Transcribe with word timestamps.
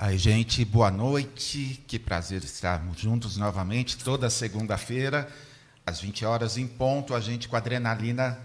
Aí, 0.00 0.16
gente, 0.16 0.64
boa 0.64 0.92
noite. 0.92 1.82
Que 1.88 1.98
prazer 1.98 2.44
estarmos 2.44 3.00
juntos 3.00 3.36
novamente 3.36 3.98
toda 3.98 4.30
segunda-feira, 4.30 5.28
às 5.84 6.00
20 6.00 6.24
horas 6.24 6.56
em 6.56 6.68
ponto, 6.68 7.16
a 7.16 7.20
gente 7.20 7.48
com 7.48 7.56
adrenalina 7.56 8.38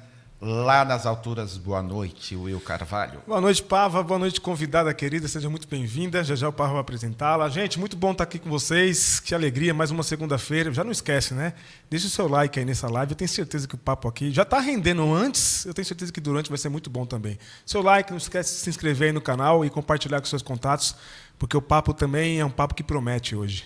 lá 0.44 0.84
nas 0.84 1.06
alturas. 1.06 1.56
Boa 1.56 1.82
noite, 1.82 2.36
Will 2.36 2.60
Carvalho. 2.60 3.22
Boa 3.26 3.40
noite, 3.40 3.64
Pava. 3.64 4.04
Boa 4.04 4.20
noite, 4.20 4.42
convidada 4.42 4.94
querida. 4.94 5.28
Seja 5.28 5.50
muito 5.50 5.68
bem-vinda. 5.68 6.24
Já 6.24 6.36
já 6.36 6.50
o 6.50 6.54
Pava 6.54 6.74
vai 6.74 6.82
apresentá-la. 6.82 7.48
Gente, 7.50 7.80
muito 7.80 7.96
bom 7.96 8.12
estar 8.12 8.26
aqui 8.26 8.40
com 8.40 8.50
vocês. 8.50 9.20
Que 9.20 9.34
alegria, 9.34 9.74
mais 9.74 9.90
uma 9.90 10.04
segunda-feira. 10.04 10.74
Já 10.74 10.84
não 10.84 10.92
esquece, 10.92 11.34
né? 11.34 11.54
Deixa 11.90 12.08
o 12.08 12.10
seu 12.10 12.28
like 12.28 12.60
aí 12.60 12.66
nessa 12.66 12.90
live. 12.90 13.14
Eu 13.14 13.16
tenho 13.16 13.30
certeza 13.30 13.68
que 13.68 13.76
o 13.76 13.78
papo 13.78 14.08
aqui 14.08 14.32
já 14.32 14.42
está 14.42 14.60
rendendo 14.60 15.14
antes. 15.14 15.66
Eu 15.66 15.74
tenho 15.74 15.86
certeza 15.86 16.12
que 16.12 16.20
durante 16.20 16.50
vai 16.50 16.58
ser 16.58 16.70
muito 16.70 16.90
bom 16.90 17.06
também. 17.06 17.38
Seu 17.66 17.82
like, 17.82 18.12
não 18.12 18.18
esquece 18.18 18.56
de 18.56 18.60
se 18.62 18.70
inscrever 18.70 19.08
aí 19.08 19.14
no 19.14 19.22
canal 19.22 19.64
e 19.64 19.70
compartilhar 19.70 20.20
com 20.20 20.26
seus 20.26 20.42
contatos, 20.42 20.96
porque 21.44 21.58
o 21.58 21.62
papo 21.62 21.94
também 21.94 22.40
é 22.40 22.46
um 22.46 22.50
papo 22.50 22.74
que 22.74 22.82
promete 22.82 23.36
hoje. 23.36 23.66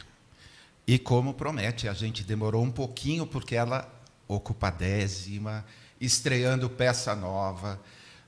E 0.87 0.97
como 0.97 1.35
promete, 1.35 1.87
a 1.87 1.93
gente 1.93 2.23
demorou 2.23 2.63
um 2.63 2.71
pouquinho 2.71 3.27
porque 3.27 3.55
ela 3.55 3.87
ocupa 4.27 4.69
a 4.69 4.71
décima 4.71 5.63
estreando 6.01 6.67
peça 6.71 7.15
nova. 7.15 7.79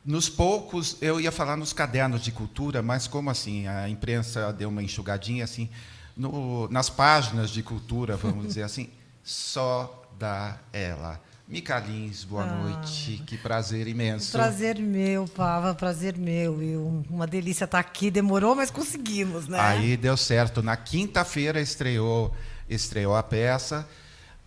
Nos 0.05 0.29
poucos, 0.29 0.97
eu 1.01 1.19
ia 1.19 1.31
falar 1.31 1.57
nos 1.57 1.73
cadernos 1.73 2.21
de 2.21 2.31
cultura, 2.31 2.83
mas 2.83 3.07
como 3.07 3.31
assim? 3.31 3.65
A 3.65 3.89
imprensa 3.89 4.53
deu 4.53 4.69
uma 4.69 4.83
enxugadinha 4.83 5.45
assim, 5.45 5.67
no, 6.15 6.69
nas 6.69 6.91
páginas 6.91 7.49
de 7.49 7.63
cultura, 7.63 8.15
vamos 8.17 8.45
dizer 8.45 8.61
assim, 8.61 8.91
só 9.23 10.07
da 10.19 10.59
ela. 10.71 11.19
Mica 11.49 11.79
Lins, 11.79 12.23
boa 12.23 12.43
ah, 12.43 12.45
noite, 12.45 13.23
que 13.25 13.35
prazer 13.35 13.87
imenso. 13.87 14.33
Prazer 14.33 14.77
meu, 14.77 15.27
Pava, 15.27 15.73
prazer 15.73 16.15
meu. 16.15 16.61
E 16.61 16.77
uma 17.09 17.25
delícia 17.25 17.65
estar 17.65 17.79
aqui, 17.79 18.11
demorou, 18.11 18.53
mas 18.53 18.69
conseguimos, 18.69 19.47
né? 19.47 19.59
Aí 19.59 19.97
deu 19.97 20.15
certo. 20.15 20.61
Na 20.61 20.77
quinta-feira 20.77 21.59
estreou, 21.59 22.31
estreou 22.69 23.15
a 23.15 23.23
peça. 23.23 23.89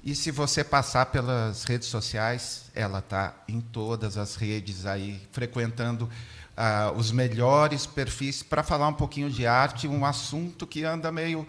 E 0.04 0.14
se 0.14 0.30
você 0.30 0.62
passar 0.62 1.06
pelas 1.06 1.64
redes 1.64 1.88
sociais, 1.88 2.70
ela 2.72 3.00
está 3.00 3.34
em 3.48 3.60
todas 3.60 4.16
as 4.16 4.36
redes 4.36 4.86
aí, 4.86 5.20
frequentando 5.32 6.04
uh, 6.04 6.96
os 6.96 7.10
melhores 7.10 7.84
perfis 7.84 8.44
para 8.44 8.62
falar 8.62 8.86
um 8.86 8.94
pouquinho 8.94 9.28
de 9.28 9.44
arte, 9.44 9.88
um 9.88 10.06
assunto 10.06 10.68
que 10.68 10.84
anda 10.84 11.10
meio 11.10 11.48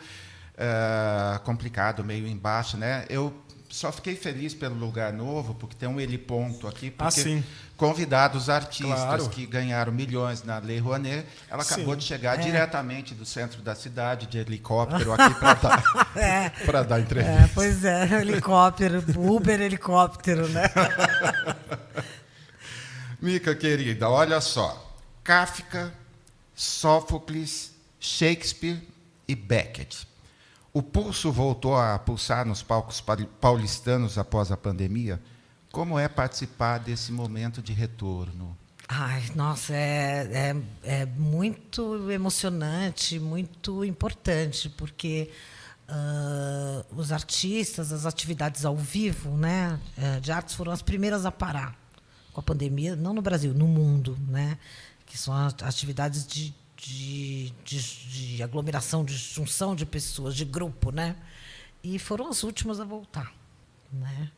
uh, 0.54 1.40
complicado, 1.42 2.04
meio 2.04 2.28
embaixo, 2.28 2.78
né? 2.78 3.06
Eu 3.08 3.34
só 3.74 3.92
fiquei 3.92 4.16
feliz 4.16 4.54
pelo 4.54 4.76
lugar 4.76 5.12
novo, 5.12 5.56
porque 5.56 5.76
tem 5.76 5.90
um 5.90 6.00
heliponto 6.00 6.68
aqui, 6.68 6.94
ah, 7.00 7.06
porque 7.06 7.44
ah, 7.44 7.72
convidados 7.76 8.48
artistas 8.48 9.02
claro. 9.02 9.30
que 9.30 9.48
ganharam 9.48 9.92
milhões 9.92 10.44
na 10.44 10.60
Lei 10.60 10.78
Rouanet, 10.78 11.26
ela 11.50 11.64
acabou 11.64 11.96
sim. 11.96 12.00
de 12.02 12.06
chegar 12.06 12.40
é. 12.40 12.44
diretamente 12.44 13.16
do 13.16 13.26
centro 13.26 13.64
da 13.64 13.74
cidade, 13.74 14.28
de 14.28 14.38
helicóptero, 14.38 15.12
aqui 15.14 15.34
para 15.40 15.54
dar, 15.58 15.84
é. 16.16 16.84
dar 16.84 17.00
entrevista. 17.00 17.32
É, 17.32 17.50
pois 17.52 17.84
é, 17.84 18.22
helicóptero, 18.22 19.04
Uber 19.18 19.60
helicóptero, 19.60 20.48
né? 20.50 20.70
Mica, 23.20 23.56
querida, 23.56 24.08
olha 24.08 24.40
só. 24.40 24.96
Kafka, 25.24 25.92
Sófocles, 26.54 27.72
Shakespeare 28.00 28.80
e 29.28 29.34
Beckett 29.34 30.13
o 30.74 30.82
pulso 30.82 31.32
voltou 31.32 31.78
a 31.78 32.00
pulsar 32.00 32.46
nos 32.46 32.64
palcos 32.64 33.04
paulistanos 33.40 34.18
após 34.18 34.52
a 34.52 34.58
pandemia. 34.58 35.22
Como 35.72 36.00
é 36.00 36.08
participar 36.08 36.80
desse 36.80 37.12
momento 37.12 37.62
de 37.62 37.74
retorno? 37.74 38.58
Ai, 38.88 39.24
nossa, 39.36 39.74
é, 39.74 40.56
é, 40.84 41.02
é 41.02 41.06
muito 41.06 42.12
emocionante, 42.12 43.20
muito 43.20 43.86
importante, 43.86 44.68
porque 44.70 45.32
uh, 45.88 47.00
os 47.00 47.12
artistas, 47.12 47.92
as 47.94 48.06
atividades 48.06 48.66
ao 48.66 48.76
vivo 48.76 49.38
né, 49.38 49.80
eh, 49.98 50.20
de 50.20 50.32
artes 50.32 50.54
foram 50.54 50.72
as 50.72 50.82
primeiras 50.82 51.26
a 51.26 51.32
parar 51.32 51.76
com 52.34 52.40
a 52.40 52.44
pandemia, 52.44 52.96
não 52.96 53.14
no 53.14 53.22
Brasil, 53.22 53.54
no 53.54 53.68
mundo, 53.68 54.18
né, 54.28 54.58
que 55.06 55.18
são 55.18 55.34
atividades 55.34 56.26
de, 56.28 56.54
de, 56.84 57.54
de, 57.64 57.80
de, 57.80 58.44
aglomeração, 58.44 59.06
de 59.06 59.16
junção 59.16 59.76
de 59.76 59.86
pessoas, 59.86 60.36
de 60.36 60.44
grupo, 60.44 60.92
né? 60.92 61.16
E 61.82 61.98
foram 61.98 62.30
as 62.30 62.44
últimas 62.44 62.80
a 62.80 62.84
voltar, 62.84 63.34
né? 63.92 64.32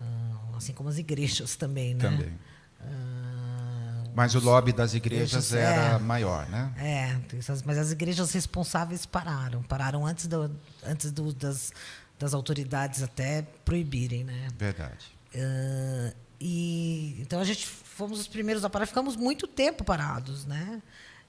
Uh, 0.00 0.56
assim 0.56 0.72
como 0.72 0.88
as 0.88 0.98
igrejas 0.98 1.56
também, 1.56 1.94
né? 1.94 2.02
Também. 2.02 2.38
Uh, 2.80 4.10
mas 4.14 4.34
o 4.34 4.40
lobby 4.40 4.72
das 4.72 4.94
igrejas, 4.94 5.50
igrejas 5.50 5.54
era 5.54 5.96
é, 5.96 5.98
maior, 5.98 6.46
né? 6.48 6.72
É, 6.76 7.18
mas 7.64 7.78
as 7.78 7.90
igrejas 7.92 8.30
responsáveis 8.32 9.06
pararam, 9.06 9.62
pararam 9.62 10.06
antes, 10.06 10.26
do, 10.26 10.54
antes 10.84 11.10
do, 11.10 11.32
das, 11.32 11.72
das 12.18 12.34
autoridades 12.34 13.02
até 13.02 13.42
proibirem, 13.64 14.22
né? 14.22 14.48
Verdade. 14.56 15.06
Uh, 15.34 16.14
e 16.38 17.16
então 17.20 17.40
a 17.40 17.44
gente 17.44 17.66
fomos 17.66 18.20
os 18.20 18.28
primeiros 18.28 18.64
a 18.64 18.70
parar, 18.70 18.86
ficamos 18.86 19.16
muito 19.16 19.46
tempo 19.46 19.82
parados, 19.82 20.44
né? 20.44 20.82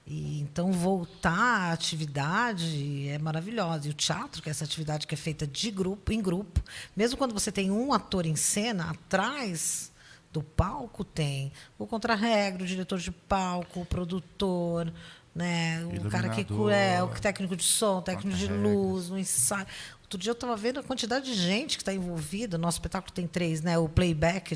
E, 0.06 0.40
então, 0.40 0.70
voltar 0.70 1.32
à 1.32 1.72
atividade 1.72 3.08
é 3.08 3.18
maravilhosa. 3.18 3.88
E 3.88 3.90
o 3.90 3.94
teatro, 3.94 4.40
que 4.40 4.48
é 4.48 4.52
essa 4.52 4.64
atividade 4.64 5.06
que 5.06 5.14
é 5.14 5.18
feita 5.18 5.46
de 5.46 5.68
grupo, 5.70 6.12
em 6.12 6.22
grupo, 6.22 6.62
mesmo 6.96 7.18
quando 7.18 7.32
você 7.32 7.50
tem 7.50 7.72
um 7.72 7.92
ator 7.92 8.24
em 8.24 8.36
cena, 8.36 8.90
atrás 8.90 9.92
do 10.32 10.42
palco 10.42 11.02
tem 11.02 11.50
o 11.78 11.86
contrarregro, 11.86 12.62
o 12.62 12.66
diretor 12.66 12.98
de 12.98 13.10
palco, 13.10 13.80
o 13.80 13.86
produtor, 13.86 14.92
né, 15.34 15.84
o 15.84 16.08
cara 16.08 16.28
que 16.28 16.46
é 16.70 17.02
o 17.02 17.08
técnico 17.08 17.56
de 17.56 17.64
som, 17.64 17.98
o 17.98 18.02
técnico 18.02 18.36
de 18.36 18.46
luz, 18.46 19.10
o 19.10 19.18
ensaio. 19.18 19.66
Outro 20.02 20.18
dia 20.18 20.30
eu 20.30 20.34
estava 20.34 20.56
vendo 20.56 20.78
a 20.78 20.82
quantidade 20.84 21.24
de 21.24 21.34
gente 21.34 21.76
que 21.76 21.82
está 21.82 21.92
envolvida. 21.92 22.56
Nosso 22.56 22.76
espetáculo 22.76 23.12
tem 23.12 23.26
três, 23.26 23.60
né? 23.60 23.76
O 23.76 23.88
Playback, 23.88 24.54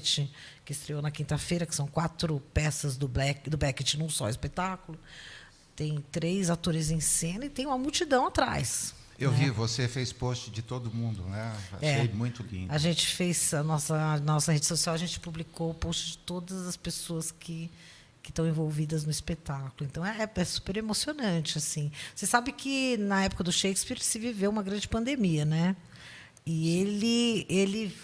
que 0.65 0.73
estreou 0.73 1.03
na 1.03 1.11
quinta-feira, 1.11 1.67
que 1.67 1.75
são 1.75 1.89
quatro 1.89 2.41
peças 2.55 2.97
do, 2.97 3.09
Black, 3.09 3.51
do 3.51 3.57
Beckett 3.57 3.99
num 3.99 4.09
só 4.09 4.29
espetáculo 4.29 4.97
tem 5.77 6.05
três 6.11 6.51
atores 6.51 6.91
em 6.91 7.01
cena 7.01 7.47
e 7.47 7.49
tem 7.49 7.67
uma 7.67 7.79
multidão 7.79 8.27
atrás. 8.27 8.95
Eu 9.21 9.31
né? 9.33 9.39
vi, 9.39 9.51
você 9.51 9.87
fez 9.87 10.13
post 10.13 10.51
de 10.51 10.63
todo 10.63 10.91
mundo, 10.91 11.23
né? 11.25 11.55
Achei 11.75 11.89
é, 11.89 12.09
muito 12.09 12.43
lindo. 12.43 12.73
A 12.73 12.79
gente 12.79 13.07
fez 13.07 13.53
a 13.53 13.63
nossa 13.63 13.95
a 13.95 14.19
nossa 14.19 14.51
rede 14.51 14.65
social, 14.65 14.95
a 14.95 14.99
gente 14.99 15.21
publicou 15.21 15.71
o 15.71 15.75
post 15.75 16.13
de 16.13 16.19
todas 16.19 16.67
as 16.67 16.77
pessoas 16.77 17.31
que 17.31 17.71
que 18.23 18.31
estão 18.31 18.47
envolvidas 18.47 19.05
no 19.05 19.11
espetáculo. 19.11 19.89
Então 19.91 20.05
é, 20.05 20.29
é, 20.35 20.45
super 20.45 20.77
emocionante 20.79 21.59
assim. 21.59 21.93
Você 22.15 22.27
sabe 22.27 22.53
que 22.53 22.97
na 22.97 23.25
época 23.25 23.45
do 23.45 23.53
Shakespeare 23.53 24.01
se 24.01 24.19
viveu 24.19 24.51
uma 24.51 24.63
grande 24.63 24.89
pandemia, 24.89 25.45
né? 25.45 25.77
E 26.47 26.79
ele 26.79 27.47
ele 27.49 27.97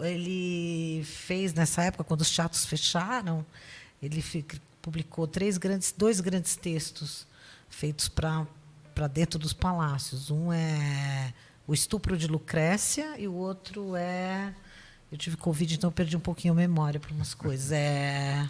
ele 0.00 1.04
fez 1.04 1.54
nessa 1.54 1.84
época 1.84 2.02
quando 2.02 2.22
os 2.22 2.30
teatros 2.30 2.64
fecharam, 2.64 3.46
ele 4.02 4.20
publicou 4.84 5.26
três 5.26 5.56
grandes, 5.56 5.94
dois 5.96 6.20
grandes 6.20 6.56
textos 6.56 7.26
feitos 7.70 8.06
para 8.06 8.46
para 8.94 9.08
dentro 9.08 9.40
dos 9.40 9.52
palácios. 9.52 10.30
Um 10.30 10.52
é 10.52 11.32
o 11.66 11.74
estupro 11.74 12.16
de 12.16 12.28
Lucrécia 12.28 13.18
e 13.18 13.26
o 13.26 13.32
outro 13.32 13.96
é 13.96 14.54
eu 15.10 15.16
tive 15.16 15.36
covid, 15.36 15.74
então 15.74 15.90
perdi 15.90 16.16
um 16.16 16.20
pouquinho 16.20 16.52
a 16.52 16.56
memória 16.56 17.00
para 17.00 17.12
umas 17.12 17.32
coisas. 17.32 17.72
É 17.72 18.48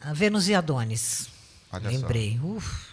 a 0.00 0.12
Vênus 0.12 0.48
e 0.48 0.54
Adonis. 0.54 1.28
Olha 1.72 1.88
Lembrei. 1.88 2.38
Uf. 2.38 2.92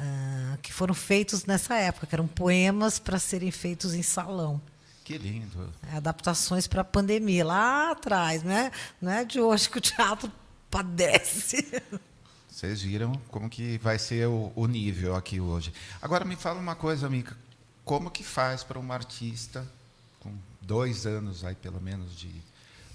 Uh, 0.00 0.58
que 0.60 0.72
foram 0.72 0.94
feitos 0.94 1.44
nessa 1.44 1.76
época, 1.76 2.06
que 2.06 2.14
eram 2.14 2.26
poemas 2.26 2.98
para 2.98 3.18
serem 3.18 3.50
feitos 3.50 3.94
em 3.94 4.02
salão. 4.02 4.60
Que 5.04 5.16
lindo. 5.16 5.72
É, 5.90 5.96
adaptações 5.96 6.66
para 6.66 6.82
a 6.82 6.84
pandemia, 6.84 7.44
lá 7.44 7.92
atrás, 7.92 8.42
né? 8.42 8.70
Não 9.00 9.10
é 9.10 9.24
de 9.24 9.40
hoje 9.40 9.70
que 9.70 9.78
o 9.78 9.80
teatro 9.80 10.30
padece. 10.70 11.82
Vocês 12.50 12.82
viram 12.82 13.12
como 13.28 13.48
que 13.48 13.78
vai 13.78 13.98
ser 13.98 14.26
o, 14.26 14.52
o, 14.56 14.66
nível 14.66 15.14
aqui 15.14 15.40
hoje. 15.40 15.72
Agora 16.02 16.24
me 16.24 16.34
fala 16.34 16.58
uma 16.58 16.74
coisa, 16.74 17.08
Mica. 17.08 17.36
Como 17.84 18.10
que 18.10 18.24
faz 18.24 18.64
para 18.64 18.78
uma 18.78 18.94
artista 18.94 19.66
com 20.20 20.34
dois 20.60 21.06
anos 21.06 21.44
aí 21.44 21.54
pelo 21.54 21.80
menos 21.80 22.16
de 22.16 22.30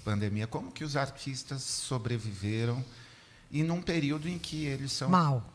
pandemia, 0.04 0.46
como 0.46 0.70
que 0.70 0.84
os 0.84 0.96
artistas 0.96 1.62
sobreviveram 1.62 2.84
e 3.50 3.62
num 3.62 3.80
período 3.80 4.28
em 4.28 4.38
que 4.38 4.66
eles 4.66 4.92
são 4.92 5.08
mal 5.08 5.53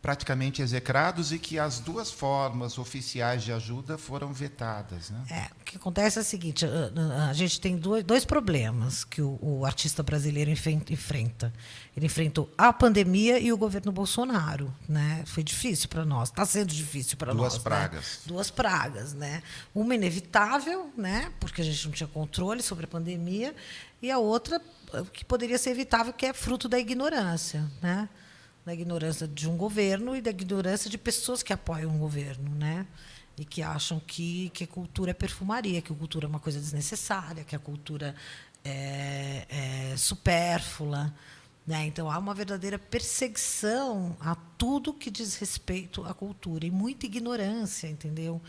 praticamente 0.00 0.62
execrados 0.62 1.32
e 1.32 1.38
que 1.38 1.58
as 1.58 1.80
duas 1.80 2.10
formas 2.10 2.78
oficiais 2.78 3.42
de 3.42 3.52
ajuda 3.52 3.98
foram 3.98 4.32
vetadas. 4.32 5.10
Né? 5.10 5.24
É, 5.30 5.60
o 5.60 5.64
que 5.64 5.76
acontece 5.76 6.18
é 6.18 6.22
o 6.22 6.24
seguinte: 6.24 6.64
a, 6.64 7.28
a 7.28 7.32
gente 7.32 7.60
tem 7.60 7.76
dois, 7.76 8.04
dois 8.04 8.24
problemas 8.24 9.04
que 9.04 9.20
o, 9.20 9.38
o, 9.42 9.66
artista 9.66 10.02
brasileiro 10.02 10.50
enfrenta. 10.50 11.52
Ele 11.96 12.06
enfrentou 12.06 12.48
a 12.56 12.72
pandemia 12.72 13.38
e 13.40 13.52
o 13.52 13.56
governo 13.56 13.90
Bolsonaro. 13.90 14.72
Né? 14.88 15.24
Foi 15.26 15.42
difícil 15.42 15.88
para 15.88 16.04
nós, 16.04 16.28
está 16.28 16.46
sendo 16.46 16.72
difícil 16.72 17.16
para 17.16 17.34
nós. 17.34 17.54
Duas 17.54 17.58
pragas. 17.62 18.04
Né? 18.04 18.22
Duas 18.26 18.50
pragas. 18.50 19.12
Né? 19.12 19.42
Uma 19.74 19.94
inevitável, 19.94 20.90
né? 20.96 21.32
porque 21.40 21.62
a 21.62 21.64
gente 21.64 21.84
não 21.84 21.92
tinha 21.92 22.06
controle 22.06 22.62
sobre 22.62 22.84
a 22.84 22.88
pandemia, 22.88 23.54
e 24.00 24.10
a 24.10 24.18
outra 24.18 24.60
que 25.12 25.24
poderia 25.24 25.58
ser 25.58 25.70
evitável, 25.70 26.12
que 26.12 26.26
é 26.26 26.32
fruto 26.32 26.68
da 26.68 26.78
ignorância. 26.78 27.68
Né? 27.82 28.08
Da 28.66 28.74
ignorância 28.74 29.28
de 29.28 29.48
um 29.48 29.56
governo 29.56 30.16
e 30.16 30.20
da 30.20 30.30
ignorância 30.30 30.90
de 30.90 30.98
pessoas 30.98 31.40
que 31.40 31.52
apoiam 31.52 31.88
um 31.88 31.98
governo, 31.98 32.50
né? 32.56 32.84
E 33.38 33.44
que 33.44 33.62
acham 33.62 34.00
que, 34.00 34.50
que 34.50 34.66
cultura 34.66 35.12
é 35.12 35.14
perfumaria, 35.14 35.80
que 35.80 35.92
a 35.92 35.94
cultura 35.94 36.26
é 36.26 36.28
uma 36.28 36.40
coisa 36.40 36.58
desnecessária, 36.58 37.44
que 37.44 37.54
a 37.54 37.60
cultura 37.60 38.12
é, 38.64 39.46
é 39.92 39.96
supérflua. 39.96 41.14
Né? 41.64 41.86
Então, 41.86 42.10
há 42.10 42.18
uma 42.18 42.34
verdadeira 42.34 42.76
perseguição 42.76 44.16
a 44.18 44.34
tudo 44.34 44.92
que 44.92 45.12
diz 45.12 45.36
respeito 45.36 46.04
à 46.04 46.12
cultura 46.12 46.66
e 46.66 46.70
muita 46.70 47.06
ignorância, 47.06 47.86
entendeu? 47.86 48.40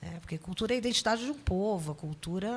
É, 0.00 0.10
porque 0.20 0.38
cultura 0.38 0.74
é 0.74 0.76
a 0.76 0.78
identidade 0.78 1.24
de 1.24 1.30
um 1.30 1.38
povo, 1.38 1.90
a 1.90 1.94
cultura 1.94 2.50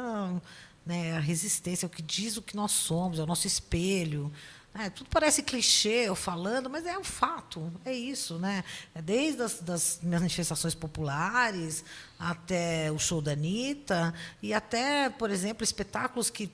né, 0.86 1.10
é 1.10 1.18
a 1.18 1.20
resistência, 1.20 1.86
é 1.86 1.88
o 1.88 1.90
que 1.90 2.04
diz 2.04 2.38
o 2.38 2.42
que 2.42 2.56
nós 2.56 2.72
somos, 2.72 3.18
é 3.18 3.24
o 3.24 3.28
nosso 3.28 3.48
espelho. 3.48 4.32
É, 4.74 4.90
tudo 4.90 5.10
parece 5.10 5.42
clichê 5.42 6.08
eu 6.08 6.16
falando, 6.16 6.70
mas 6.70 6.86
é 6.86 6.98
um 6.98 7.04
fato, 7.04 7.72
é 7.84 7.94
isso. 7.94 8.38
Né? 8.38 8.64
É 8.94 9.02
desde 9.02 9.42
as 9.42 9.60
das 9.60 10.00
manifestações 10.04 10.76
populares 10.76 11.84
até 12.20 12.92
o 12.92 13.00
show 13.00 13.22
da 13.22 13.32
Anitta, 13.32 14.14
e 14.42 14.54
até, 14.54 15.10
por 15.10 15.32
exemplo, 15.32 15.64
espetáculos 15.64 16.30
que 16.30 16.52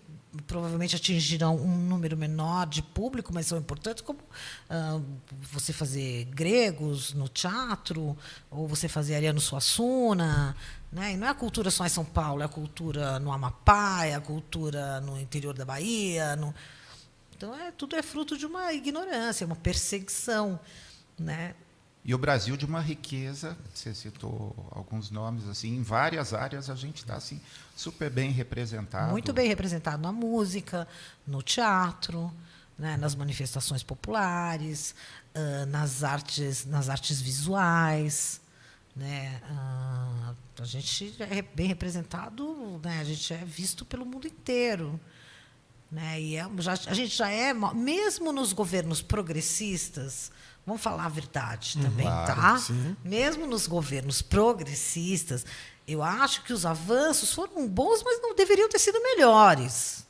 provavelmente 0.48 0.96
atingirão 0.96 1.56
um 1.56 1.78
número 1.78 2.18
menor 2.18 2.66
de 2.68 2.82
público, 2.82 3.34
mas 3.34 3.48
são 3.48 3.58
importantes, 3.58 4.02
como 4.02 4.20
uh, 4.20 5.04
você 5.52 5.72
fazer 5.72 6.26
gregos 6.26 7.14
no 7.14 7.28
teatro, 7.28 8.18
ou 8.52 8.68
você 8.68 8.88
fazer 8.88 9.16
Ariano 9.16 9.40
Suassuna. 9.40 10.56
Né? 10.92 11.14
E 11.14 11.18
não 11.18 11.28
é 11.28 11.30
a 11.30 11.34
cultura 11.34 11.72
só 11.72 11.86
em 11.86 11.90
São 11.90 12.06
Paulo, 12.06 12.42
é 12.42 12.46
a 12.46 12.50
cultura 12.50 13.20
no 13.20 13.32
Amapá, 13.32 14.06
é 14.06 14.16
a 14.16 14.22
cultura 14.22 15.00
no 15.02 15.20
interior 15.20 15.54
da 15.54 15.66
Bahia. 15.66 16.36
No... 16.36 16.54
Então, 17.36 17.54
é, 17.54 17.72
tudo 17.72 17.96
é 17.96 18.02
fruto 18.02 18.38
de 18.38 18.46
uma 18.46 18.72
ignorância, 18.74 19.46
uma 19.46 19.56
perseguição. 19.56 20.60
Né? 21.20 21.54
E 22.04 22.14
o 22.14 22.18
Brasil 22.18 22.56
de 22.56 22.66
uma 22.66 22.80
riqueza, 22.80 23.58
você 23.74 23.94
citou 23.94 24.56
alguns 24.72 25.10
nomes 25.10 25.48
assim, 25.48 25.76
em 25.76 25.82
várias 25.82 26.34
áreas 26.34 26.70
a 26.70 26.76
gente 26.76 26.98
está 26.98 27.16
assim 27.16 27.42
super 27.76 28.12
bem 28.12 28.32
representado. 28.32 29.12
Muito 29.12 29.34
bem 29.34 29.48
representado 29.48 30.02
na 30.02 30.12
música, 30.12 30.88
no 31.26 31.42
teatro, 31.42 32.32
né, 32.78 32.96
nas 32.98 33.16
manifestações 33.16 33.82
populares, 33.82 34.94
uh, 35.34 35.66
nas 35.66 36.04
artes, 36.04 36.66
nas 36.66 36.90
artes 36.90 37.20
visuais, 37.20 38.40
né, 38.96 39.42
uh, 39.50 40.36
a 40.62 40.66
gente 40.66 41.16
é 41.20 41.42
bem 41.42 41.68
representado, 41.68 42.80
né, 42.84 43.00
a 43.00 43.04
gente 43.04 43.34
é 43.34 43.44
visto 43.44 43.84
pelo 43.84 44.06
mundo 44.06 44.28
inteiro. 44.28 45.00
Né, 45.96 46.20
e 46.20 46.36
é, 46.36 46.46
já, 46.58 46.74
a 46.74 46.94
gente 46.94 47.16
já 47.16 47.30
é, 47.30 47.54
mesmo 47.54 48.34
nos 48.34 48.52
governos 48.52 49.02
progressistas, 49.02 50.30
Vamos 50.66 50.82
falar 50.82 51.06
a 51.06 51.10
verdade 51.10 51.78
também, 51.80 52.08
claro, 52.08 52.36
tá? 52.36 52.58
Sim. 52.58 52.96
Mesmo 53.04 53.46
nos 53.46 53.68
governos 53.68 54.24
progressistas, 54.24 55.46
eu 55.88 56.02
acho 56.02 56.42
que 56.42 56.52
os 56.52 56.66
avanços 56.66 57.32
foram 57.32 57.68
bons, 57.68 58.02
mas 58.04 58.20
não 58.20 58.34
deveriam 58.34 58.68
ter 58.68 58.80
sido 58.80 59.00
melhores. 59.00 60.08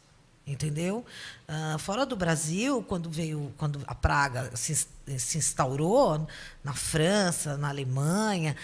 Entendeu? 0.48 1.04
Uh, 1.50 1.78
fora 1.78 2.06
do 2.06 2.16
Brasil, 2.16 2.82
quando 2.88 3.10
veio, 3.10 3.54
quando 3.58 3.82
a 3.86 3.94
praga 3.94 4.50
se, 4.56 4.88
se 5.18 5.38
instaurou 5.38 6.26
na 6.64 6.74
França, 6.74 7.58
na 7.58 7.68
Alemanha, 7.68 8.56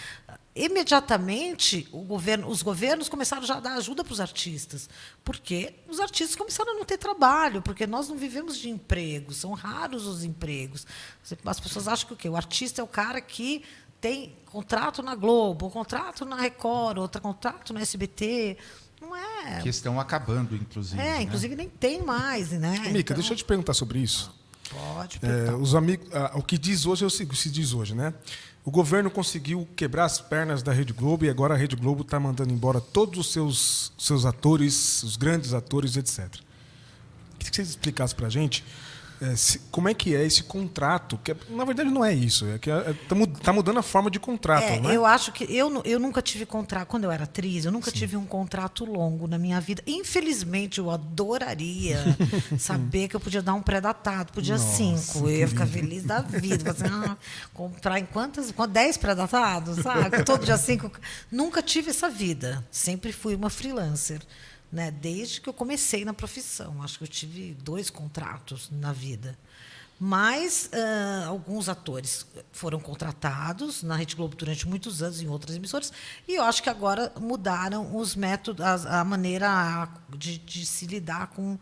imediatamente 0.54 1.88
governo, 1.90 2.48
os 2.48 2.62
governos 2.62 3.08
começaram 3.08 3.42
já 3.44 3.56
a 3.56 3.60
dar 3.60 3.74
ajuda 3.74 4.04
para 4.04 4.12
os 4.12 4.20
artistas, 4.20 4.88
porque 5.24 5.74
os 5.88 5.98
artistas 5.98 6.36
começaram 6.36 6.72
a 6.72 6.74
não 6.74 6.84
ter 6.84 6.98
trabalho, 6.98 7.62
porque 7.62 7.86
nós 7.86 8.08
não 8.08 8.16
vivemos 8.16 8.58
de 8.58 8.68
emprego, 8.68 9.32
são 9.32 9.52
raros 9.52 10.06
os 10.06 10.24
empregos. 10.24 10.86
As 11.44 11.58
pessoas 11.58 11.88
acham 11.88 12.08
que 12.08 12.14
o 12.14 12.16
quê? 12.16 12.28
O 12.28 12.36
artista 12.36 12.80
é 12.80 12.84
o 12.84 12.88
cara 12.88 13.20
que 13.20 13.62
tem 14.00 14.36
contrato 14.46 15.02
na 15.02 15.14
Globo, 15.14 15.70
contrato 15.70 16.24
na 16.24 16.36
Record, 16.36 16.98
outro 16.98 17.22
contrato 17.22 17.72
no 17.72 17.78
SBT. 17.78 18.58
Não 19.00 19.16
é. 19.16 19.60
Que 19.62 19.68
estão 19.68 19.98
acabando, 19.98 20.54
inclusive. 20.54 21.00
É, 21.00 21.04
né? 21.04 21.22
inclusive 21.22 21.56
nem 21.56 21.68
tem 21.68 22.02
mais, 22.02 22.50
né? 22.50 22.78
Mica, 22.78 22.98
então... 22.98 23.16
deixa 23.16 23.32
eu 23.32 23.36
te 23.36 23.44
perguntar 23.44 23.74
sobre 23.74 24.00
isso. 24.00 24.41
Pode. 24.72 25.20
É, 25.22 25.52
os 25.54 25.74
amigos, 25.74 26.08
ah, 26.12 26.32
o 26.34 26.42
que 26.42 26.56
diz 26.56 26.86
hoje 26.86 27.04
é 27.04 27.06
o 27.06 27.10
que 27.10 27.36
se 27.36 27.50
diz 27.50 27.72
hoje, 27.72 27.94
né? 27.94 28.14
O 28.64 28.70
governo 28.70 29.10
conseguiu 29.10 29.68
quebrar 29.74 30.04
as 30.04 30.20
pernas 30.20 30.62
da 30.62 30.72
Rede 30.72 30.92
Globo 30.92 31.24
e 31.24 31.30
agora 31.30 31.54
a 31.54 31.56
Rede 31.56 31.74
Globo 31.74 32.02
está 32.02 32.20
mandando 32.20 32.52
embora 32.52 32.80
todos 32.80 33.18
os 33.18 33.32
seus, 33.32 33.92
seus 33.98 34.24
atores, 34.24 35.02
os 35.02 35.16
grandes 35.16 35.52
atores, 35.52 35.96
etc. 35.96 36.30
Queria 37.38 37.50
que 37.50 37.56
você 37.56 37.62
explicasse 37.62 38.14
para 38.14 38.28
a 38.28 38.30
gente 38.30 38.64
é, 39.22 39.36
se, 39.36 39.60
como 39.70 39.88
é 39.88 39.94
que 39.94 40.16
é 40.16 40.24
esse 40.24 40.42
contrato? 40.42 41.16
Que, 41.22 41.36
na 41.50 41.64
verdade 41.64 41.88
não 41.90 42.04
é 42.04 42.12
isso, 42.12 42.44
é 42.46 42.58
que 42.58 42.68
está 42.68 42.90
é, 42.90 43.26
tá 43.42 43.52
mudando 43.52 43.78
a 43.78 43.82
forma 43.82 44.10
de 44.10 44.18
contrato, 44.18 44.64
é, 44.64 44.80
né? 44.80 44.96
Eu 44.96 45.06
acho 45.06 45.30
que 45.30 45.44
eu, 45.44 45.80
eu 45.84 46.00
nunca 46.00 46.20
tive 46.20 46.44
contrato 46.44 46.88
quando 46.88 47.04
eu 47.04 47.10
era 47.10 47.22
atriz, 47.22 47.64
eu 47.64 47.70
nunca 47.70 47.92
Sim. 47.92 47.98
tive 47.98 48.16
um 48.16 48.26
contrato 48.26 48.84
longo 48.84 49.28
na 49.28 49.38
minha 49.38 49.60
vida. 49.60 49.80
Infelizmente, 49.86 50.80
eu 50.80 50.90
adoraria 50.90 51.98
saber 52.58 53.06
que 53.06 53.14
eu 53.14 53.20
podia 53.20 53.40
dar 53.40 53.54
um 53.54 53.62
pré-datado, 53.62 54.32
podia 54.32 54.56
Nossa, 54.56 54.76
cinco, 54.76 55.28
eu 55.28 55.38
ia 55.38 55.48
ficar 55.48 55.66
feliz 55.66 56.02
da 56.02 56.20
vida, 56.20 56.72
assim, 56.72 56.86
ah, 56.86 57.16
comprar 57.54 58.00
em 58.00 58.06
quantas, 58.06 58.52
dez 58.70 58.96
pré-datados, 58.96 59.78
sabe? 59.78 60.24
Todo 60.24 60.44
dia 60.44 60.58
cinco. 60.58 60.90
Nunca 61.30 61.62
tive 61.62 61.90
essa 61.90 62.10
vida, 62.10 62.64
sempre 62.72 63.12
fui 63.12 63.36
uma 63.36 63.50
freelancer 63.50 64.20
né? 64.72 64.90
Desde 64.90 65.40
que 65.40 65.48
eu 65.48 65.52
comecei 65.52 66.04
na 66.04 66.14
profissão, 66.14 66.82
acho 66.82 66.98
que 66.98 67.04
eu 67.04 67.08
tive 67.08 67.54
dois 67.54 67.90
contratos 67.90 68.70
na 68.70 68.92
vida. 68.92 69.38
Mas 70.04 70.68
uh, 70.72 71.28
alguns 71.28 71.68
atores 71.68 72.26
foram 72.50 72.80
contratados 72.80 73.84
na 73.84 73.94
Rede 73.94 74.16
Globo 74.16 74.34
durante 74.34 74.66
muitos 74.66 75.00
anos 75.00 75.20
em 75.20 75.28
outras 75.28 75.54
emissoras 75.54 75.92
e 76.26 76.34
eu 76.34 76.42
acho 76.42 76.60
que 76.60 76.68
agora 76.68 77.12
mudaram 77.20 77.94
os 77.94 78.16
métodos, 78.16 78.64
a, 78.64 79.00
a 79.00 79.04
maneira 79.04 79.88
de, 80.08 80.38
de, 80.38 80.66
se 80.66 80.86
lidar 80.86 81.28
com 81.28 81.56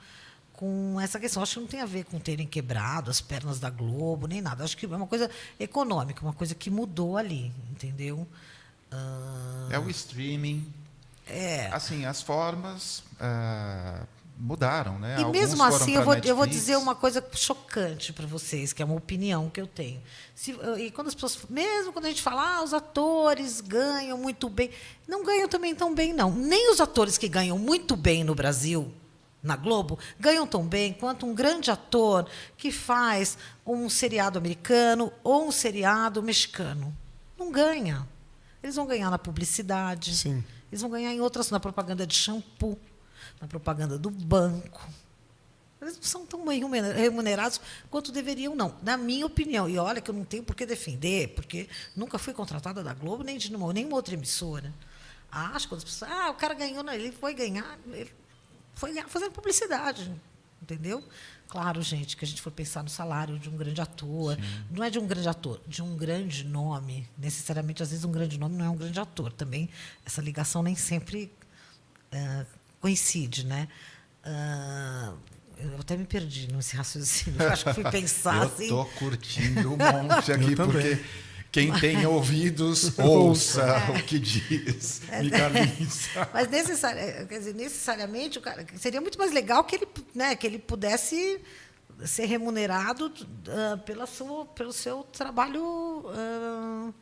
com 0.54 1.00
essa 1.00 1.18
questão. 1.18 1.42
Acho 1.42 1.54
que 1.54 1.60
não 1.60 1.66
tem 1.66 1.80
a 1.80 1.86
ver 1.86 2.04
com 2.04 2.18
terem 2.18 2.46
quebrado 2.46 3.10
as 3.10 3.20
pernas 3.20 3.58
da 3.58 3.70
Globo 3.70 4.26
nem 4.26 4.42
nada. 4.42 4.62
Acho 4.62 4.76
que 4.76 4.84
é 4.84 4.88
uma 4.88 5.06
coisa 5.06 5.30
econômica, 5.58 6.22
uma 6.22 6.34
coisa 6.34 6.54
que 6.54 6.70
mudou 6.70 7.16
ali, 7.16 7.52
entendeu? 7.70 8.26
Uh... 8.92 9.72
É 9.72 9.78
o 9.78 9.88
streaming, 9.88 10.66
é. 11.30 11.70
Assim, 11.72 12.04
as 12.04 12.22
formas 12.22 13.02
uh, 13.20 14.06
mudaram, 14.40 14.98
né? 14.98 15.16
E 15.18 15.22
Alguns 15.22 15.38
mesmo 15.38 15.62
assim, 15.62 15.94
eu 15.94 16.02
vou, 16.02 16.14
eu 16.14 16.34
vou 16.34 16.46
dizer 16.46 16.76
uma 16.76 16.94
coisa 16.94 17.24
chocante 17.32 18.12
para 18.12 18.26
vocês, 18.26 18.72
que 18.72 18.82
é 18.82 18.84
uma 18.84 18.94
opinião 18.94 19.50
que 19.50 19.60
eu 19.60 19.66
tenho. 19.66 20.02
Se, 20.34 20.52
e 20.78 20.90
quando 20.90 21.08
as 21.08 21.14
pessoas, 21.14 21.38
mesmo 21.48 21.92
quando 21.92 22.06
a 22.06 22.08
gente 22.08 22.22
fala, 22.22 22.56
ah, 22.56 22.62
os 22.62 22.72
atores 22.72 23.60
ganham 23.60 24.16
muito 24.16 24.48
bem, 24.48 24.70
não 25.06 25.24
ganham 25.24 25.46
também 25.46 25.74
tão 25.74 25.94
bem, 25.94 26.12
não. 26.12 26.30
Nem 26.32 26.72
os 26.72 26.80
atores 26.80 27.18
que 27.18 27.28
ganham 27.28 27.58
muito 27.58 27.94
bem 27.96 28.24
no 28.24 28.34
Brasil, 28.34 28.92
na 29.42 29.56
Globo, 29.56 29.98
ganham 30.18 30.46
tão 30.46 30.66
bem 30.66 30.92
quanto 30.92 31.26
um 31.26 31.34
grande 31.34 31.70
ator 31.70 32.26
que 32.56 32.72
faz 32.72 33.36
um 33.66 33.88
seriado 33.88 34.38
americano 34.38 35.12
ou 35.22 35.48
um 35.48 35.52
seriado 35.52 36.22
mexicano. 36.22 36.96
Não 37.38 37.50
ganha. 37.52 38.06
Eles 38.62 38.76
vão 38.76 38.86
ganhar 38.86 39.10
na 39.10 39.18
publicidade. 39.18 40.16
Sim 40.16 40.44
eles 40.70 40.80
vão 40.80 40.90
ganhar 40.90 41.12
em 41.12 41.20
outras, 41.20 41.50
na 41.50 41.58
propaganda 41.58 42.06
de 42.06 42.14
shampoo, 42.14 42.78
na 43.40 43.48
propaganda 43.48 43.98
do 43.98 44.10
banco. 44.10 44.86
Eles 45.80 45.96
não 45.96 46.02
são 46.02 46.26
tão 46.26 46.44
bem 46.44 46.62
remunerados 46.94 47.60
quanto 47.90 48.12
deveriam, 48.12 48.54
não. 48.54 48.76
Na 48.82 48.98
minha 48.98 49.24
opinião. 49.24 49.68
E 49.68 49.78
olha 49.78 50.00
que 50.00 50.10
eu 50.10 50.14
não 50.14 50.24
tenho 50.24 50.42
por 50.42 50.54
que 50.54 50.66
defender, 50.66 51.28
porque 51.28 51.68
nunca 51.96 52.18
fui 52.18 52.34
contratada 52.34 52.82
da 52.84 52.92
Globo, 52.92 53.24
nem 53.24 53.38
de 53.38 53.50
nenhuma 53.50 53.96
outra 53.96 54.12
emissora. 54.12 54.72
Acho 55.32 55.68
que 55.68 55.74
as 55.74 55.84
pessoas. 55.84 56.10
Ah, 56.10 56.30
o 56.30 56.34
cara 56.34 56.54
ganhou, 56.54 56.86
ele 56.90 57.12
foi 57.12 57.32
ganhar. 57.32 57.78
Ele 57.86 58.12
foi 58.74 58.92
ganhar 58.92 59.08
fazendo 59.08 59.32
publicidade. 59.32 60.12
Entendeu? 60.62 61.02
Claro, 61.48 61.82
gente, 61.82 62.16
que 62.16 62.24
a 62.24 62.28
gente 62.28 62.40
for 62.40 62.52
pensar 62.52 62.82
no 62.82 62.88
salário 62.88 63.38
de 63.38 63.48
um 63.48 63.56
grande 63.56 63.80
ator, 63.80 64.36
Sim. 64.36 64.64
não 64.70 64.84
é 64.84 64.90
de 64.90 64.98
um 64.98 65.06
grande 65.06 65.28
ator, 65.28 65.60
de 65.66 65.82
um 65.82 65.96
grande 65.96 66.44
nome. 66.44 67.08
Necessariamente, 67.18 67.82
às 67.82 67.90
vezes, 67.90 68.04
um 68.04 68.12
grande 68.12 68.38
nome 68.38 68.56
não 68.56 68.64
é 68.64 68.70
um 68.70 68.76
grande 68.76 69.00
ator. 69.00 69.32
Também 69.32 69.68
essa 70.04 70.20
ligação 70.20 70.62
nem 70.62 70.76
sempre 70.76 71.32
uh, 72.12 72.46
coincide, 72.78 73.44
né? 73.46 73.68
Uh, 74.24 75.18
eu 75.58 75.80
até 75.80 75.96
me 75.96 76.04
perdi 76.04 76.52
nesse 76.52 76.76
raciocínio. 76.76 77.40
Eu 77.42 77.50
acho 77.50 77.64
que 77.64 77.74
fui 77.74 77.90
pensar 77.90 78.36
eu 78.36 78.42
assim. 78.44 78.62
Estou 78.64 78.86
curtindo 78.86 79.74
um 79.74 79.76
monte 79.76 80.32
aqui, 80.32 80.56
porque 80.56 81.04
quem 81.50 81.72
tem 81.72 82.04
ouvidos, 82.06 82.98
ouça 82.98 83.62
é. 83.62 83.98
o 83.98 84.02
que 84.04 84.18
diz. 84.18 85.02
É. 85.08 85.20
Mas 86.32 86.48
necessari 86.48 87.26
dizer, 87.26 87.54
necessariamente, 87.54 88.38
o 88.38 88.40
cara, 88.40 88.64
seria 88.76 89.00
muito 89.00 89.18
mais 89.18 89.32
legal 89.32 89.64
que 89.64 89.76
ele, 89.76 89.88
né, 90.14 90.36
que 90.36 90.46
ele 90.46 90.58
pudesse 90.58 91.40
ser 92.06 92.26
remunerado 92.26 93.06
uh, 93.06 93.78
pela 93.84 94.06
sua, 94.06 94.46
pelo 94.46 94.72
seu 94.72 95.02
trabalho 95.02 95.62
uh, 96.06 96.94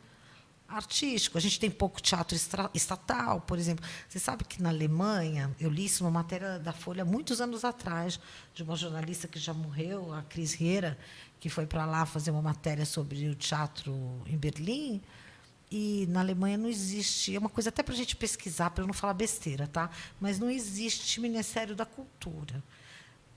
artístico. 0.68 1.38
A 1.38 1.40
gente 1.40 1.58
tem 1.58 1.70
pouco 1.70 2.00
teatro 2.00 2.36
estatal, 2.74 3.40
por 3.40 3.58
exemplo. 3.58 3.84
Você 4.08 4.18
sabe 4.18 4.44
que 4.44 4.62
na 4.62 4.68
Alemanha, 4.68 5.54
eu 5.58 5.70
li 5.70 5.86
isso 5.86 6.04
numa 6.04 6.10
matéria 6.10 6.58
da 6.58 6.72
Folha 6.72 7.04
muitos 7.04 7.40
anos 7.40 7.64
atrás, 7.64 8.20
de 8.54 8.62
uma 8.62 8.76
jornalista 8.76 9.26
que 9.26 9.38
já 9.38 9.54
morreu, 9.54 10.12
a 10.12 10.22
Cris 10.22 10.54
Riera, 10.54 10.98
que 11.40 11.48
foi 11.48 11.66
para 11.66 11.86
lá 11.86 12.04
fazer 12.04 12.30
uma 12.30 12.42
matéria 12.42 12.84
sobre 12.84 13.28
o 13.28 13.34
teatro 13.34 13.94
em 14.26 14.36
Berlim. 14.36 15.00
E 15.70 16.06
na 16.08 16.20
Alemanha 16.20 16.56
não 16.56 16.68
existe, 16.68 17.36
é 17.36 17.38
uma 17.38 17.50
coisa 17.50 17.68
até 17.68 17.82
para 17.82 17.92
a 17.92 17.96
gente 17.96 18.16
pesquisar, 18.16 18.70
para 18.70 18.82
eu 18.82 18.86
não 18.86 18.94
falar 18.94 19.12
besteira, 19.12 19.66
tá? 19.66 19.90
Mas 20.18 20.38
não 20.38 20.48
existe 20.48 21.20
Ministério 21.20 21.76
da 21.76 21.84
Cultura. 21.84 22.62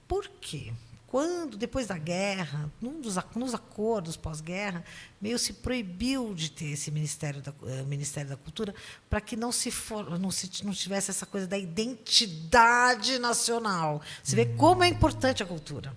Por 0.08 0.28
quê? 0.40 0.72
quando, 1.12 1.58
depois 1.58 1.88
da 1.88 1.98
guerra, 1.98 2.72
num 2.82 3.02
dos, 3.02 3.18
nos 3.36 3.54
acordos 3.54 4.16
pós-guerra, 4.16 4.82
meio 5.20 5.38
se 5.38 5.52
proibiu 5.52 6.34
de 6.34 6.50
ter 6.50 6.68
esse 6.68 6.90
Ministério 6.90 7.42
da, 7.42 7.52
uh, 7.52 7.86
Ministério 7.86 8.30
da 8.30 8.38
Cultura 8.38 8.74
para 9.10 9.20
que 9.20 9.36
não 9.36 9.52
se, 9.52 9.70
for, 9.72 10.18
não 10.18 10.32
se 10.32 10.50
não 10.64 10.72
tivesse 10.72 11.12
essa 11.12 11.26
coisa 11.26 11.46
da 11.46 11.58
identidade 11.58 13.20
nacional. 13.20 14.02
Você 14.24 14.38
vê 14.38 14.46
como 14.46 14.86
é 14.86 14.88
importante 14.88 15.44
a 15.44 15.46
cultura. 15.46 15.94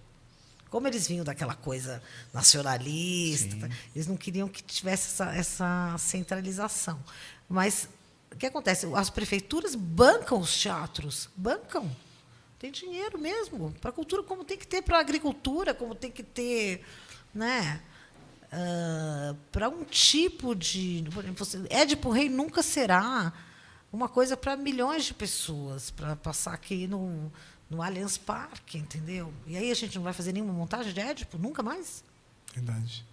Como 0.75 0.89
eles 0.89 1.07
vinham 1.07 1.25
daquela 1.25 1.55
coisa 1.55 2.03
nacionalista, 2.33 3.69
Sim. 3.69 3.73
eles 3.95 4.09
não 4.09 4.17
queriam 4.17 4.49
que 4.49 4.61
tivesse 4.61 5.07
essa, 5.07 5.33
essa 5.33 5.97
centralização. 5.99 6.99
Mas 7.49 7.89
o 8.33 8.35
que 8.35 8.45
acontece? 8.45 8.85
As 8.93 9.09
prefeituras 9.09 9.77
bancam 9.77 10.41
os 10.41 10.61
teatros, 10.61 11.29
bancam. 11.37 11.89
Tem 12.59 12.73
dinheiro 12.73 13.17
mesmo 13.21 13.73
para 13.81 13.91
a 13.91 13.93
cultura, 13.93 14.25
como 14.25 14.43
tem 14.43 14.59
que 14.59 14.67
ter 14.67 14.83
para 14.83 14.97
a 14.97 15.01
agricultura, 15.01 15.73
como 15.73 15.95
tem 15.95 16.11
que 16.11 16.25
ter, 16.25 16.85
né? 17.33 17.81
Uh, 18.53 19.37
para 19.53 19.69
um 19.69 19.85
tipo 19.85 20.57
de. 20.57 21.05
Por 21.15 21.23
exemplo, 21.23 21.69
Édipo 21.71 22.11
Rei 22.11 22.29
nunca 22.29 22.65
será 22.65 23.33
uma 23.93 24.09
coisa 24.09 24.37
para 24.37 24.57
milhões 24.57 25.05
de 25.05 25.15
pessoas, 25.15 25.93
para 25.93 26.17
passar 26.17 26.53
aqui 26.53 26.89
no, 26.89 27.31
no 27.69 27.83
Allianz 27.83 28.17
Parque, 28.17 28.79
entendeu? 28.79 29.33
E 29.47 29.57
aí 29.57 29.71
a 29.71 29.75
gente 29.75 29.97
não 29.97 30.05
vai 30.05 30.13
fazer 30.13 30.33
nenhuma 30.33 30.53
montagem 30.53 30.93
de 30.93 31.01
Édipo, 31.01 31.39
nunca 31.39 31.63
mais? 31.63 32.05
Verdade. 32.55 33.05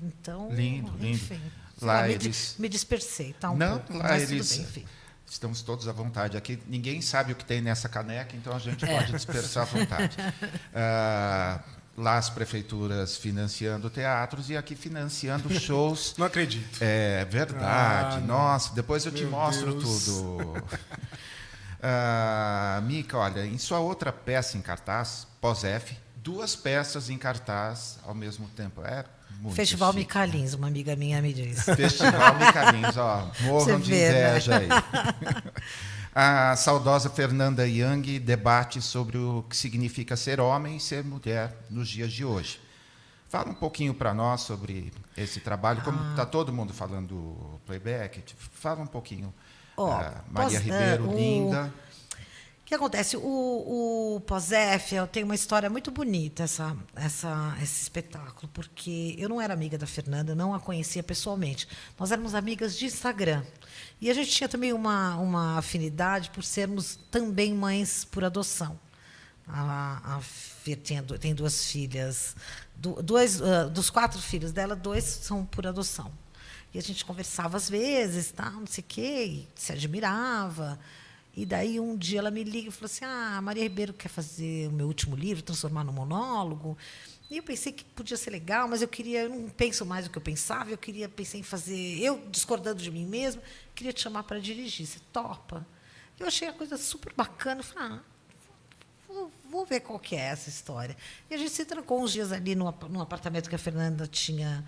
Então, 0.00 0.48
lindo, 0.52 0.92
enfim, 1.04 1.34
lindo. 1.34 1.52
Lá, 1.82 2.06
me, 2.06 2.14
eles... 2.14 2.56
me 2.58 2.68
dispersei, 2.68 3.32
tá 3.32 3.50
um 3.50 3.56
não, 3.56 3.78
pouco, 3.78 3.98
lá 3.98 4.08
mas 4.10 4.30
eles... 4.30 4.48
tudo 4.48 4.58
bem, 4.58 4.66
enfim. 4.66 4.86
Estamos 5.30 5.60
todos 5.60 5.86
à 5.86 5.92
vontade 5.92 6.36
aqui. 6.36 6.58
Ninguém 6.66 7.02
sabe 7.02 7.32
o 7.32 7.36
que 7.36 7.44
tem 7.44 7.60
nessa 7.60 7.88
caneca, 7.88 8.34
então 8.34 8.54
a 8.54 8.58
gente 8.58 8.86
pode 8.86 9.12
dispersar 9.12 9.64
à 9.64 9.66
vontade. 9.66 10.16
Ah, 10.74 11.62
lá 11.96 12.16
as 12.16 12.30
prefeituras 12.30 13.16
financiando 13.16 13.90
teatros 13.90 14.48
e 14.48 14.56
aqui 14.56 14.76
financiando 14.76 15.52
shows. 15.58 16.14
Não 16.16 16.26
acredito. 16.26 16.78
É 16.80 17.24
verdade. 17.24 18.18
Ah, 18.18 18.20
Nossa, 18.20 18.74
depois 18.74 19.04
eu 19.04 19.12
te 19.12 19.24
mostro 19.24 19.74
Deus. 19.74 20.04
tudo. 20.04 20.64
Ah, 21.82 22.80
Mica, 22.84 23.16
olha, 23.18 23.46
em 23.46 23.58
sua 23.58 23.78
outra 23.78 24.12
peça 24.12 24.56
em 24.56 24.60
cartaz, 24.60 25.26
pós-F, 25.40 25.96
duas 26.16 26.56
peças 26.56 27.08
em 27.10 27.16
cartaz 27.18 27.98
ao 28.04 28.14
mesmo 28.14 28.48
tempo. 28.48 28.82
É 28.84 29.04
muito 29.40 29.54
Festival 29.54 29.92
chique. 29.92 30.00
Micalins, 30.04 30.54
uma 30.54 30.66
amiga 30.66 30.96
minha 30.96 31.22
me 31.22 31.32
disse. 31.32 31.74
Festival 31.76 32.34
Micalins, 32.36 32.96
ó, 32.96 33.30
morram 33.42 33.78
de 33.80 33.92
né? 33.92 34.08
inveja 34.30 34.58
aí. 34.58 34.68
A 36.20 36.56
saudosa 36.56 37.08
Fernanda 37.08 37.64
Young 37.68 38.18
debate 38.18 38.82
sobre 38.82 39.16
o 39.18 39.44
que 39.48 39.56
significa 39.56 40.16
ser 40.16 40.40
homem 40.40 40.76
e 40.78 40.80
ser 40.80 41.04
mulher 41.04 41.54
nos 41.70 41.88
dias 41.88 42.10
de 42.12 42.24
hoje. 42.24 42.60
Fala 43.28 43.50
um 43.50 43.54
pouquinho 43.54 43.94
para 43.94 44.12
nós 44.12 44.40
sobre 44.40 44.92
esse 45.16 45.38
trabalho, 45.38 45.80
como 45.82 45.96
Ah. 46.00 46.10
está 46.10 46.26
todo 46.26 46.52
mundo 46.52 46.72
falando 46.74 47.60
playback, 47.66 48.24
fala 48.36 48.80
um 48.80 48.86
pouquinho. 48.86 49.32
Ó, 49.78 49.92
Ah, 49.92 50.24
Maria 50.30 50.58
pós- 50.58 50.62
Ribeiro, 50.64 51.04
é, 51.04 51.08
o- 51.08 51.16
linda. 51.16 51.74
O 52.60 52.64
que 52.68 52.74
acontece? 52.74 53.16
O, 53.16 54.16
o 54.16 54.20
Pós-F 54.26 54.94
tem 55.10 55.24
uma 55.24 55.34
história 55.34 55.70
muito 55.70 55.90
bonita, 55.90 56.42
essa, 56.42 56.76
essa, 56.94 57.56
esse 57.62 57.80
espetáculo, 57.80 58.46
porque 58.52 59.14
eu 59.18 59.26
não 59.26 59.40
era 59.40 59.54
amiga 59.54 59.78
da 59.78 59.86
Fernanda, 59.86 60.34
não 60.34 60.52
a 60.52 60.60
conhecia 60.60 61.02
pessoalmente. 61.02 61.66
Nós 61.98 62.12
éramos 62.12 62.34
amigas 62.34 62.76
de 62.76 62.84
Instagram. 62.84 63.42
E 63.98 64.10
a 64.10 64.12
gente 64.14 64.30
tinha 64.30 64.50
também 64.50 64.74
uma, 64.74 65.16
uma 65.16 65.56
afinidade 65.56 66.28
por 66.28 66.44
sermos 66.44 66.98
também 67.10 67.54
mães 67.54 68.04
por 68.04 68.22
adoção. 68.22 68.78
A, 69.46 70.16
a 70.16 70.20
Fer 70.20 70.76
du- 71.02 71.18
tem 71.18 71.34
duas 71.34 71.64
filhas, 71.64 72.36
du- 72.76 73.02
dois, 73.02 73.40
ah, 73.40 73.64
dos 73.64 73.88
quatro 73.88 74.20
filhos 74.20 74.52
dela, 74.52 74.76
dois 74.76 75.04
são 75.04 75.42
por 75.46 75.66
adoção. 75.66 76.12
E 76.72 76.78
a 76.78 76.82
gente 76.82 77.04
conversava 77.04 77.56
às 77.56 77.68
vezes, 77.68 78.30
tal, 78.30 78.52
não 78.52 78.66
sei 78.66 78.82
o 78.82 78.86
quê, 78.86 79.44
se 79.54 79.72
admirava. 79.72 80.78
E 81.34 81.46
daí 81.46 81.78
um 81.78 81.96
dia 81.96 82.18
ela 82.18 82.30
me 82.30 82.42
liga 82.42 82.68
e 82.68 82.72
falou 82.72 82.86
assim: 82.86 83.04
Ah, 83.04 83.36
a 83.38 83.42
Maria 83.42 83.62
Ribeiro 83.62 83.92
quer 83.92 84.08
fazer 84.08 84.68
o 84.68 84.72
meu 84.72 84.86
último 84.86 85.14
livro, 85.14 85.42
transformar 85.42 85.84
num 85.84 85.92
monólogo. 85.92 86.76
E 87.30 87.36
eu 87.36 87.42
pensei 87.42 87.72
que 87.72 87.84
podia 87.84 88.16
ser 88.16 88.30
legal, 88.30 88.66
mas 88.66 88.80
eu 88.80 88.88
queria, 88.88 89.22
eu 89.22 89.28
não 89.28 89.48
penso 89.50 89.84
mais 89.84 90.06
o 90.06 90.10
que 90.10 90.16
eu 90.16 90.22
pensava, 90.22 90.70
eu 90.70 90.78
queria, 90.78 91.08
pensei 91.08 91.40
em 91.40 91.42
fazer, 91.42 92.00
eu 92.00 92.26
discordando 92.30 92.82
de 92.82 92.90
mim 92.90 93.04
mesma, 93.04 93.42
queria 93.74 93.92
te 93.92 94.00
chamar 94.00 94.22
para 94.22 94.40
dirigir. 94.40 94.86
Você 94.86 94.98
topa? 95.12 95.66
Eu 96.18 96.26
achei 96.26 96.48
a 96.48 96.52
coisa 96.52 96.76
super 96.76 97.12
bacana. 97.14 97.62
Falei, 97.62 97.92
ah, 97.92 98.00
vou, 99.06 99.30
vou 99.50 99.66
ver 99.66 99.80
qual 99.80 99.98
que 99.98 100.16
é 100.16 100.20
essa 100.20 100.48
história. 100.48 100.96
E 101.30 101.34
a 101.34 101.38
gente 101.38 101.50
se 101.50 101.64
trancou 101.64 102.02
uns 102.02 102.12
dias 102.12 102.32
ali 102.32 102.54
num, 102.54 102.72
num 102.88 103.00
apartamento 103.00 103.48
que 103.48 103.54
a 103.54 103.58
Fernanda 103.58 104.06
tinha, 104.06 104.64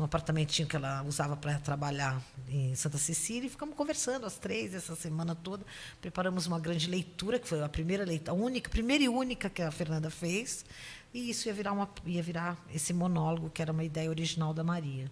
num 0.00 0.06
apartamentinho 0.06 0.66
que 0.66 0.74
ela 0.74 1.02
usava 1.02 1.36
para 1.36 1.58
trabalhar 1.58 2.20
em 2.48 2.74
Santa 2.74 2.98
Cecília, 2.98 3.46
e 3.46 3.50
ficamos 3.50 3.76
conversando 3.76 4.26
às 4.26 4.38
três 4.38 4.74
essa 4.74 4.96
semana 4.96 5.34
toda. 5.34 5.64
Preparamos 6.00 6.46
uma 6.46 6.58
grande 6.58 6.88
leitura, 6.88 7.38
que 7.38 7.46
foi 7.46 7.62
a 7.62 7.68
primeira 7.68 8.04
leitura, 8.04 8.32
a 8.32 8.34
única, 8.34 8.68
primeira 8.68 9.04
e 9.04 9.08
única 9.08 9.48
que 9.48 9.62
a 9.62 9.70
Fernanda 9.70 10.10
fez. 10.10 10.64
E 11.12 11.30
isso 11.30 11.48
ia 11.48 11.54
virar, 11.54 11.72
uma, 11.72 11.88
ia 12.06 12.22
virar 12.22 12.56
esse 12.74 12.92
monólogo, 12.92 13.50
que 13.50 13.60
era 13.60 13.72
uma 13.72 13.84
ideia 13.84 14.08
original 14.08 14.54
da 14.54 14.64
Maria. 14.64 15.10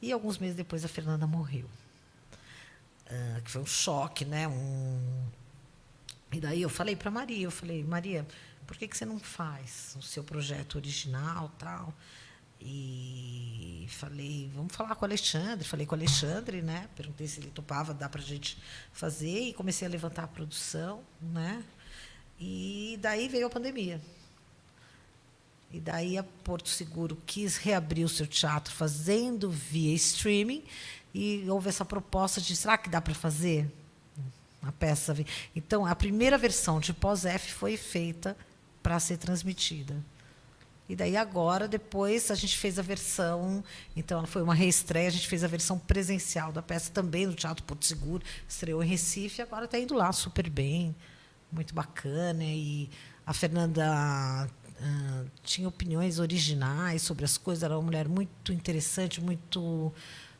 E 0.00 0.10
alguns 0.10 0.38
meses 0.38 0.56
depois 0.56 0.84
a 0.84 0.88
Fernanda 0.88 1.26
morreu. 1.26 1.68
Ah, 3.08 3.40
que 3.44 3.50
foi 3.50 3.60
um 3.60 3.66
choque, 3.66 4.24
né? 4.24 4.48
Um, 4.48 5.26
e 6.32 6.40
daí 6.40 6.62
eu 6.62 6.70
falei 6.70 6.96
para 6.96 7.10
Maria, 7.10 7.44
eu 7.44 7.50
falei, 7.50 7.84
Maria, 7.84 8.26
por 8.66 8.76
que, 8.76 8.88
que 8.88 8.96
você 8.96 9.04
não 9.04 9.20
faz 9.20 9.94
o 9.98 10.02
seu 10.02 10.24
projeto 10.24 10.76
original 10.76 11.52
tal? 11.58 11.92
E 12.64 13.86
falei, 13.90 14.50
vamos 14.54 14.74
falar 14.74 14.94
com 14.94 15.04
o 15.04 15.08
Alexandre. 15.08 15.66
Falei 15.66 15.84
com 15.84 15.94
o 15.94 15.98
Alexandre, 15.98 16.62
né? 16.62 16.88
Perguntei 16.96 17.26
se 17.26 17.40
ele 17.40 17.50
topava, 17.50 17.92
dá 17.92 18.08
para 18.08 18.20
a 18.20 18.24
gente 18.24 18.56
fazer. 18.92 19.48
E 19.48 19.52
comecei 19.52 19.86
a 19.86 19.90
levantar 19.90 20.24
a 20.24 20.28
produção, 20.28 21.02
né? 21.20 21.62
E 22.38 22.98
daí 23.00 23.28
veio 23.28 23.46
a 23.46 23.50
pandemia. 23.50 24.00
E 25.72 25.80
daí 25.80 26.18
a 26.18 26.22
Porto 26.22 26.68
Seguro 26.68 27.20
quis 27.26 27.56
reabrir 27.56 28.04
o 28.04 28.08
seu 28.08 28.26
teatro 28.26 28.72
fazendo 28.72 29.50
via 29.50 29.94
streaming. 29.94 30.62
E 31.14 31.44
houve 31.48 31.68
essa 31.68 31.84
proposta 31.84 32.40
de, 32.40 32.54
será 32.54 32.78
que 32.78 32.88
dá 32.88 33.00
para 33.00 33.14
fazer? 33.14 33.70
a 34.62 34.70
peça. 34.70 35.14
Então, 35.54 35.84
a 35.84 35.94
primeira 35.94 36.38
versão 36.38 36.78
de 36.78 36.92
pós-F 36.92 37.52
foi 37.52 37.76
feita 37.76 38.36
para 38.82 38.98
ser 39.00 39.16
transmitida. 39.16 39.96
E 40.88 40.96
daí 40.96 41.16
agora, 41.16 41.68
depois, 41.68 42.30
a 42.30 42.34
gente 42.34 42.58
fez 42.58 42.78
a 42.78 42.82
versão, 42.82 43.64
então 43.96 44.26
foi 44.26 44.42
uma 44.42 44.54
reestreia, 44.54 45.08
a 45.08 45.12
gente 45.12 45.28
fez 45.28 45.44
a 45.44 45.48
versão 45.48 45.78
presencial 45.78 46.52
da 46.52 46.60
peça 46.60 46.90
também 46.90 47.26
no 47.26 47.34
Teatro 47.34 47.64
Porto 47.64 47.86
Seguro, 47.86 48.22
estreou 48.48 48.82
em 48.82 48.86
Recife, 48.86 49.40
agora 49.40 49.64
está 49.64 49.78
indo 49.78 49.94
lá 49.94 50.12
super 50.12 50.50
bem, 50.50 50.94
muito 51.50 51.72
bacana. 51.72 52.44
E 52.44 52.90
a 53.24 53.32
Fernanda 53.32 53.86
ah, 53.86 55.24
tinha 55.42 55.68
opiniões 55.68 56.18
originais 56.18 57.02
sobre 57.02 57.24
as 57.24 57.38
coisas, 57.38 57.62
era 57.62 57.76
uma 57.76 57.82
mulher 57.82 58.08
muito 58.08 58.52
interessante, 58.52 59.20
muito 59.20 59.92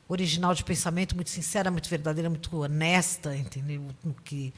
original 0.08 0.52
de 0.54 0.64
pensamento, 0.64 1.14
muito 1.14 1.30
sincera, 1.30 1.70
muito 1.70 1.88
verdadeira, 1.88 2.28
muito 2.28 2.54
honesta, 2.56 3.36
entendeu? 3.36 3.88
No 4.04 4.12
que, 4.12 4.52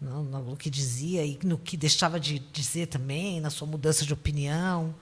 no, 0.00 0.22
no 0.22 0.56
que 0.56 0.68
dizia 0.68 1.24
e 1.24 1.38
no 1.42 1.58
que 1.58 1.76
deixava 1.76 2.20
de 2.20 2.38
dizer 2.38 2.86
também, 2.86 3.40
na 3.40 3.50
sua 3.50 3.66
mudança 3.66 4.04
de 4.04 4.12
opinião. 4.12 4.94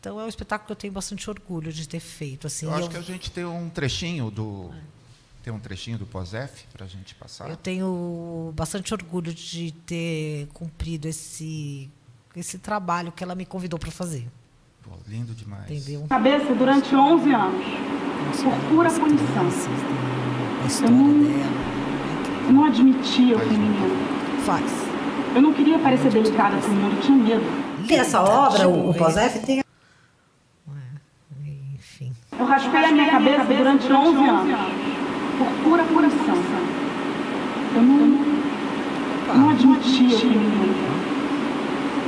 Então 0.00 0.20
é 0.20 0.24
um 0.24 0.28
espetáculo 0.28 0.66
que 0.66 0.72
eu 0.72 0.76
tenho 0.76 0.92
bastante 0.92 1.28
orgulho 1.28 1.72
de 1.72 1.88
ter 1.88 2.00
feito. 2.00 2.46
Assim, 2.46 2.66
Eu 2.66 2.72
acho 2.74 2.84
eu, 2.84 2.88
que 2.90 2.96
a 2.96 3.00
gente 3.02 3.30
tem 3.30 3.44
um 3.44 3.68
trechinho 3.68 4.30
do. 4.30 4.70
Tem 5.42 5.52
um 5.52 5.58
trechinho 5.60 5.96
do 5.96 6.06
pós-F 6.06 6.64
para 6.72 6.84
a 6.84 6.88
gente 6.88 7.14
passar. 7.14 7.48
eu 7.48 7.56
tenho 7.56 8.52
bastante 8.54 8.92
orgulho 8.92 9.32
de 9.32 9.70
ter 9.86 10.48
cumprido 10.52 11.06
esse 11.08 11.88
esse 12.34 12.58
trabalho 12.58 13.10
que 13.12 13.22
ela 13.24 13.34
me 13.34 13.46
convidou 13.46 13.78
para 13.78 13.90
fazer, 13.90 14.26
Pô, 14.82 14.90
lindo 15.08 15.32
demais. 15.34 15.70
entendeu? 15.70 16.04
cabeça 16.08 16.54
durante 16.54 16.94
11 16.94 17.32
anos. 17.32 17.64
Por 18.42 18.68
pura 18.68 18.88
As 18.88 18.98
punição. 18.98 19.44
né? 19.44 20.66
História 20.66 20.90
não- 20.94 21.22
dela. 21.22 22.46
Eu 22.46 22.52
não 22.52 22.64
admitia 22.64 23.36
o 23.36 23.38
feminino. 23.38 23.96
Faz. 24.44 24.70
Eu 25.34 25.40
não 25.42 25.54
queria 25.54 25.78
parecer 25.78 26.10
delicada 26.10 26.56
com 26.60 26.66
o 26.68 26.74
mundo, 26.74 26.96
eu 26.96 27.02
tinha 27.02 27.16
medo. 27.16 27.44
E 27.88 27.94
essa 27.94 28.20
obra, 28.20 28.68
o, 28.68 28.90
o 28.90 28.94
Pós-F, 28.94 29.38
tem. 29.46 29.62
Eu 32.38 32.44
raspei 32.44 32.84
a 32.84 32.92
minha 32.92 33.10
cabeça 33.10 33.44
durante 33.44 33.92
11 33.92 34.28
anos. 34.28 34.58
Por 35.38 35.46
pura 35.64 35.82
punição. 35.84 36.36
Eu 37.74 37.82
não, 37.82 39.36
não 39.36 39.50
admitia 39.50 40.16
o 40.16 40.20
que 40.20 40.26
me 40.26 40.86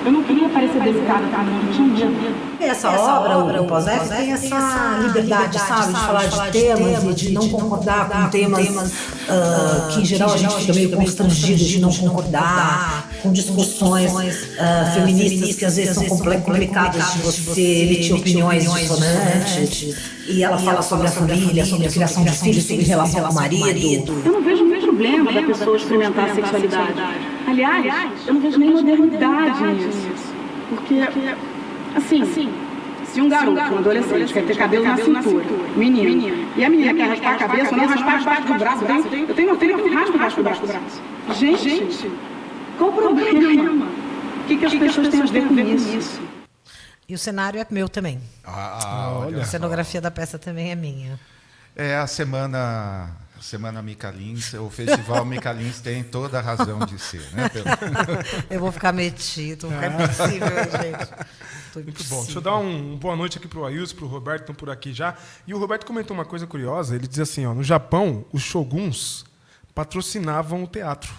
eu 0.05 0.13
não 0.13 0.23
queria 0.23 0.49
parecer 0.49 0.81
delicada 0.81 1.27
com 1.27 1.43
eu 1.43 1.73
tinha 1.73 2.09
medo. 2.09 2.35
Essa, 2.61 2.89
essa 2.89 3.21
obra, 3.21 3.39
obra, 3.39 3.63
o 3.63 3.67
Pós-F, 3.67 4.09
tem 4.09 4.33
essa 4.33 4.99
liberdade, 5.03 5.59
sabe, 5.59 5.93
de 5.93 6.01
falar 6.01 6.27
de 6.27 6.51
temas 6.51 7.05
e 7.05 7.15
de 7.15 7.33
não 7.33 7.49
concordar 7.49 8.09
com 8.09 8.29
temas 8.31 8.69
uh, 8.69 9.89
que, 9.91 10.01
em 10.01 10.05
geral, 10.05 10.33
a 10.33 10.37
gente 10.37 10.55
fica 10.57 10.73
meio 10.73 10.91
constrangido 10.93 11.63
de 11.63 11.81
não 11.81 11.93
concordar, 11.93 13.08
com 13.23 13.33
discussões 13.33 14.13
uh, 14.13 14.95
feministas 14.95 15.57
que, 15.57 15.65
às 15.65 15.77
vezes, 15.77 15.95
são 15.95 16.19
complicadas 16.41 17.15
de 17.15 17.19
você 17.23 17.61
emitir 17.61 18.15
opiniões 18.15 18.65
dissonantes. 18.65 19.97
E 20.27 20.43
ela 20.43 20.59
fala 20.59 20.83
sobre 20.83 21.07
a 21.07 21.11
família, 21.11 21.65
sobre 21.65 21.87
a 21.87 21.91
criação 21.91 22.25
de 22.25 22.33
filhos, 22.33 22.65
sobre 22.65 22.85
relação 22.85 23.23
com 23.23 23.31
o 23.31 23.35
marido. 23.35 24.23
Eu 24.25 24.33
não 24.33 24.43
vejo 24.43 24.65
nenhum 24.65 24.83
problema 24.83 25.33
da 25.33 25.43
pessoa 25.43 25.77
experimentar 25.77 26.31
a 26.31 26.35
sexualidade. 26.35 26.95
Aliás, 27.47 28.13
eu 28.27 28.35
não 28.35 28.41
vejo 28.41 28.59
nem 28.59 28.71
modernidade 28.71 29.65
nisso. 29.65 30.35
Porque, 30.69 30.95
assim, 31.97 32.25
se 33.13 33.21
um 33.21 33.29
garoto, 33.29 33.75
um 33.75 33.79
adolescente, 33.79 34.33
quer 34.33 34.45
ter 34.45 34.57
cabelo 34.57 34.85
na 34.85 34.97
cintura, 34.97 35.45
menino, 35.77 36.47
e 36.57 36.65
a 36.65 36.69
menina 36.69 36.95
quer 36.95 37.09
raspar 37.09 37.35
a 37.35 37.39
cabeça, 37.39 37.75
não 37.75 37.87
raspar 37.87 38.19
debaixo 38.19 38.47
do 38.47 38.55
braço, 38.55 38.85
eu 39.29 39.35
tenho 39.35 39.49
uma 39.49 39.59
filha 39.59 39.79
que 39.79 39.89
raspa 39.89 40.13
debaixo 40.13 40.37
do 40.37 40.43
braço. 40.43 41.03
Gente, 41.39 41.97
qual 42.79 42.91
o 42.91 42.93
problema? 42.95 43.87
O 43.87 44.45
que, 44.47 44.57
que 44.57 44.65
as 44.65 44.75
pessoas 44.75 45.09
têm 45.09 45.21
a 45.21 45.27
ver 45.27 45.47
com 45.47 45.59
isso? 45.59 46.21
E 47.09 47.15
o 47.15 47.19
cenário 47.19 47.61
é 47.61 47.67
meu 47.71 47.89
também. 47.89 48.21
Ah, 48.45 49.11
olha. 49.25 49.43
A 49.43 49.45
cenografia 49.45 50.01
da 50.01 50.11
peça 50.11 50.39
também 50.39 50.71
é 50.71 50.75
minha. 50.75 51.19
É 51.75 51.97
a 51.97 52.07
semana 52.07 53.11
a 53.39 53.43
Semana 53.43 53.81
Micalins, 53.81 54.53
o 54.55 54.69
Festival 54.69 55.25
Micalins 55.25 55.81
tem 55.81 56.03
toda 56.03 56.39
a 56.39 56.43
razão 56.43 56.81
de 56.81 56.99
ser, 56.99 57.23
né? 57.33 57.49
Pelo... 57.49 57.67
Eu 58.51 58.59
vou 58.59 58.73
ficar 58.73 58.93
metido, 58.93 59.71
não 59.71 59.81
é 59.81 59.89
possível, 59.91 60.49
gente. 60.49 61.29
Tô 61.73 61.81
Muito 61.81 62.05
bom. 62.05 62.25
Deixa 62.25 62.39
eu 62.39 62.43
dar 62.43 62.57
um, 62.57 62.95
um 62.95 62.97
boa 62.97 63.15
noite 63.15 63.39
aqui 63.39 63.47
para 63.47 63.61
o 63.61 63.65
Ailson, 63.65 63.95
para 63.95 64.05
o 64.07 64.09
Roberto, 64.09 64.41
estão 64.41 64.55
por 64.55 64.71
aqui 64.71 64.93
já. 64.93 65.15
E 65.47 65.55
o 65.55 65.59
Roberto 65.59 65.87
comentou 65.87 66.17
uma 66.17 66.25
coisa 66.25 66.47
curiosa, 66.47 66.97
ele 66.97 67.07
diz 67.07 67.21
assim, 67.21 67.47
ó, 67.47 67.55
no 67.55 67.63
Japão, 67.63 68.25
os 68.33 68.43
shoguns 68.43 69.25
patrocinavam 69.73 70.65
o 70.65 70.67
teatro. 70.67 71.13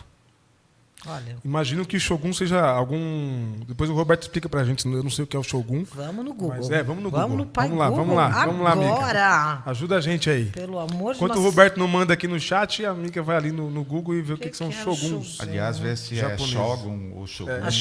Olha. 1.07 1.37
Imagino 1.45 1.85
que 1.85 1.95
o 1.95 1.99
Shogun 1.99 2.33
seja 2.33 2.61
algum. 2.61 3.53
Depois 3.65 3.89
o 3.89 3.93
Roberto 3.93 4.23
explica 4.23 4.49
pra 4.49 4.65
gente. 4.65 4.85
Eu 4.85 5.01
não 5.01 5.09
sei 5.09 5.23
o 5.23 5.27
que 5.27 5.35
é 5.35 5.39
o 5.39 5.43
Shogun. 5.43 5.85
Vamos 5.95 6.25
no 6.25 6.33
Google. 6.33 6.57
Mas 6.57 6.69
é, 6.69 6.83
vamos 6.83 7.01
no 7.01 7.09
vamos 7.09 7.29
Google. 7.29 7.45
No 7.45 7.51
pai 7.51 7.67
vamos 7.69 7.79
lá, 7.79 7.89
Google. 7.89 8.05
vamos 8.05 8.17
lá, 8.17 8.45
vamos 8.45 8.61
lá, 8.63 8.71
amiga. 8.73 8.91
Agora. 8.91 9.63
Ajuda 9.65 9.95
a 9.95 10.01
gente 10.01 10.29
aí. 10.29 10.47
Pelo 10.47 10.77
amor 10.77 11.13
de 11.13 11.17
Enquanto 11.17 11.33
Deus. 11.33 11.45
o 11.45 11.49
Roberto 11.49 11.77
não 11.77 11.87
manda 11.87 12.13
aqui 12.13 12.27
no 12.27 12.37
chat, 12.39 12.85
a 12.85 12.91
amiga 12.91 13.21
vai 13.21 13.37
ali 13.37 13.51
no, 13.51 13.71
no 13.71 13.83
Google 13.83 14.15
e 14.15 14.21
vê 14.21 14.33
o 14.33 14.37
que, 14.37 14.43
que, 14.43 14.49
que 14.49 14.57
são 14.57 14.67
é 14.67 14.71
Shoguns. 14.71 14.99
Shogun? 14.99 15.23
Aliás, 15.39 15.79
vê 15.79 15.95
se 15.95 16.15
Japonês. 16.15 16.41
é 16.41 16.53
Shogun 16.53 17.11
ou 17.15 17.25
Shogun. 17.25 17.51
É, 17.51 17.67
é 17.67 17.71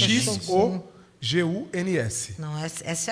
X-O-G-U-N-S. 1.21 2.35
Não, 2.39 2.57
é 2.57 2.69
SH. 2.69 3.09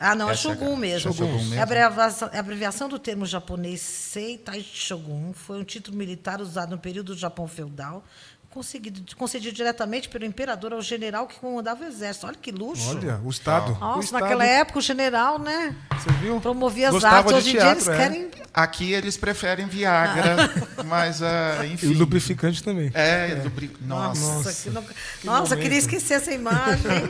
Ah, 0.00 0.14
não, 0.14 0.30
é 0.30 0.34
SH. 0.34 0.40
Shogun 0.40 0.76
mesmo. 0.76 1.12
Shogun 1.12 1.32
mesmo. 1.34 1.54
É 1.54 1.58
a 1.58 1.62
abreviação, 1.64 2.30
a 2.32 2.38
abreviação 2.38 2.88
do 2.88 2.98
termo 2.98 3.26
japonês 3.26 3.82
Seitai 3.82 4.62
Shogun 4.62 5.34
foi 5.34 5.58
um 5.58 5.64
título 5.64 5.98
militar 5.98 6.40
usado 6.40 6.70
no 6.70 6.78
período 6.78 7.12
do 7.12 7.18
Japão 7.18 7.46
feudal, 7.46 8.02
concedido, 8.50 9.16
concedido 9.16 9.54
diretamente 9.54 10.08
pelo 10.08 10.24
imperador 10.24 10.72
ao 10.72 10.82
general 10.82 11.26
que 11.26 11.38
comandava 11.38 11.84
o 11.84 11.86
exército. 11.86 12.26
Olha 12.26 12.36
que 12.36 12.50
luxo. 12.50 12.90
Olha, 12.90 13.20
o 13.24 13.30
Estado. 13.30 13.72
o 13.72 13.78
Nossa, 13.78 14.00
Estado, 14.04 14.22
naquela 14.22 14.44
época 14.44 14.78
o 14.80 14.82
general, 14.82 15.38
né? 15.38 15.74
Você 15.96 16.10
viu? 16.20 16.40
Promovia 16.40 16.88
as 16.88 16.94
Gostava 16.94 17.16
artes. 17.16 17.32
de 17.32 17.38
Hoje 17.38 17.50
em 17.50 17.60
dia 17.60 17.70
eles 17.70 17.88
é. 17.88 17.96
querem. 17.96 18.30
Aqui 18.52 18.92
eles 18.92 19.16
preferem 19.16 19.66
Viagra, 19.66 20.36
mas 20.84 21.22
ah, 21.22 21.64
E 21.64 21.72
enfim. 21.74 21.94
o 21.94 21.98
lubrificante 21.98 22.62
também. 22.62 22.90
É, 22.92 23.40
lubri... 23.44 23.70
Nossa. 23.80 24.20
Nossa, 24.20 24.52
que 24.52 24.70
não- 24.70 24.84
Nossa, 25.22 25.54
eu 25.54 25.60
queria 25.60 25.78
esquecer 25.78 26.14
essa 26.14 26.32
imagem. 26.32 26.82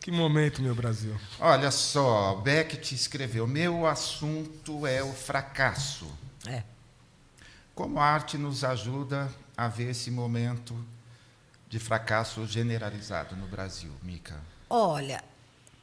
Que 0.00 0.12
momento, 0.12 0.62
meu 0.62 0.74
Brasil. 0.74 1.14
Olha 1.38 1.70
só, 1.70 2.36
Beckett 2.36 2.94
escreveu: 2.94 3.46
Meu 3.46 3.86
assunto 3.86 4.86
é 4.86 5.02
o 5.02 5.12
fracasso. 5.12 6.06
É. 6.46 6.62
Como 7.74 8.00
a 8.00 8.04
arte 8.06 8.38
nos 8.38 8.64
ajuda 8.64 9.30
a 9.58 9.66
ver 9.66 9.90
esse 9.90 10.08
momento 10.08 10.86
de 11.68 11.80
fracasso 11.80 12.46
generalizado 12.46 13.34
no 13.34 13.48
Brasil, 13.48 13.92
Mica? 14.04 14.40
Olha, 14.70 15.22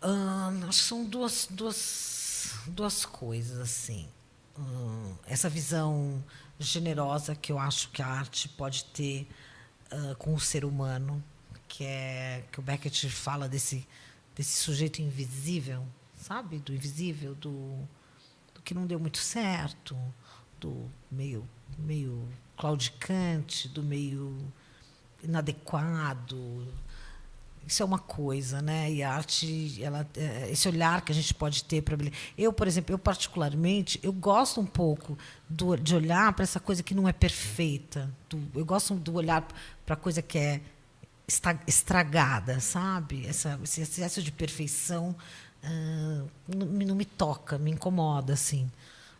hum, 0.01 0.71
são 0.71 1.03
duas, 1.03 1.45
duas, 1.51 2.53
duas 2.67 3.05
coisas 3.05 3.59
assim. 3.59 4.07
Hum, 4.57 5.13
essa 5.27 5.49
visão 5.49 6.23
generosa 6.57 7.35
que 7.35 7.51
eu 7.51 7.59
acho 7.59 7.89
que 7.89 8.01
a 8.01 8.07
arte 8.07 8.47
pode 8.47 8.85
ter 8.85 9.27
ah, 9.91 10.15
com 10.17 10.33
o 10.33 10.39
ser 10.39 10.63
humano, 10.63 11.21
que 11.67 11.83
é 11.83 12.45
que 12.53 12.59
o 12.61 12.63
Beckett 12.63 13.09
fala 13.09 13.49
desse 13.49 13.85
desse 14.33 14.57
sujeito 14.61 15.01
invisível, 15.01 15.85
sabe, 16.17 16.59
do 16.59 16.73
invisível, 16.73 17.35
do, 17.35 17.77
do 18.53 18.61
que 18.61 18.73
não 18.73 18.85
deu 18.85 18.99
muito 18.99 19.17
certo, 19.17 19.97
do 20.59 20.89
meio 21.11 21.47
meio 21.77 22.27
claudicante, 22.57 23.67
do 23.67 23.83
meio 23.83 24.35
inadequado, 25.23 26.65
isso 27.67 27.81
é 27.81 27.85
uma 27.85 27.97
coisa, 27.97 28.61
né? 28.61 28.91
E 28.91 29.01
a 29.01 29.11
arte, 29.11 29.81
ela, 29.81 30.07
é, 30.15 30.51
esse 30.51 30.67
olhar 30.67 31.01
que 31.01 31.11
a 31.11 31.15
gente 31.15 31.33
pode 31.33 31.63
ter 31.63 31.81
para 31.81 31.97
eu, 32.37 32.53
por 32.53 32.67
exemplo, 32.67 32.93
eu 32.93 32.99
particularmente, 32.99 33.99
eu 34.03 34.13
gosto 34.13 34.61
um 34.61 34.65
pouco 34.65 35.17
do, 35.49 35.75
de 35.75 35.95
olhar 35.95 36.31
para 36.33 36.43
essa 36.43 36.59
coisa 36.59 36.83
que 36.83 36.93
não 36.93 37.09
é 37.09 37.13
perfeita. 37.13 38.11
Do, 38.29 38.39
eu 38.53 38.63
gosto 38.63 38.93
do 38.93 39.15
olhar 39.15 39.47
para 39.83 39.95
a 39.95 39.97
coisa 39.97 40.21
que 40.21 40.37
é 40.37 40.61
estragada, 41.65 42.59
sabe? 42.59 43.25
Essa, 43.25 43.59
esse 43.63 43.81
excesso 43.81 44.21
de 44.21 44.31
perfeição 44.31 45.15
ah, 45.63 46.23
não, 46.47 46.67
não 46.67 46.95
me 46.95 47.05
toca, 47.05 47.57
me 47.57 47.71
incomoda, 47.71 48.33
assim. 48.33 48.69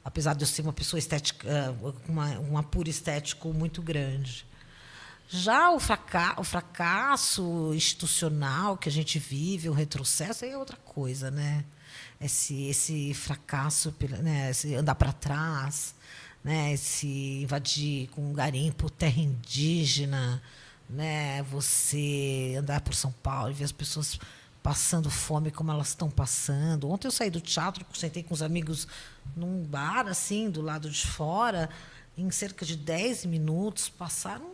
Apesar 0.06 0.36
de 0.36 0.44
eu 0.44 0.48
ser 0.48 0.62
uma 0.62 0.72
pessoa 0.72 1.00
estética, 1.00 1.50
ah, 1.50 1.92
uma, 2.08 2.40
um 2.40 2.58
apuro 2.60 2.88
estético 2.88 3.52
muito 3.52 3.82
grande. 3.82 4.46
Já 5.28 5.72
o, 5.72 5.80
fraca 5.80 6.40
o 6.40 6.44
fracasso 6.44 7.74
institucional 7.74 8.78
que 8.78 8.88
a 8.88 8.92
gente 8.92 9.18
vive, 9.18 9.68
o 9.68 9.74
retrocesso, 9.74 10.46
aí 10.46 10.52
é 10.52 10.58
outra 10.58 10.78
coisa, 10.78 11.32
né? 11.32 11.66
Esse, 12.22 12.68
esse 12.68 13.14
fracasso, 13.16 13.94
né? 14.22 14.52
esse 14.52 14.76
andar 14.76 14.94
para 14.96 15.12
trás, 15.12 15.96
né? 16.44 16.74
esse 16.74 17.42
invadir 17.42 18.08
com 18.10 18.30
um 18.30 18.34
garimpo 18.34 18.90
terra 18.90 19.20
indígena, 19.20 20.42
né? 20.88 21.42
você 21.44 22.56
andar 22.60 22.82
por 22.82 22.94
São 22.94 23.12
Paulo 23.12 23.50
e 23.50 23.54
ver 23.54 23.66
as 23.66 23.72
pessoas 23.72 24.20
passando 24.66 25.12
fome 25.12 25.52
como 25.52 25.70
elas 25.70 25.90
estão 25.90 26.10
passando. 26.10 26.90
Ontem 26.90 27.06
eu 27.06 27.12
saí 27.12 27.30
do 27.30 27.40
teatro, 27.40 27.86
sentei 27.94 28.24
com 28.24 28.34
os 28.34 28.42
amigos 28.42 28.88
num 29.38 29.64
bar, 29.64 30.08
assim, 30.08 30.50
do 30.50 30.60
lado 30.60 30.90
de 30.90 31.06
fora, 31.06 31.70
em 32.18 32.32
cerca 32.32 32.66
de 32.66 32.76
10 32.76 33.26
minutos, 33.26 33.90
passaram 33.90 34.54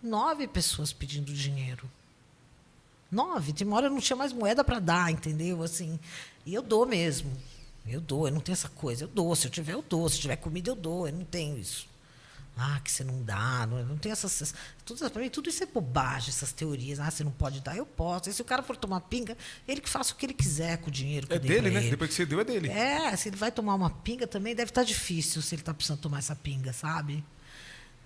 nove 0.00 0.46
pessoas 0.46 0.92
pedindo 0.92 1.32
dinheiro. 1.32 1.90
Nove. 3.10 3.52
Tem 3.52 3.66
uma 3.66 3.78
hora 3.78 3.86
eu 3.86 3.90
não 3.90 3.98
tinha 3.98 4.16
mais 4.16 4.32
moeda 4.32 4.62
para 4.62 4.78
dar, 4.78 5.10
entendeu? 5.10 5.60
Assim, 5.60 5.98
e 6.46 6.54
eu 6.54 6.62
dou 6.62 6.86
mesmo. 6.86 7.28
Eu 7.84 8.00
dou, 8.00 8.28
eu 8.28 8.32
não 8.32 8.40
tenho 8.40 8.54
essa 8.54 8.68
coisa. 8.68 9.04
Eu 9.04 9.08
dou. 9.08 9.34
Se 9.34 9.48
eu 9.48 9.50
tiver, 9.50 9.72
eu 9.72 9.82
dou. 9.82 10.08
Se 10.08 10.20
tiver 10.20 10.36
comida, 10.36 10.70
eu 10.70 10.76
dou. 10.76 11.08
Eu 11.08 11.14
não 11.14 11.24
tenho 11.24 11.58
isso. 11.58 11.88
Ah, 12.60 12.80
que 12.80 12.90
você 12.90 13.04
não 13.04 13.22
dá. 13.22 13.66
Não, 13.66 13.78
eu 13.78 13.86
não 13.86 13.96
tenho 13.96 14.12
essas. 14.12 14.52
tudo, 14.84 15.08
para 15.10 15.22
mim, 15.22 15.30
tudo 15.30 15.48
isso 15.48 15.62
é 15.62 15.66
bobagem, 15.66 16.30
essas 16.30 16.52
teorias. 16.52 16.98
Ah, 16.98 17.10
você 17.10 17.22
não 17.22 17.30
pode 17.30 17.60
dar, 17.60 17.76
eu 17.76 17.86
posso. 17.86 18.28
E 18.28 18.32
se 18.32 18.42
o 18.42 18.44
cara 18.44 18.62
for 18.64 18.76
tomar 18.76 19.00
pinga, 19.02 19.36
ele 19.66 19.80
que 19.80 19.88
faça 19.88 20.12
o 20.12 20.16
que 20.16 20.26
ele 20.26 20.34
quiser 20.34 20.78
com 20.78 20.88
o 20.88 20.90
dinheiro 20.90 21.26
que 21.28 21.34
É 21.34 21.38
dele, 21.38 21.70
né? 21.70 21.80
ele. 21.80 21.90
Depois 21.90 22.10
que 22.10 22.16
você 22.16 22.26
deu, 22.26 22.40
é 22.40 22.44
dele. 22.44 22.68
É, 22.68 23.14
se 23.16 23.28
ele 23.28 23.36
vai 23.36 23.52
tomar 23.52 23.74
uma 23.74 23.90
pinga 23.90 24.26
também, 24.26 24.54
deve 24.54 24.70
estar 24.70 24.82
difícil 24.82 25.40
se 25.40 25.54
ele 25.54 25.62
está 25.62 25.72
precisando 25.72 26.00
tomar 26.00 26.18
essa 26.18 26.34
pinga, 26.34 26.72
sabe? 26.72 27.24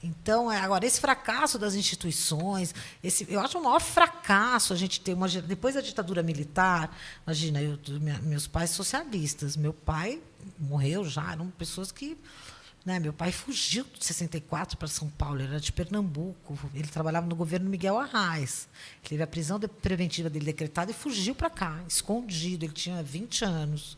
Então, 0.04 0.50
é, 0.50 0.58
agora, 0.58 0.84
esse 0.84 1.00
fracasso 1.00 1.58
das 1.60 1.74
instituições, 1.74 2.74
esse, 3.04 3.24
eu 3.30 3.38
acho 3.38 3.56
o 3.56 3.62
maior 3.62 3.80
fracasso 3.80 4.72
a 4.72 4.76
gente 4.76 5.00
ter 5.00 5.14
uma. 5.14 5.28
Depois 5.28 5.76
da 5.76 5.80
ditadura 5.80 6.24
militar, 6.24 6.94
imagina, 7.24 7.62
eu, 7.62 7.78
minha- 8.00 8.18
meus 8.20 8.48
pais 8.48 8.70
socialistas, 8.70 9.56
meu 9.56 9.72
pai 9.72 10.20
morreu 10.58 11.04
já, 11.04 11.32
eram 11.32 11.48
pessoas 11.50 11.92
que. 11.92 12.18
Né, 12.84 12.98
meu 12.98 13.12
pai 13.12 13.30
fugiu 13.30 13.84
de 13.96 14.04
64 14.04 14.76
para 14.76 14.88
São 14.88 15.08
Paulo, 15.08 15.40
ele 15.40 15.50
era 15.50 15.60
de 15.60 15.70
Pernambuco, 15.70 16.58
ele 16.74 16.88
trabalhava 16.88 17.28
no 17.28 17.36
governo 17.36 17.70
Miguel 17.70 17.96
Arraes. 17.96 18.68
Teve 19.08 19.22
a 19.22 19.26
prisão 19.26 19.60
preventiva 19.60 20.28
dele 20.28 20.46
decretada 20.46 20.90
e 20.90 20.94
fugiu 20.94 21.32
para 21.32 21.48
cá, 21.48 21.80
escondido, 21.86 22.64
ele 22.64 22.72
tinha 22.72 23.00
20 23.00 23.44
anos. 23.44 23.96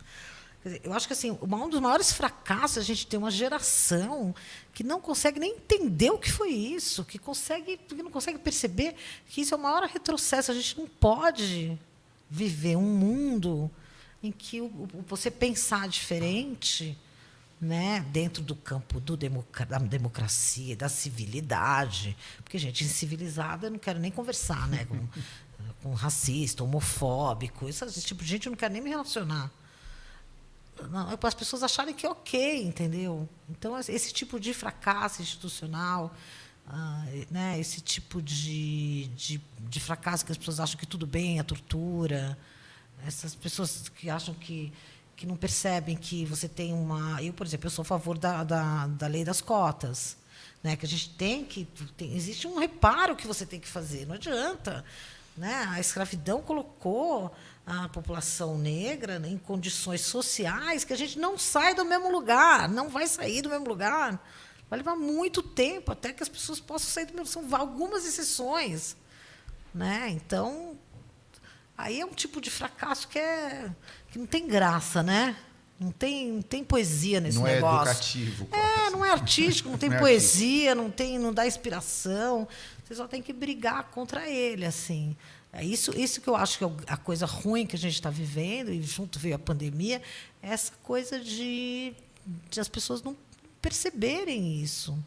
Dizer, 0.65 0.81
eu 0.85 0.93
acho 0.93 1.07
que 1.07 1.13
assim, 1.13 1.31
um 1.31 1.69
dos 1.69 1.81
maiores 1.81 2.13
fracassos 2.13 2.79
é 2.79 2.81
a 2.81 2.85
gente 2.85 3.07
ter 3.07 3.19
uma 3.19 3.31
geração 3.31 4.35
que 4.73 4.83
não 4.83 4.99
consegue 4.99 5.39
nem 5.39 5.57
entender 5.57 6.11
o 6.11 6.19
que 6.19 6.33
foi 6.33 6.51
isso, 6.51 7.05
que, 7.05 7.19
consegue, 7.19 7.77
que 7.77 8.03
não 8.03 8.11
consegue 8.11 8.39
perceber 8.39 8.95
que 9.29 9.43
isso 9.43 9.55
é 9.55 9.59
o 9.59 9.61
maior 9.61 9.83
retrocesso. 9.85 10.51
A 10.51 10.55
gente 10.55 10.79
não 10.79 10.87
pode 10.87 11.79
viver 12.31 12.77
um 12.77 12.97
mundo 12.97 13.71
em 14.23 14.33
que 14.33 14.63
o, 14.63 14.67
o, 14.67 15.05
você 15.07 15.31
pensar 15.31 15.87
diferente 15.87 16.99
né, 17.65 18.05
dentro 18.11 18.43
do 18.43 18.55
campo 18.55 19.01
do 19.01 19.17
da 19.17 19.79
democracia, 19.79 20.77
da 20.77 20.89
civilidade, 20.89 22.17
porque 22.43 22.59
gente 22.59 22.85
incivilizada 22.85 23.67
eu 23.67 23.71
não 23.71 23.79
quero 23.79 23.99
nem 23.99 24.11
conversar, 24.11 24.69
né, 24.69 24.85
com, 24.85 25.09
com 25.83 25.95
racista, 25.95 26.63
homofóbico, 26.63 27.69
esse, 27.69 27.83
esse 27.85 28.03
tipo 28.03 28.23
de 28.23 28.29
gente 28.29 28.47
eu 28.47 28.51
não 28.51 28.57
quero 28.57 28.73
nem 28.73 28.83
me 28.83 28.91
relacionar. 28.91 29.51
Não, 30.91 31.11
é 31.11 31.17
para 31.17 31.29
as 31.29 31.35
pessoas 31.35 31.63
acharem 31.63 31.95
que 31.95 32.05
é 32.05 32.11
ok, 32.11 32.65
entendeu? 32.65 33.29
Então 33.49 33.79
esse 33.79 34.13
tipo 34.13 34.39
de 34.39 34.53
fracasso 34.53 35.23
institucional, 35.23 36.15
ah, 36.67 37.05
né, 37.31 37.59
esse 37.59 37.81
tipo 37.81 38.21
de, 38.21 39.07
de, 39.17 39.41
de 39.61 39.81
fracasso 39.81 40.27
que 40.27 40.33
as 40.33 40.39
pessoas 40.39 40.61
acham 40.61 40.79
que 40.79 40.87
tudo 40.87 41.07
bem, 41.07 41.41
a 41.41 41.45
tortura, 41.45 42.37
essas 43.07 43.35
pessoas 43.35 43.89
que 43.89 44.11
acham 44.11 44.35
que 44.35 44.73
que 45.17 45.27
não 45.27 45.37
percebem 45.37 45.97
que 45.97 46.25
você 46.25 46.49
tem 46.49 46.73
uma. 46.73 47.23
Eu, 47.23 47.33
por 47.33 47.47
exemplo, 47.47 47.67
eu 47.67 47.71
sou 47.71 47.83
a 47.83 47.87
favor 47.87 48.19
da, 48.19 48.45
da, 48.45 48.87
da 48.87 49.07
lei 49.07 49.25
das 49.25 49.41
cotas. 49.41 50.17
Né, 50.63 50.77
que 50.77 50.87
a 50.87 50.89
gente 50.89 51.11
tem 51.11 51.45
que. 51.45 51.67
Tem, 51.97 52.17
existe 52.17 52.47
um 52.47 52.59
reparo 52.59 53.15
que 53.15 53.27
você 53.27 53.45
tem 53.45 53.61
que 53.61 53.69
fazer, 53.69 54.07
não 54.07 54.15
adianta. 54.15 54.83
Né? 55.37 55.69
A 55.71 55.79
escravidão 55.79 56.41
colocou 56.41 57.35
a 57.67 57.89
população 57.89 58.57
negra 58.57 59.21
em 59.27 59.37
condições 59.37 60.03
sociais 60.03 60.85
que 60.85 60.93
a 60.93 60.97
gente 60.97 61.19
não 61.19 61.39
sai 61.39 61.75
do 61.75 61.85
mesmo 61.85 62.11
lugar, 62.11 62.69
não 62.69 62.89
vai 62.89 63.07
sair 63.07 63.43
do 63.43 63.51
mesmo 63.51 63.69
lugar. 63.69 64.19
Vai 64.71 64.79
levar 64.79 64.97
muito 64.97 65.43
tempo 65.43 65.93
até 65.93 66.13
que 66.13 66.23
as 66.23 66.29
pessoas 66.29 66.61
possam 66.61 66.89
sair 66.89 67.07
do 67.07 67.15
mesmo. 67.15 67.27
São 67.27 67.47
algumas 67.55 68.07
exceções. 68.07 68.97
Né? 69.75 70.11
Então, 70.11 70.79
aí 71.77 72.01
é 72.01 72.07
um 72.07 72.13
tipo 72.13 72.41
de 72.41 72.51
fracasso 72.51 73.09
que 73.09 73.19
é 73.19 73.71
que 74.11 74.19
não 74.19 74.27
tem 74.27 74.47
graça, 74.47 75.03
né? 75.03 75.37
Não 75.79 75.91
tem, 75.91 76.31
não 76.31 76.43
tem 76.43 76.63
poesia 76.63 77.21
nesse 77.21 77.39
não 77.39 77.47
é 77.47 77.57
negócio. 77.57 77.85
Não 77.85 78.27
é 78.27 78.29
educativo. 78.29 78.49
É, 78.53 78.91
não 78.91 79.05
é 79.05 79.11
artístico, 79.11 79.69
não 79.69 79.77
tem 79.79 79.89
não 79.89 79.97
é 79.97 80.01
poesia, 80.01 80.75
não 80.75 80.91
tem, 80.91 81.19
não 81.19 81.33
dá 81.33 81.47
inspiração. 81.47 82.47
Você 82.85 82.95
só 82.95 83.09
tem 83.09 83.21
que 83.21 83.33
brigar 83.33 83.85
contra 83.91 84.29
ele, 84.29 84.65
assim. 84.65 85.17
É 85.53 85.65
isso, 85.65 85.97
isso 85.97 86.21
que 86.21 86.29
eu 86.29 86.35
acho 86.35 86.59
que 86.59 86.65
é 86.65 86.69
a 86.89 86.97
coisa 86.97 87.27
ruim 87.27 87.65
que 87.65 87.77
a 87.77 87.79
gente 87.79 87.95
está 87.95 88.11
vivendo 88.11 88.73
e 88.73 88.83
junto 88.83 89.19
veio 89.19 89.37
a 89.37 89.39
pandemia, 89.39 90.03
é 90.43 90.49
essa 90.49 90.73
coisa 90.83 91.21
de, 91.21 91.95
de 92.51 92.61
as 92.61 92.69
pessoas 92.69 93.03
não 93.03 93.17
perceberem 93.63 94.61
isso. 94.61 94.99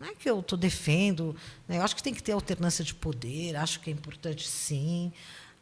Não 0.00 0.08
é 0.08 0.14
que 0.14 0.28
eu 0.28 0.40
estou 0.40 0.58
defendo, 0.58 1.36
né? 1.66 1.78
eu 1.78 1.82
acho 1.82 1.94
que 1.94 2.02
tem 2.02 2.14
que 2.14 2.22
ter 2.22 2.32
alternância 2.32 2.84
de 2.84 2.94
poder, 2.94 3.56
acho 3.56 3.80
que 3.80 3.90
é 3.90 3.92
importante 3.92 4.48
sim. 4.48 5.12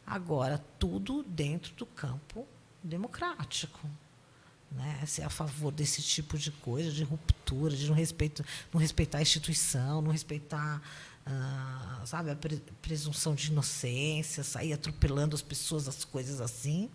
Agora, 0.07 0.63
tudo 0.79 1.21
dentro 1.21 1.75
do 1.75 1.85
campo 1.85 2.47
democrático. 2.81 3.77
Né? 4.71 5.05
Ser 5.05 5.23
a 5.23 5.29
favor 5.29 5.71
desse 5.71 6.01
tipo 6.01 6.37
de 6.37 6.49
coisa, 6.49 6.89
de 6.91 7.03
ruptura, 7.03 7.75
de 7.75 7.87
não, 7.87 7.95
respeito, 7.95 8.43
não 8.73 8.79
respeitar 8.79 9.17
a 9.17 9.21
instituição, 9.21 10.01
não 10.01 10.11
respeitar 10.11 10.81
ah, 11.29 12.01
sabe, 12.05 12.31
a 12.31 12.37
presunção 12.81 13.35
de 13.35 13.51
inocência, 13.51 14.43
sair 14.45 14.71
atropelando 14.71 15.35
as 15.35 15.41
pessoas, 15.41 15.87
as 15.87 16.05
coisas 16.05 16.39
assim. 16.39 16.89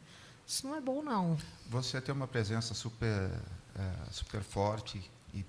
Isso 0.47 0.67
não 0.67 0.75
é 0.75 0.81
bom, 0.81 1.03
não. 1.03 1.37
Você 1.69 2.01
tem 2.01 2.15
uma 2.15 2.27
presença 2.27 2.73
super, 2.73 3.31
é, 3.75 4.11
super 4.11 4.43
forte 4.43 5.11
e 5.35 5.45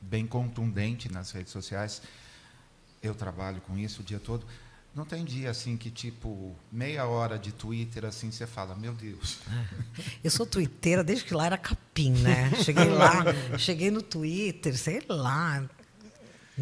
bem 0.00 0.26
contundente 0.28 1.10
nas 1.10 1.32
redes 1.32 1.52
sociais. 1.52 2.02
Eu 3.02 3.14
trabalho 3.14 3.60
com 3.62 3.76
isso 3.76 4.00
o 4.00 4.04
dia 4.04 4.20
todo. 4.20 4.46
Não 4.94 5.04
tem 5.04 5.24
dia 5.24 5.50
assim 5.50 5.76
que, 5.76 5.88
tipo, 5.88 6.56
meia 6.70 7.06
hora 7.06 7.38
de 7.38 7.52
Twitter, 7.52 8.04
assim, 8.04 8.30
você 8.30 8.46
fala, 8.46 8.74
meu 8.74 8.92
Deus. 8.92 9.38
Eu 10.22 10.30
sou 10.30 10.44
twitteira 10.44 11.04
desde 11.04 11.24
que 11.24 11.32
lá 11.32 11.46
era 11.46 11.56
capim, 11.56 12.12
né? 12.12 12.50
Cheguei 12.64 12.88
lá, 12.88 13.24
cheguei 13.56 13.90
no 13.90 14.02
Twitter, 14.02 14.76
sei 14.76 15.00
lá. 15.08 15.64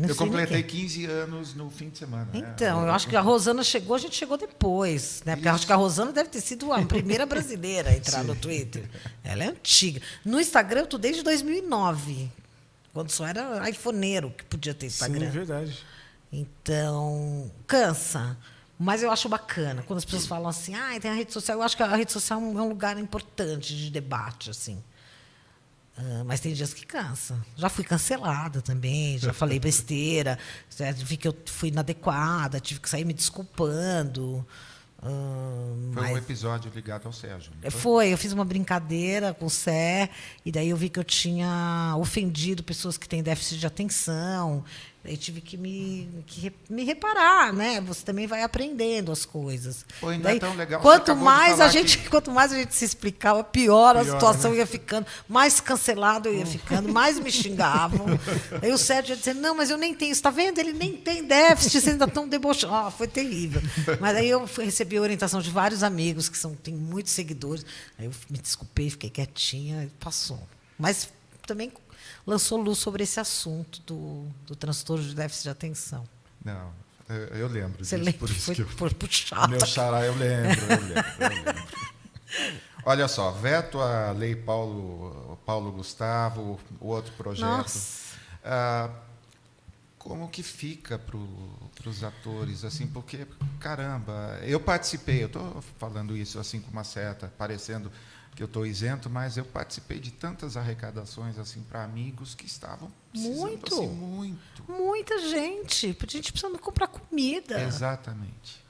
Eu 0.06 0.14
completei 0.14 0.62
15 0.62 1.06
anos 1.06 1.54
no 1.54 1.70
fim 1.70 1.88
de 1.88 1.98
semana. 1.98 2.26
Né? 2.26 2.38
Então, 2.38 2.82
né? 2.82 2.88
eu 2.88 2.92
acho 2.92 3.08
que 3.08 3.16
a 3.16 3.20
Rosana 3.20 3.64
chegou, 3.64 3.96
a 3.96 3.98
gente 3.98 4.14
chegou 4.14 4.36
depois. 4.36 5.22
Né? 5.24 5.34
Porque 5.34 5.48
eu 5.48 5.52
acho 5.52 5.66
que 5.66 5.72
a 5.72 5.76
Rosana 5.76 6.12
deve 6.12 6.28
ter 6.28 6.40
sido 6.40 6.72
a 6.72 6.84
primeira 6.84 7.26
brasileira 7.26 7.90
a 7.90 7.96
entrar 7.96 8.22
no 8.22 8.36
Twitter. 8.36 8.88
Ela 9.24 9.44
é 9.44 9.48
antiga. 9.48 10.00
No 10.24 10.40
Instagram, 10.40 10.80
eu 10.80 10.84
estou 10.84 11.00
desde 11.00 11.22
2009, 11.22 12.30
quando 12.92 13.10
só 13.10 13.26
era 13.26 13.68
iPhoneiro 13.68 14.30
que 14.30 14.44
podia 14.44 14.74
ter 14.74 14.86
Instagram. 14.86 15.20
Sim, 15.20 15.26
é 15.26 15.30
verdade. 15.30 15.84
Então, 16.32 17.50
cansa. 17.66 18.36
Mas 18.78 19.02
eu 19.02 19.10
acho 19.10 19.28
bacana. 19.28 19.82
Quando 19.82 19.98
as 19.98 20.04
pessoas 20.04 20.26
falam 20.26 20.48
assim, 20.48 20.74
ah, 20.74 20.98
tem 21.00 21.10
a 21.10 21.14
rede 21.14 21.32
social, 21.32 21.58
eu 21.58 21.62
acho 21.62 21.76
que 21.76 21.82
a 21.82 21.96
rede 21.96 22.12
social 22.12 22.40
é 22.40 22.42
um 22.42 22.68
lugar 22.68 22.96
importante 22.98 23.76
de 23.76 23.90
debate, 23.90 24.50
assim. 24.50 24.82
Uh, 25.98 26.24
mas 26.24 26.38
tem 26.38 26.54
dias 26.54 26.72
que 26.72 26.86
cansa. 26.86 27.44
Já 27.56 27.68
fui 27.68 27.82
cancelada 27.82 28.62
também, 28.62 29.18
já 29.18 29.32
falei 29.34 29.58
besteira, 29.58 30.38
vi 30.96 31.16
que 31.16 31.26
eu 31.26 31.36
fui 31.46 31.70
inadequada, 31.70 32.60
tive 32.60 32.78
que 32.78 32.88
sair 32.88 33.04
me 33.04 33.12
desculpando. 33.12 34.46
Uh, 35.02 35.92
foi 35.92 36.02
mas... 36.02 36.12
um 36.12 36.18
episódio 36.18 36.70
ligado 36.72 37.06
ao 37.06 37.12
Sérgio. 37.12 37.52
Foi? 37.62 37.70
foi? 37.70 38.12
eu 38.12 38.18
fiz 38.18 38.32
uma 38.32 38.44
brincadeira 38.44 39.34
com 39.34 39.46
o 39.46 39.50
Sé, 39.50 40.08
e 40.44 40.52
daí 40.52 40.70
eu 40.70 40.76
vi 40.76 40.88
que 40.88 41.00
eu 41.00 41.04
tinha 41.04 41.94
ofendido 41.98 42.62
pessoas 42.62 42.96
que 42.96 43.08
têm 43.08 43.20
déficit 43.20 43.58
de 43.58 43.66
atenção. 43.66 44.64
Eu 45.04 45.16
tive 45.16 45.40
que 45.40 45.56
me, 45.56 46.08
que 46.26 46.52
me 46.68 46.84
reparar, 46.84 47.52
né? 47.52 47.80
Você 47.82 48.04
também 48.04 48.26
vai 48.26 48.42
aprendendo 48.42 49.11
as 49.11 49.24
coisas. 49.24 49.87
Pô, 50.00 50.08
ainda 50.08 50.24
Daí, 50.24 50.37
é 50.37 50.40
tão 50.40 50.54
legal. 50.54 50.82
Quanto 50.82 51.16
mais 51.16 51.61
a 51.61 51.68
gente, 51.68 51.98
que... 51.98 52.11
quanto 52.11 52.30
mais 52.30 52.52
a 52.52 52.56
gente 52.56 52.74
se 52.74 52.84
explicava, 52.84 53.42
pior, 53.42 53.94
pior 53.94 53.96
a 53.96 54.04
situação 54.04 54.50
né? 54.50 54.58
ia 54.58 54.66
ficando, 54.66 55.06
mais 55.26 55.61
cancelado 55.61 56.28
eu 56.28 56.34
ia 56.34 56.44
ficando, 56.44 56.92
mais 56.92 57.18
me 57.18 57.30
xingavam. 57.30 58.06
Aí 58.61 58.70
o 58.72 58.76
Sérgio 58.76 59.12
ia 59.12 59.16
dizer, 59.16 59.34
não, 59.34 59.54
mas 59.54 59.70
eu 59.70 59.78
nem 59.78 59.94
tenho, 59.94 60.12
está 60.12 60.30
vendo? 60.30 60.58
Ele 60.58 60.72
nem 60.72 60.94
tem 60.94 61.24
déficit, 61.24 61.80
você 61.80 61.90
ainda 61.90 62.06
tão 62.06 62.28
debochado. 62.28 62.88
Oh, 62.88 62.90
foi 62.90 63.06
terrível. 63.06 63.62
Mas 64.00 64.16
aí 64.16 64.28
eu 64.28 64.44
recebi 64.58 64.96
a 64.96 65.00
orientação 65.00 65.40
de 65.40 65.50
vários 65.50 65.82
amigos 65.82 66.28
que 66.28 66.37
são, 66.37 66.54
têm 66.54 66.74
muitos 66.74 67.12
seguidores. 67.12 67.64
Aí 67.98 68.06
eu 68.06 68.12
me 68.28 68.38
desculpei, 68.38 68.90
fiquei 68.90 69.11
quietinha 69.11 69.90
passou. 69.98 70.40
Mas 70.78 71.08
também 71.46 71.72
lançou 72.28 72.60
luz 72.60 72.78
sobre 72.78 73.04
esse 73.04 73.18
assunto 73.18 73.80
do, 73.86 74.26
do 74.46 74.54
transtorno 74.54 75.02
de 75.02 75.14
déficit 75.14 75.44
de 75.44 75.48
atenção. 75.48 76.06
Não, 76.44 76.70
eu, 77.08 77.16
eu 77.16 77.48
lembro 77.48 77.82
Você 77.82 77.96
disso, 77.96 78.04
lembra? 78.04 78.18
por 78.18 78.30
isso 78.30 78.40
foi, 78.40 78.54
que 78.54 78.60
eu, 78.60 78.66
por 78.66 78.92
puxado. 78.92 79.48
Meu 79.48 79.64
xará, 79.64 80.04
eu 80.04 80.14
lembro, 80.14 80.60
eu 80.60 80.80
lembro, 80.82 81.04
eu 81.20 81.28
lembro. 81.28 81.68
Olha 82.84 83.08
só, 83.08 83.30
veto 83.30 83.80
a 83.80 84.12
lei 84.12 84.36
Paulo, 84.36 85.38
Paulo 85.46 85.72
Gustavo, 85.72 86.60
o 86.78 86.88
outro 86.88 87.12
projeto. 87.14 87.46
Nossa. 87.46 88.18
Ah, 88.44 88.90
como 89.98 90.28
que 90.28 90.42
fica 90.42 90.98
para 90.98 91.88
os 91.88 92.04
atores, 92.04 92.62
assim, 92.62 92.86
porque, 92.86 93.26
caramba, 93.58 94.38
eu 94.42 94.60
participei, 94.60 95.22
eu 95.22 95.26
estou 95.28 95.62
falando 95.78 96.16
isso 96.16 96.38
assim 96.38 96.60
com 96.60 96.70
uma 96.70 96.84
certa, 96.84 97.32
parecendo 97.38 97.90
que 98.38 98.42
eu 98.44 98.46
estou 98.46 98.64
isento, 98.64 99.11
mas 99.11 99.37
eu 99.37 99.44
participei 99.44 99.98
de 99.98 100.12
tantas 100.12 100.57
arrecadações 100.57 101.37
assim 101.40 101.61
para 101.61 101.83
amigos 101.83 102.37
que 102.37 102.46
estavam 102.46 102.88
muito, 103.12 103.74
assim, 103.74 103.88
muito, 103.88 104.64
muita 104.68 105.18
gente, 105.29 105.88
gente 106.07 106.31
precisando 106.31 106.57
comprar 106.57 106.87
comida. 106.87 107.61
Exatamente. 107.61 108.62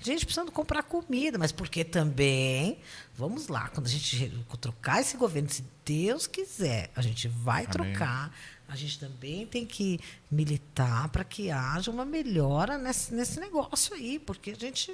Gente 0.00 0.24
precisando 0.24 0.50
comprar 0.50 0.82
comida, 0.82 1.36
mas 1.36 1.52
porque 1.52 1.84
também, 1.84 2.78
vamos 3.14 3.48
lá, 3.48 3.68
quando 3.68 3.84
a 3.86 3.90
gente 3.90 4.32
trocar 4.58 5.02
esse 5.02 5.18
governo, 5.18 5.50
se 5.50 5.62
Deus 5.84 6.26
quiser, 6.26 6.90
a 6.96 7.02
gente 7.02 7.28
vai 7.28 7.66
Amém. 7.66 7.92
trocar. 7.92 8.34
A 8.66 8.74
gente 8.74 8.98
também 8.98 9.46
tem 9.46 9.66
que 9.66 10.00
militar 10.30 11.10
para 11.10 11.22
que 11.22 11.50
haja 11.50 11.90
uma 11.90 12.06
melhora 12.06 12.78
nesse, 12.78 13.12
nesse 13.12 13.38
negócio 13.38 13.94
aí, 13.94 14.18
porque 14.18 14.52
a 14.52 14.56
gente, 14.56 14.90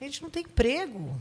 a 0.00 0.04
gente 0.04 0.22
não 0.22 0.30
tem 0.30 0.44
emprego. 0.44 1.20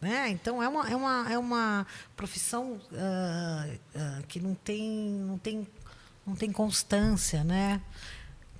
Né? 0.00 0.28
Então 0.30 0.62
é 0.62 0.68
uma, 0.68 0.88
é 0.90 0.96
uma, 0.96 1.32
é 1.32 1.38
uma 1.38 1.86
profissão 2.16 2.72
uh, 2.72 3.74
uh, 3.94 4.26
que 4.26 4.40
não 4.40 4.54
tem, 4.54 4.82
não, 4.82 5.38
tem, 5.38 5.66
não 6.26 6.34
tem 6.34 6.52
constância. 6.52 7.42
Né? 7.42 7.80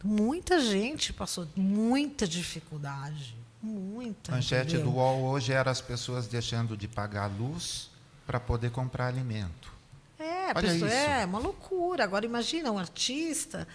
Muita 0.02 0.60
gente 0.60 1.12
passou 1.12 1.46
muita 1.56 2.26
dificuldade. 2.26 3.36
Muita. 3.62 4.32
A 4.32 4.34
manchete 4.36 4.76
do 4.76 4.90
UOL 4.90 5.22
hoje 5.24 5.52
era 5.52 5.70
as 5.70 5.80
pessoas 5.80 6.26
deixando 6.26 6.76
de 6.76 6.86
pagar 6.86 7.26
luz 7.26 7.90
para 8.26 8.38
poder 8.38 8.70
comprar 8.70 9.06
alimento. 9.06 9.72
É, 10.18 10.48
Olha 10.48 10.54
pessoa, 10.54 10.88
isso. 10.88 10.96
é 10.96 11.24
uma 11.24 11.38
loucura. 11.38 12.04
Agora 12.04 12.26
imagina 12.26 12.70
um 12.70 12.78
artista, 12.78 13.66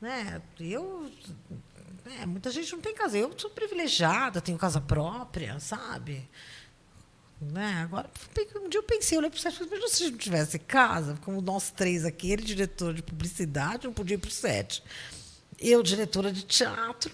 né? 0.00 0.40
Eu 0.60 1.10
é, 2.20 2.26
muita 2.26 2.50
gente 2.50 2.72
não 2.72 2.80
tem 2.80 2.94
casa. 2.94 3.18
Eu 3.18 3.32
sou 3.36 3.50
privilegiada, 3.50 4.40
tenho 4.40 4.58
casa 4.58 4.80
própria, 4.80 5.58
sabe? 5.60 6.28
Né? 7.40 7.82
Agora, 7.84 8.10
um 8.56 8.68
dia 8.68 8.80
eu 8.80 8.84
pensei, 8.84 9.16
eu 9.16 9.20
olhei 9.20 9.30
para 9.30 9.38
o 9.38 9.40
Sérgio, 9.40 9.66
mas 9.70 9.92
se 9.92 10.02
a 10.02 10.06
gente 10.06 10.18
tivesse 10.18 10.58
casa, 10.58 11.16
como 11.24 11.40
nós 11.40 11.70
três 11.70 12.04
aqui, 12.04 12.32
ele 12.32 12.42
diretor 12.42 12.92
de 12.92 13.02
publicidade, 13.02 13.86
não 13.86 13.94
podia 13.94 14.16
ir 14.16 14.18
para 14.18 14.28
o 14.28 14.32
set. 14.32 14.82
Eu, 15.58 15.82
diretora 15.82 16.32
de 16.32 16.44
teatro. 16.44 17.12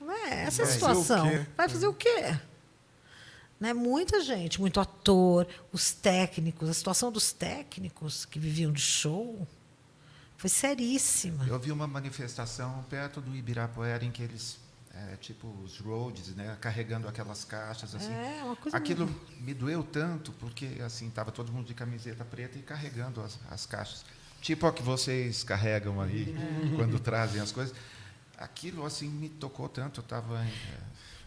Né? 0.00 0.44
Essa 0.44 0.62
é 0.62 0.64
a 0.64 0.68
situação. 0.68 1.46
Vai 1.56 1.68
fazer 1.68 1.86
o 1.86 1.94
quê? 1.94 2.36
Né? 3.60 3.72
Muita 3.72 4.20
gente, 4.20 4.60
muito 4.60 4.80
ator, 4.80 5.46
os 5.72 5.92
técnicos, 5.92 6.68
a 6.68 6.74
situação 6.74 7.10
dos 7.10 7.32
técnicos 7.32 8.24
que 8.24 8.38
viviam 8.38 8.72
de 8.72 8.82
show 8.82 9.46
foi 10.36 10.50
seríssima. 10.50 11.46
Eu 11.46 11.58
vi 11.58 11.72
uma 11.72 11.86
manifestação 11.86 12.84
perto 12.90 13.20
do 13.20 13.34
Ibirapuera 13.34 14.04
em 14.04 14.10
que 14.10 14.22
eles, 14.22 14.58
é, 15.12 15.16
tipo 15.16 15.46
os 15.62 15.78
roads, 15.78 16.34
né, 16.34 16.56
carregando 16.60 17.06
aquelas 17.08 17.44
caixas 17.44 17.94
assim. 17.94 18.12
É, 18.12 18.42
uma 18.44 18.56
coisa 18.56 18.76
Aquilo 18.76 19.08
me 19.40 19.52
doeu 19.52 19.82
tanto 19.82 20.32
porque 20.32 20.66
assim 20.84 21.08
estava 21.08 21.30
todo 21.30 21.52
mundo 21.52 21.66
de 21.66 21.74
camiseta 21.74 22.24
preta 22.24 22.58
e 22.58 22.62
carregando 22.62 23.20
as, 23.20 23.38
as 23.50 23.66
caixas, 23.66 24.04
tipo 24.40 24.66
a 24.66 24.72
que 24.72 24.82
vocês 24.82 25.42
carregam 25.44 26.00
aí 26.00 26.34
É. 26.72 26.76
quando 26.76 26.98
trazem 26.98 27.40
as 27.40 27.52
coisas. 27.52 27.74
Aquilo 28.38 28.84
assim 28.84 29.08
me 29.08 29.28
tocou 29.30 29.68
tanto. 29.68 30.00
Eu 30.00 30.02
estava 30.02 30.46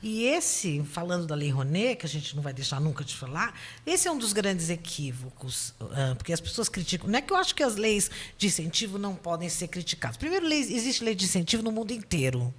E 0.01 0.23
esse, 0.25 0.83
falando 0.83 1.25
da 1.25 1.33
Lei 1.35 1.49
Rouanet, 1.49 1.95
que 1.97 2.05
a 2.05 2.09
gente 2.09 2.35
não 2.35 2.41
vai 2.43 2.53
deixar 2.53 2.79
nunca 2.79 3.03
de 3.03 3.15
falar, 3.15 3.53
esse 3.85 4.07
é 4.07 4.11
um 4.11 4.17
dos 4.17 4.31
grandes 4.31 4.69
equívocos, 4.69 5.73
ah, 5.79 6.13
porque 6.15 6.31
as 6.31 6.39
pessoas 6.39 6.69
criticam. 6.69 7.09
Não 7.09 7.17
é 7.17 7.21
que 7.21 7.33
eu 7.33 7.37
acho 7.37 7.53
que 7.55 7.63
as 7.63 7.75
leis 7.75 8.09
de 8.37 8.45
incentivo 8.47 8.97
não 8.99 9.15
podem 9.15 9.49
ser 9.49 9.67
criticadas. 9.67 10.17
Primeiro, 10.17 10.45
lei, 10.47 10.59
existe 10.59 11.03
lei 11.03 11.15
de 11.15 11.25
incentivo 11.25 11.63
no 11.63 11.71
mundo 11.71 11.91
inteiro. 11.91 12.53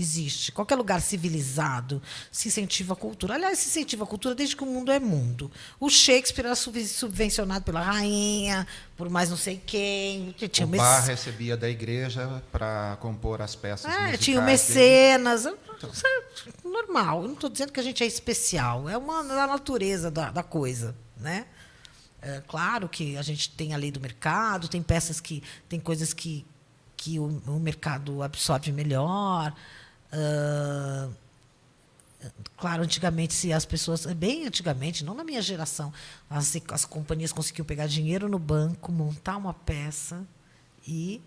Existe. 0.00 0.52
Qualquer 0.52 0.76
lugar 0.76 1.00
civilizado 1.00 2.00
se 2.30 2.46
incentiva 2.46 2.92
a 2.92 2.96
cultura. 2.96 3.34
Aliás, 3.34 3.58
se 3.58 3.68
incentiva 3.68 4.04
a 4.04 4.06
cultura 4.06 4.32
desde 4.32 4.54
que 4.54 4.62
o 4.62 4.66
mundo 4.66 4.92
é 4.92 5.00
mundo. 5.00 5.50
O 5.80 5.90
Shakespeare 5.90 6.46
era 6.46 6.54
sub- 6.54 6.86
subvencionado 6.86 7.64
pela 7.64 7.80
rainha, 7.82 8.64
por 8.96 9.10
mais 9.10 9.28
não 9.28 9.36
sei 9.36 9.60
quem. 9.66 10.32
que 10.38 10.46
Tinha 10.46 10.66
o 10.66 10.70
mec- 10.70 10.80
bar 10.80 11.00
recebia 11.04 11.56
da 11.56 11.68
igreja 11.68 12.40
para 12.52 12.96
compor 13.00 13.42
as 13.42 13.56
peças 13.56 13.86
é, 13.92 13.98
musicais 13.98 14.20
tinha 14.20 14.38
o 14.40 14.44
mecenas. 14.44 15.44
Isso 15.92 16.06
é 16.06 16.22
normal. 16.68 17.22
Eu 17.22 17.26
não 17.28 17.34
estou 17.34 17.50
dizendo 17.50 17.72
que 17.72 17.80
a 17.80 17.82
gente 17.82 18.04
é 18.04 18.06
especial. 18.06 18.88
É 18.88 18.96
uma 18.96 19.24
da 19.24 19.46
natureza 19.48 20.10
da, 20.12 20.30
da 20.30 20.42
coisa, 20.44 20.94
né? 21.16 21.46
É 22.22 22.40
claro 22.46 22.88
que 22.88 23.16
a 23.16 23.22
gente 23.22 23.50
tem 23.50 23.74
a 23.74 23.76
lei 23.76 23.90
do 23.90 24.00
mercado, 24.00 24.68
tem 24.68 24.82
peças 24.82 25.18
que 25.20 25.42
tem 25.68 25.80
coisas 25.80 26.12
que 26.12 26.46
que 27.00 27.16
o, 27.20 27.26
o 27.46 27.60
mercado 27.60 28.24
absorve 28.24 28.72
melhor. 28.72 29.54
Ah, 30.12 31.08
Claro, 32.56 32.82
antigamente, 32.82 33.32
se 33.32 33.52
as 33.52 33.64
pessoas, 33.64 34.04
bem 34.06 34.46
antigamente, 34.46 35.04
não 35.04 35.14
na 35.14 35.22
minha 35.22 35.40
geração, 35.40 35.92
as, 36.28 36.56
as 36.72 36.84
companhias 36.84 37.32
conseguiam 37.32 37.64
pegar 37.64 37.86
dinheiro 37.86 38.28
no 38.28 38.38
banco, 38.38 38.90
montar 38.90 39.36
uma 39.36 39.54
peça 39.54 40.26
e 40.86 41.20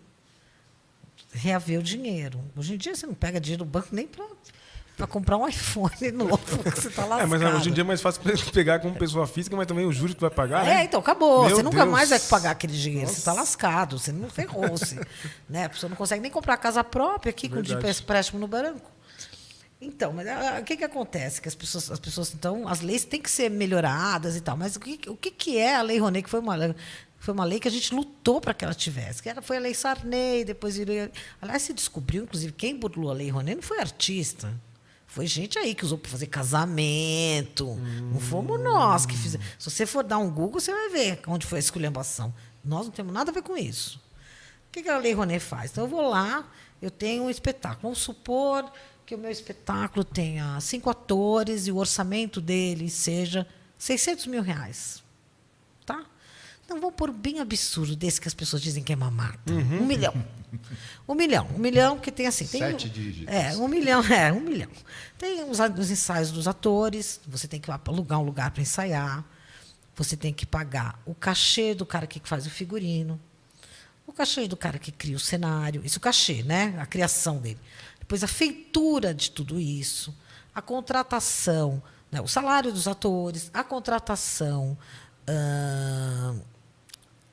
reaver 1.31 1.79
o 1.79 1.83
dinheiro. 1.83 2.39
Hoje 2.55 2.73
em 2.73 2.77
dia 2.77 2.93
você 2.93 3.07
não 3.07 3.13
pega 3.13 3.39
dinheiro 3.39 3.63
no 3.63 3.71
banco 3.71 3.89
nem 3.91 4.05
para 4.05 4.25
comprar 5.07 5.37
um 5.37 5.47
iPhone 5.47 6.11
novo, 6.13 6.37
que 6.37 6.69
você 6.79 6.87
está 6.89 7.03
É, 7.03 7.05
lascado. 7.07 7.29
mas 7.29 7.41
hoje 7.41 7.69
em 7.69 7.73
dia 7.73 7.81
é 7.83 7.87
mais 7.87 8.01
fácil 8.01 8.21
pegar 8.53 8.79
como 8.79 8.95
pessoa 8.95 9.25
física, 9.25 9.55
mas 9.55 9.65
também 9.67 9.85
o 9.85 9.91
juros 9.91 10.13
que 10.13 10.21
vai 10.21 10.29
pagar. 10.29 10.65
É, 10.65 10.75
né? 10.75 10.83
então 10.83 10.99
acabou. 10.99 11.45
Meu 11.45 11.55
você 11.55 11.63
nunca 11.63 11.77
Deus. 11.77 11.89
mais 11.89 12.09
vai 12.09 12.19
pagar 12.19 12.51
aquele 12.51 12.73
dinheiro. 12.73 13.07
Você 13.07 13.17
está 13.19 13.33
lascado. 13.33 13.97
Você 13.97 14.11
não 14.11 14.29
ferrou-se. 14.29 14.99
né? 15.49 15.65
A 15.65 15.69
pessoa 15.69 15.89
não 15.89 15.97
consegue 15.97 16.21
nem 16.21 16.29
comprar 16.31 16.57
casa 16.57 16.83
própria 16.83 17.31
aqui 17.31 17.49
com 17.49 17.55
Verdade. 17.55 17.93
de 17.93 18.01
empréstimo 18.03 18.39
no 18.39 18.47
banco. 18.47 18.91
Então, 19.83 20.13
mas 20.13 20.27
ah, 20.27 20.59
o 20.61 20.63
que, 20.63 20.77
que 20.77 20.83
acontece? 20.83 21.41
Que 21.41 21.47
as 21.47 21.55
pessoas, 21.55 21.89
as 21.89 21.99
pessoas, 21.99 22.31
então, 22.35 22.67
as 22.67 22.81
leis 22.81 23.03
têm 23.03 23.19
que 23.19 23.31
ser 23.31 23.49
melhoradas 23.49 24.35
e 24.35 24.41
tal. 24.41 24.55
Mas 24.55 24.75
o 24.75 24.79
que, 24.79 25.09
o 25.09 25.15
que, 25.17 25.31
que 25.31 25.57
é 25.57 25.75
a 25.75 25.81
Lei 25.81 25.97
Rouanet? 25.97 26.23
Que 26.23 26.29
foi 26.29 26.39
uma, 26.39 26.55
lei- 26.55 26.75
foi 27.17 27.33
uma 27.33 27.43
lei 27.43 27.59
que 27.59 27.67
a 27.67 27.71
gente 27.71 27.91
lutou 27.95 28.39
para 28.39 28.53
que 28.53 28.63
ela 28.63 28.75
tivesse. 28.75 29.23
Que 29.23 29.29
era, 29.29 29.41
foi 29.41 29.57
a 29.57 29.59
Lei 29.59 29.73
Sarney, 29.73 30.45
depois 30.45 30.77
virou. 30.77 31.09
Aliás, 31.41 31.63
se 31.63 31.73
descobriu, 31.73 32.21
inclusive, 32.25 32.53
quem 32.53 32.77
burlou 32.77 33.09
a 33.09 33.13
Lei 33.15 33.31
Rouanet 33.31 33.55
não 33.55 33.63
foi 33.63 33.79
artista. 33.79 34.53
Foi 35.11 35.27
gente 35.27 35.59
aí 35.59 35.75
que 35.75 35.83
usou 35.83 35.97
para 35.97 36.09
fazer 36.09 36.27
casamento. 36.27 37.75
Não 38.13 38.17
fomos 38.17 38.57
nós 38.61 39.05
que 39.05 39.13
fizemos. 39.13 39.45
Se 39.59 39.69
você 39.69 39.85
for 39.85 40.05
dar 40.05 40.19
um 40.19 40.31
Google, 40.31 40.61
você 40.61 40.71
vai 40.71 40.89
ver 40.89 41.19
onde 41.27 41.45
foi 41.45 41.57
a 41.57 41.59
esculhambação. 41.59 42.33
Nós 42.63 42.85
não 42.85 42.93
temos 42.93 43.13
nada 43.13 43.29
a 43.29 43.33
ver 43.33 43.43
com 43.43 43.57
isso. 43.57 44.01
O 44.69 44.71
que 44.71 44.87
a 44.87 44.97
Lei 44.97 45.11
Rouanet 45.11 45.43
faz? 45.43 45.71
Então, 45.71 45.83
eu 45.83 45.89
vou 45.89 46.07
lá, 46.07 46.49
eu 46.81 46.89
tenho 46.89 47.23
um 47.23 47.29
espetáculo. 47.29 47.81
Vamos 47.81 47.99
supor 47.99 48.71
que 49.05 49.13
o 49.13 49.17
meu 49.17 49.29
espetáculo 49.29 50.05
tenha 50.05 50.57
cinco 50.61 50.89
atores 50.89 51.67
e 51.67 51.73
o 51.73 51.75
orçamento 51.75 52.39
dele 52.39 52.89
seja 52.89 53.45
600 53.77 54.27
mil 54.27 54.41
reais. 54.41 55.03
Então, 56.71 56.79
vamos 56.79 56.95
pôr 56.95 57.11
bem 57.11 57.41
absurdo 57.41 57.97
desse 57.97 58.21
que 58.21 58.29
as 58.29 58.33
pessoas 58.33 58.61
dizem 58.61 58.81
que 58.81 58.93
é 58.93 58.95
mamata. 58.95 59.51
Um 59.51 59.85
milhão. 59.85 60.13
Um 61.05 61.13
milhão. 61.13 61.45
Um 61.53 61.59
milhão 61.59 61.99
que 61.99 62.09
tem 62.09 62.27
assim... 62.27 62.47
Tem, 62.47 62.61
Sete 62.61 62.89
dígitos. 62.89 63.27
É, 63.27 63.57
um 63.57 63.67
milhão. 63.67 64.01
É, 64.07 64.31
um 64.31 64.39
milhão. 64.39 64.69
Tem 65.17 65.43
os, 65.43 65.59
os 65.59 65.91
ensaios 65.91 66.31
dos 66.31 66.47
atores, 66.47 67.19
você 67.27 67.45
tem 67.45 67.59
que 67.59 67.69
alugar 67.69 68.19
um 68.19 68.23
lugar 68.23 68.51
para 68.51 68.61
ensaiar, 68.61 69.25
você 69.97 70.15
tem 70.15 70.33
que 70.33 70.45
pagar 70.45 70.97
o 71.05 71.13
cachê 71.13 71.75
do 71.75 71.85
cara 71.85 72.07
que 72.07 72.21
faz 72.23 72.47
o 72.47 72.49
figurino, 72.49 73.19
o 74.07 74.13
cachê 74.13 74.47
do 74.47 74.55
cara 74.55 74.79
que 74.79 74.93
cria 74.93 75.17
o 75.17 75.19
cenário, 75.19 75.81
isso 75.83 75.97
o 75.97 76.01
cachê, 76.01 76.41
né? 76.41 76.73
A 76.79 76.85
criação 76.85 77.39
dele. 77.39 77.59
Depois 77.99 78.23
a 78.23 78.27
feitura 78.27 79.13
de 79.13 79.29
tudo 79.29 79.59
isso, 79.59 80.15
a 80.55 80.61
contratação, 80.61 81.83
né? 82.09 82.21
o 82.21 82.29
salário 82.29 82.71
dos 82.71 82.87
atores, 82.87 83.51
a 83.53 83.61
contratação 83.61 84.77
ah, 85.27 86.33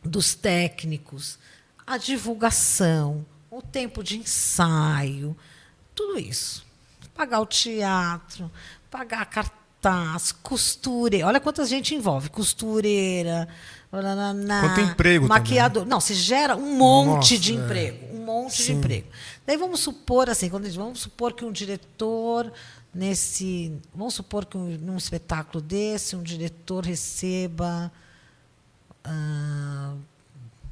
dos 0.03 0.35
técnicos, 0.35 1.39
a 1.87 1.97
divulgação, 1.97 3.25
o 3.51 3.63
tempo 3.63 4.03
de 4.03 4.19
ensaio, 4.19 5.37
tudo 5.95 6.19
isso. 6.19 6.67
Pagar 7.15 7.41
o 7.41 7.47
teatro, 7.47 8.51
pagar 8.91 9.27
cartaz, 9.27 10.31
costureira. 10.33 11.27
Olha 11.27 11.41
quanta 11.41 11.65
gente 11.65 11.95
envolve. 11.95 12.29
Costureira, 12.29 13.49
nananã, 13.91 14.61
Quanto 14.61 14.81
emprego 14.81 15.27
também, 15.27 15.43
maquiador. 15.43 15.87
Não, 15.87 16.01
se 16.01 16.15
gera 16.15 16.57
um 16.57 16.77
monte 16.77 17.35
Nossa, 17.35 17.39
de 17.39 17.53
é. 17.53 17.57
emprego. 17.57 18.17
Um 18.17 18.25
monte 18.25 18.57
de 18.59 18.63
Sim. 18.65 18.73
emprego. 18.75 19.09
Daí 19.47 19.57
vamos 19.57 19.81
supor 19.81 20.29
assim, 20.29 20.49
quando 20.49 20.71
vamos 20.73 21.01
supor 21.01 21.33
que 21.33 21.45
um 21.45 21.51
diretor 21.51 22.53
nesse, 22.95 23.73
vamos 23.95 24.15
supor 24.15 24.45
que 24.45 24.57
um, 24.57 24.77
num 24.79 24.97
espetáculo 24.97 25.63
desse 25.63 26.15
um 26.15 26.23
diretor 26.23 26.85
receba 26.85 27.91
ah, 29.09 29.95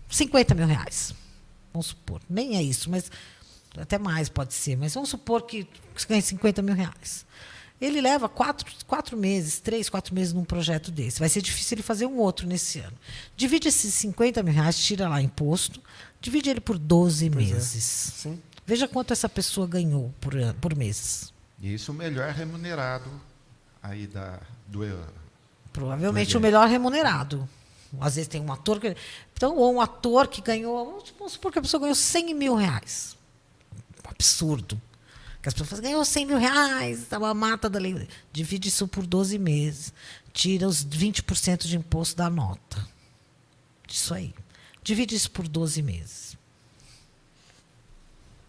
50 0.08 0.54
mil 0.54 0.66
reais. 0.66 1.14
Vamos 1.72 1.86
supor, 1.88 2.20
nem 2.28 2.56
é 2.56 2.62
isso, 2.62 2.90
mas 2.90 3.10
até 3.76 3.98
mais 3.98 4.28
pode 4.28 4.54
ser, 4.54 4.76
mas 4.76 4.94
vamos 4.94 5.10
supor 5.10 5.42
que 5.42 5.66
você 5.94 6.06
ganhe 6.08 6.22
50 6.22 6.62
mil 6.62 6.74
reais. 6.74 7.26
Ele 7.78 8.00
leva 8.00 8.26
quatro, 8.26 8.66
quatro 8.86 9.16
meses, 9.18 9.60
três, 9.60 9.90
quatro 9.90 10.14
meses 10.14 10.32
num 10.32 10.44
projeto 10.44 10.90
desse. 10.90 11.18
Vai 11.20 11.28
ser 11.28 11.42
difícil 11.42 11.74
ele 11.74 11.82
fazer 11.82 12.06
um 12.06 12.16
outro 12.16 12.46
nesse 12.46 12.78
ano. 12.78 12.96
Divide 13.36 13.68
esses 13.68 13.92
50 13.92 14.42
mil 14.42 14.54
reais, 14.54 14.78
tira 14.78 15.06
lá 15.08 15.20
imposto, 15.20 15.82
divide 16.18 16.48
ele 16.48 16.60
por 16.60 16.78
12 16.78 17.28
Pois 17.28 17.50
é. 17.50 17.52
meses. 17.54 17.84
Sim. 17.84 18.42
Veja 18.64 18.88
quanto 18.88 19.12
essa 19.12 19.28
pessoa 19.28 19.66
ganhou 19.66 20.12
por, 20.20 20.32
por 20.58 20.74
mês. 20.74 21.32
E 21.60 21.74
isso 21.74 21.92
o 21.92 21.94
melhor 21.94 22.32
remunerado 22.32 23.10
aí 23.82 24.06
da, 24.06 24.40
do, 24.66 24.80
Provavelmente 25.72 26.28
Legal. 26.28 26.38
o 26.38 26.42
melhor 26.42 26.68
remunerado. 26.68 27.48
Às 28.00 28.16
vezes 28.16 28.28
tem 28.28 28.40
um 28.40 28.52
ator 28.52 28.80
que. 28.80 28.96
Então, 29.34 29.56
ou 29.56 29.74
um 29.74 29.80
ator 29.80 30.28
que 30.28 30.40
ganhou. 30.40 31.02
Vamos 31.18 31.32
supor 31.32 31.52
que 31.52 31.58
a 31.58 31.62
pessoa 31.62 31.80
ganhou 31.80 31.94
100 31.94 32.34
mil 32.34 32.54
reais. 32.54 33.16
Um 34.04 34.10
absurdo. 34.10 34.80
Que 35.42 35.48
as 35.48 35.54
pessoas 35.54 35.70
falam, 35.70 35.84
ganhou 35.84 36.04
100 36.04 36.26
mil 36.26 36.38
reais, 36.38 37.06
tá 37.08 37.18
uma 37.18 37.32
mata 37.32 37.70
da 37.70 37.78
lei. 37.78 38.08
Divide 38.32 38.68
isso 38.68 38.88
por 38.88 39.06
12 39.06 39.38
meses. 39.38 39.92
Tira 40.32 40.66
os 40.66 40.84
20% 40.84 41.66
de 41.66 41.76
imposto 41.76 42.16
da 42.16 42.28
nota. 42.28 42.86
Isso 43.88 44.12
aí. 44.12 44.34
Divide 44.82 45.14
isso 45.14 45.30
por 45.30 45.46
12 45.46 45.82
meses. 45.82 46.36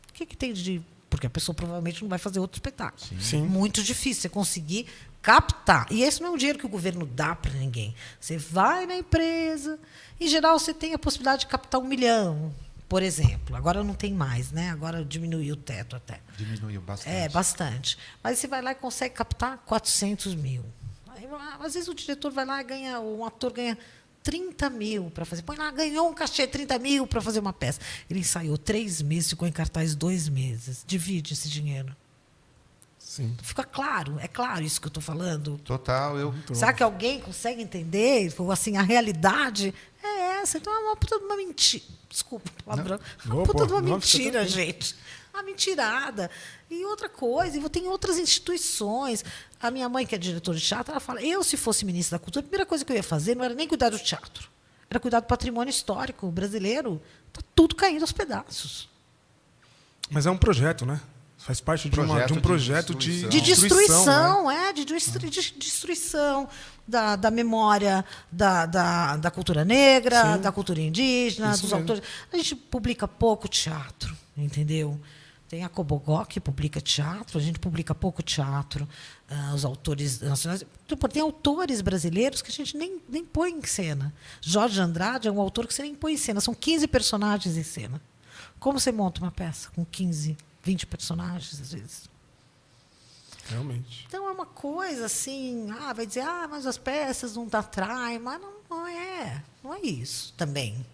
O 0.09 0.13
que, 0.13 0.25
que 0.25 0.35
tem 0.35 0.53
de. 0.53 0.81
Porque 1.09 1.27
a 1.27 1.29
pessoa 1.29 1.55
provavelmente 1.55 2.01
não 2.01 2.09
vai 2.09 2.19
fazer 2.19 2.39
outro 2.39 2.57
espetáculo. 2.57 3.21
Sim. 3.21 3.43
Muito 3.43 3.81
difícil 3.81 4.23
você 4.23 4.29
conseguir 4.29 4.87
captar. 5.27 5.85
E 5.91 6.03
esse 6.03 6.21
não 6.21 6.29
é 6.29 6.31
um 6.31 6.37
dinheiro 6.37 6.57
que 6.57 6.65
o 6.65 6.69
governo 6.69 7.05
dá 7.05 7.35
para 7.35 7.51
ninguém. 7.51 7.93
Você 8.17 8.37
vai 8.37 8.85
na 8.85 8.95
empresa, 8.95 9.77
em 10.21 10.25
geral 10.25 10.57
você 10.57 10.73
tem 10.73 10.93
a 10.93 10.97
possibilidade 10.97 11.41
de 11.41 11.47
captar 11.47 11.81
um 11.81 11.83
milhão, 11.83 12.55
por 12.87 13.03
exemplo. 13.03 13.53
Agora 13.53 13.83
não 13.83 13.93
tem 13.93 14.13
mais, 14.13 14.53
né? 14.53 14.69
Agora 14.69 15.03
diminuiu 15.03 15.55
o 15.55 15.57
teto 15.57 15.97
até. 15.97 16.21
diminuiu 16.37 16.79
bastante. 16.79 17.13
É, 17.13 17.27
bastante. 17.27 17.97
Mas 18.23 18.39
você 18.39 18.47
vai 18.47 18.61
lá 18.61 18.71
e 18.71 18.75
consegue 18.75 19.15
captar 19.15 19.57
400 19.65 20.33
mil. 20.33 20.63
Aí, 21.09 21.27
às 21.59 21.73
vezes 21.73 21.89
o 21.89 21.93
diretor 21.93 22.31
vai 22.31 22.45
lá 22.45 22.61
e 22.61 22.63
ganha, 22.63 22.97
um 23.01 23.25
ator 23.25 23.51
ganha 23.51 23.77
30 24.23 24.69
mil 24.69 25.11
para 25.11 25.25
fazer. 25.25 25.41
Põe 25.41 25.57
lá, 25.57 25.69
ganhou 25.71 26.09
um 26.09 26.13
cachê 26.13 26.47
30 26.47 26.79
mil 26.79 27.05
para 27.05 27.19
fazer 27.19 27.41
uma 27.41 27.51
peça. 27.51 27.81
Ele 28.09 28.21
ensaiou 28.21 28.57
três 28.57 29.01
meses, 29.01 29.31
ficou 29.31 29.45
em 29.45 29.51
cartaz 29.51 29.93
dois 29.93 30.29
meses. 30.29 30.85
Divide 30.87 31.33
esse 31.33 31.49
dinheiro. 31.49 31.93
Sim. 33.17 33.35
Fica 33.41 33.63
claro, 33.63 34.19
é 34.19 34.27
claro 34.27 34.63
isso 34.63 34.79
que 34.79 34.85
eu 34.85 34.89
estou 34.89 35.01
falando. 35.01 35.57
Total, 35.65 36.17
eu 36.17 36.33
Será 36.53 36.71
que 36.71 36.83
alguém 36.83 37.19
consegue 37.19 37.63
entender? 37.63 38.31
Ou 38.37 38.51
assim, 38.51 38.77
a 38.77 38.83
realidade 38.83 39.73
é 40.03 40.17
peça. 40.47 40.57
Então 40.57 40.73
é 40.73 40.79
uma 40.79 40.95
puta 40.95 41.17
de 41.17 41.25
uma 41.25 41.35
mentira. 41.35 41.83
Desculpa, 42.09 42.49
palavrão. 42.63 42.99
Uma 43.25 43.35
Opa, 43.41 43.45
puta 43.51 43.65
de 43.65 43.73
uma 43.73 43.81
não, 43.81 43.95
mentira, 43.95 44.45
tranquilo. 44.45 44.55
gente. 44.55 44.95
Uma 45.33 45.43
mentirada. 45.43 46.29
E 46.69 46.85
outra 46.85 47.09
coisa, 47.09 47.57
e 47.57 47.69
tem 47.69 47.87
outras 47.87 48.17
instituições. 48.17 49.23
A 49.59 49.71
minha 49.71 49.89
mãe, 49.89 50.05
que 50.05 50.15
é 50.15 50.17
diretora 50.17 50.57
de 50.57 50.63
teatro, 50.63 50.91
ela 50.91 50.99
fala: 50.99 51.21
eu, 51.21 51.43
se 51.43 51.57
fosse 51.57 51.85
ministra 51.85 52.17
da 52.17 52.23
Cultura, 52.23 52.41
a 52.41 52.47
primeira 52.47 52.65
coisa 52.65 52.85
que 52.85 52.91
eu 52.91 52.95
ia 52.95 53.03
fazer 53.03 53.35
não 53.35 53.43
era 53.43 53.53
nem 53.53 53.67
cuidar 53.67 53.89
do 53.89 53.99
teatro, 53.99 54.49
era 54.89 54.99
cuidar 54.99 55.19
do 55.19 55.25
patrimônio 55.25 55.69
histórico 55.69 56.29
brasileiro. 56.31 57.01
Está 57.27 57.41
tudo 57.55 57.75
caindo 57.75 58.01
aos 58.01 58.11
pedaços. 58.11 58.89
Mas 60.09 60.25
é 60.25 60.31
um 60.31 60.37
projeto, 60.37 60.85
né? 60.85 61.01
Faz 61.47 61.61
parte 61.61 61.87
de, 61.89 61.97
uma- 61.97 62.25
de 62.25 62.33
um 62.33 62.41
projeto 62.41 62.93
de, 62.93 63.21
destruição. 63.21 63.29
De 63.29 63.41
destruição, 63.41 64.47
né? 64.47 64.67
é, 64.69 64.73
de, 64.73 64.83
destru- 64.83 65.29
de 65.29 65.53
destruição 65.53 66.49
da, 66.85 67.15
da 67.15 67.31
memória 67.31 68.03
da, 68.29 68.65
da, 68.65 69.15
da 69.15 69.31
cultura 69.31 69.63
negra, 69.63 70.35
Sim. 70.35 70.41
da 70.41 70.51
cultura 70.51 70.81
indígena, 70.81 71.51
Isso 71.51 71.61
dos 71.61 71.71
mesmo. 71.71 71.83
autores. 71.83 72.03
A 72.33 72.35
gente 72.35 72.53
publica 72.53 73.07
pouco 73.07 73.47
teatro, 73.47 74.13
entendeu? 74.35 74.99
Tem 75.47 75.63
a 75.63 75.69
Cobogó, 75.69 76.25
que 76.25 76.41
publica 76.41 76.81
teatro, 76.81 77.39
a 77.39 77.41
gente 77.41 77.59
publica 77.59 77.95
pouco 77.95 78.21
teatro. 78.21 78.85
Ah, 79.29 79.53
os 79.55 79.63
autores 79.63 80.19
nacionais. 80.19 80.65
Tem 81.13 81.21
autores 81.21 81.79
brasileiros 81.79 82.41
que 82.41 82.51
a 82.51 82.53
gente 82.53 82.75
nem, 82.75 83.01
nem 83.07 83.23
põe 83.23 83.51
em 83.51 83.63
cena. 83.63 84.13
Jorge 84.41 84.81
Andrade 84.81 85.29
é 85.29 85.31
um 85.31 85.39
autor 85.39 85.65
que 85.65 85.73
você 85.73 85.83
nem 85.83 85.95
põe 85.95 86.11
em 86.15 86.17
cena. 86.17 86.41
São 86.41 86.53
15 86.53 86.85
personagens 86.87 87.55
em 87.55 87.63
cena. 87.63 88.01
Como 88.59 88.77
você 88.77 88.91
monta 88.91 89.21
uma 89.21 89.31
peça 89.31 89.69
com 89.73 89.85
15, 89.85 90.35
20 90.67 90.85
personagens, 90.85 91.61
às 91.61 91.71
vezes? 91.71 92.09
Realmente. 93.49 94.05
Então 94.07 94.27
é 94.27 94.31
uma 94.33 94.45
coisa 94.45 95.05
assim, 95.05 95.71
ah, 95.71 95.93
vai 95.93 96.05
dizer, 96.05 96.19
ah, 96.21 96.45
mas 96.49 96.65
as 96.65 96.77
peças 96.77 97.35
não 97.37 97.47
te 97.47 97.55
atraem, 97.55 98.19
mas 98.19 98.41
não, 98.41 98.51
não 98.69 98.85
é, 98.85 99.41
não 99.63 99.73
é 99.73 99.79
isso 99.79 100.33
também. 100.35 100.85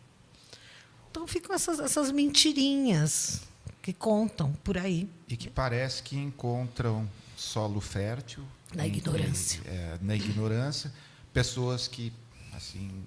Então 1.09 1.25
ficam 1.25 1.55
essas, 1.55 1.79
essas 1.79 2.11
mentirinhas 2.11 3.41
que 3.81 3.91
contam 3.91 4.53
por 4.63 4.77
aí. 4.77 5.09
E 5.27 5.35
que 5.35 5.49
parece 5.49 6.03
que 6.03 6.15
encontram 6.15 7.09
solo 7.35 7.81
fértil. 7.81 8.43
Na 8.75 8.85
em- 8.85 8.89
ignorância. 8.91 9.59
é, 9.65 9.97
na 10.01 10.15
ignorância. 10.15 10.93
Pessoas 11.33 11.87
que, 11.87 12.13
assim, 12.55 13.03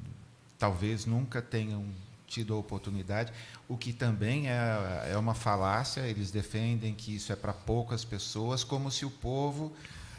talvez 0.58 1.06
nunca 1.06 1.40
tenham 1.40 1.84
tido 2.26 2.54
a 2.54 2.56
oportunidade, 2.56 3.32
o 3.68 3.76
que 3.76 3.92
também 3.92 4.48
é, 4.48 5.10
é 5.12 5.16
uma 5.16 5.34
falácia. 5.34 6.00
Eles 6.02 6.30
defendem 6.30 6.94
que 6.94 7.14
isso 7.14 7.32
é 7.32 7.36
para 7.36 7.52
poucas 7.52 8.04
pessoas, 8.04 8.64
como 8.64 8.90
se 8.90 9.04
o 9.04 9.10
povo 9.10 9.72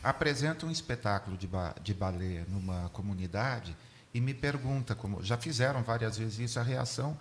apresenta 0.03 0.65
um 0.65 0.71
espetáculo 0.71 1.37
de, 1.37 1.47
ba 1.47 1.75
de 1.81 1.93
balé 1.93 2.45
numa 2.47 2.89
comunidade 2.89 3.75
e 4.13 4.21
me 4.21 4.33
pergunta 4.33 4.95
como. 4.95 5.23
Já 5.23 5.37
fizeram 5.37 5.83
várias 5.83 6.17
vezes 6.17 6.39
isso, 6.39 6.59
a 6.59 6.63
reação 6.63 7.17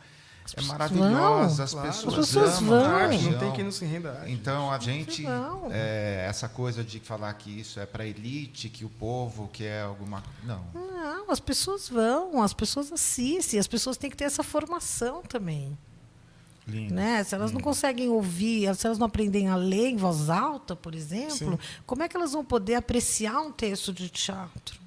é 0.54 0.62
maravilhosa, 0.62 1.64
as 1.64 1.72
claro. 1.72 1.88
pessoas, 1.88 2.14
As 2.14 2.26
pessoas 2.26 2.58
amam 2.58 2.80
vão. 2.80 2.84
a 2.84 3.02
Arte, 3.02 3.30
não 3.30 3.38
tem 3.38 3.52
quem 3.52 3.64
não 3.64 3.72
se 3.72 3.84
renda 3.84 4.12
arte. 4.12 4.32
Então 4.32 4.70
a 4.70 4.78
gente 4.78 5.24
é, 5.70 6.26
essa 6.28 6.48
coisa 6.48 6.84
de 6.84 7.00
falar 7.00 7.32
que 7.34 7.60
isso 7.60 7.80
é 7.80 7.86
para 7.86 8.06
elite, 8.06 8.68
que 8.68 8.84
o 8.84 8.88
povo 8.88 9.48
quer 9.52 9.82
alguma 9.82 10.22
não. 10.44 10.64
Não, 10.74 11.30
as 11.30 11.40
pessoas 11.40 11.88
vão, 11.88 12.42
as 12.42 12.52
pessoas 12.52 12.92
assistem, 12.92 13.58
as 13.58 13.66
pessoas 13.66 13.96
têm 13.96 14.10
que 14.10 14.16
ter 14.16 14.24
essa 14.24 14.42
formação 14.42 15.22
também. 15.22 15.76
Lindo. 16.66 16.94
Né? 16.94 17.22
Se 17.22 17.34
elas 17.34 17.52
não 17.52 17.60
conseguem 17.60 18.08
ouvir, 18.08 18.74
se 18.74 18.86
elas 18.86 18.98
não 18.98 19.06
aprendem 19.06 19.48
a 19.48 19.54
ler 19.54 19.88
em 19.88 19.96
voz 19.96 20.28
alta, 20.28 20.74
por 20.74 20.96
exemplo, 20.96 21.52
Sim. 21.52 21.58
como 21.86 22.02
é 22.02 22.08
que 22.08 22.16
elas 22.16 22.32
vão 22.32 22.44
poder 22.44 22.74
apreciar 22.74 23.40
um 23.40 23.52
texto 23.52 23.92
de 23.92 24.08
teatro? 24.08 24.85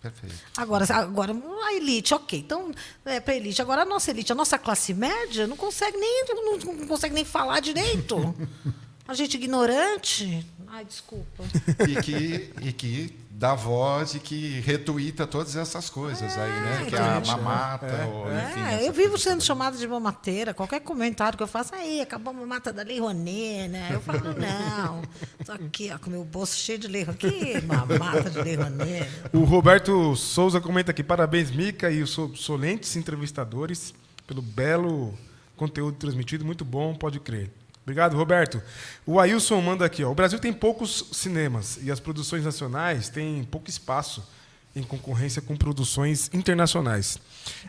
Perfeito. 0.00 0.36
Agora, 0.56 0.84
agora 0.94 1.32
a 1.64 1.74
elite, 1.74 2.14
ok. 2.14 2.38
Então, 2.38 2.72
é 3.04 3.18
para 3.18 3.34
a 3.34 3.36
elite. 3.36 3.60
Agora, 3.60 3.82
a 3.82 3.84
nossa 3.84 4.10
elite, 4.10 4.30
a 4.30 4.34
nossa 4.34 4.58
classe 4.58 4.94
média, 4.94 5.46
não 5.46 5.56
consegue 5.56 5.96
nem, 5.96 6.24
não, 6.28 6.56
não 6.58 6.86
consegue 6.86 7.14
nem 7.14 7.24
falar 7.24 7.60
direito. 7.60 8.16
A 9.08 9.14
gente 9.14 9.36
ignorante. 9.36 10.44
Ai, 10.66 10.84
desculpa. 10.84 11.44
E 11.88 12.02
que 12.02 12.50
e 12.60 12.72
que 12.72 13.16
dá 13.38 13.54
voz 13.54 14.14
e 14.14 14.18
que 14.18 14.60
retuita 14.60 15.26
todas 15.26 15.56
essas 15.56 15.90
coisas 15.90 16.38
aí, 16.38 16.50
né? 16.50 16.86
Que 16.88 16.94
é 16.94 16.98
a 16.98 17.20
mamata, 17.20 17.86
é, 17.86 18.04
ou, 18.06 18.32
é. 18.32 18.48
enfim. 18.50 18.60
É, 18.60 18.88
eu 18.88 18.92
vivo 18.94 19.18
sendo 19.18 19.42
chamada 19.42 19.76
de 19.76 19.86
mamateira. 19.86 20.54
Qualquer 20.54 20.80
comentário 20.80 21.36
que 21.36 21.42
eu 21.42 21.46
faço, 21.46 21.74
aí, 21.74 22.00
acabou 22.00 22.32
a 22.32 22.36
mamata 22.36 22.72
da 22.72 22.82
Lei 22.82 22.98
Rouanet, 22.98 23.68
né? 23.68 23.90
Eu 23.92 24.00
falo, 24.00 24.20
não. 24.40 25.02
Tô 25.44 25.52
aqui, 25.52 25.90
ó, 25.94 25.98
com 25.98 26.08
meu 26.08 26.24
bolso 26.24 26.56
cheio 26.56 26.78
de 26.78 26.88
Lei 26.88 27.02
Rouanet. 27.02 27.18
Que 27.18 27.60
mamata 27.60 28.30
de 28.30 28.40
Lei 28.40 28.56
Rouanet. 28.56 29.06
O 29.34 29.44
Roberto 29.44 30.16
Souza 30.16 30.58
comenta 30.58 30.90
aqui: 30.90 31.02
parabéns, 31.02 31.50
Mica 31.50 31.90
e 31.90 32.02
os 32.02 32.10
so- 32.10 32.34
solentes 32.34 32.96
entrevistadores, 32.96 33.92
pelo 34.26 34.40
belo 34.40 35.12
conteúdo 35.56 35.98
transmitido. 35.98 36.42
Muito 36.42 36.64
bom, 36.64 36.94
pode 36.94 37.20
crer. 37.20 37.50
Obrigado, 37.86 38.16
Roberto. 38.16 38.60
O 39.06 39.20
Ailson 39.20 39.60
manda 39.60 39.84
aqui: 39.84 40.02
ó, 40.02 40.10
o 40.10 40.14
Brasil 40.14 40.40
tem 40.40 40.52
poucos 40.52 41.04
cinemas 41.12 41.78
e 41.80 41.88
as 41.88 42.00
produções 42.00 42.44
nacionais 42.44 43.08
têm 43.08 43.44
pouco 43.44 43.70
espaço 43.70 44.26
em 44.74 44.82
concorrência 44.82 45.40
com 45.40 45.56
produções 45.56 46.28
internacionais. 46.34 47.16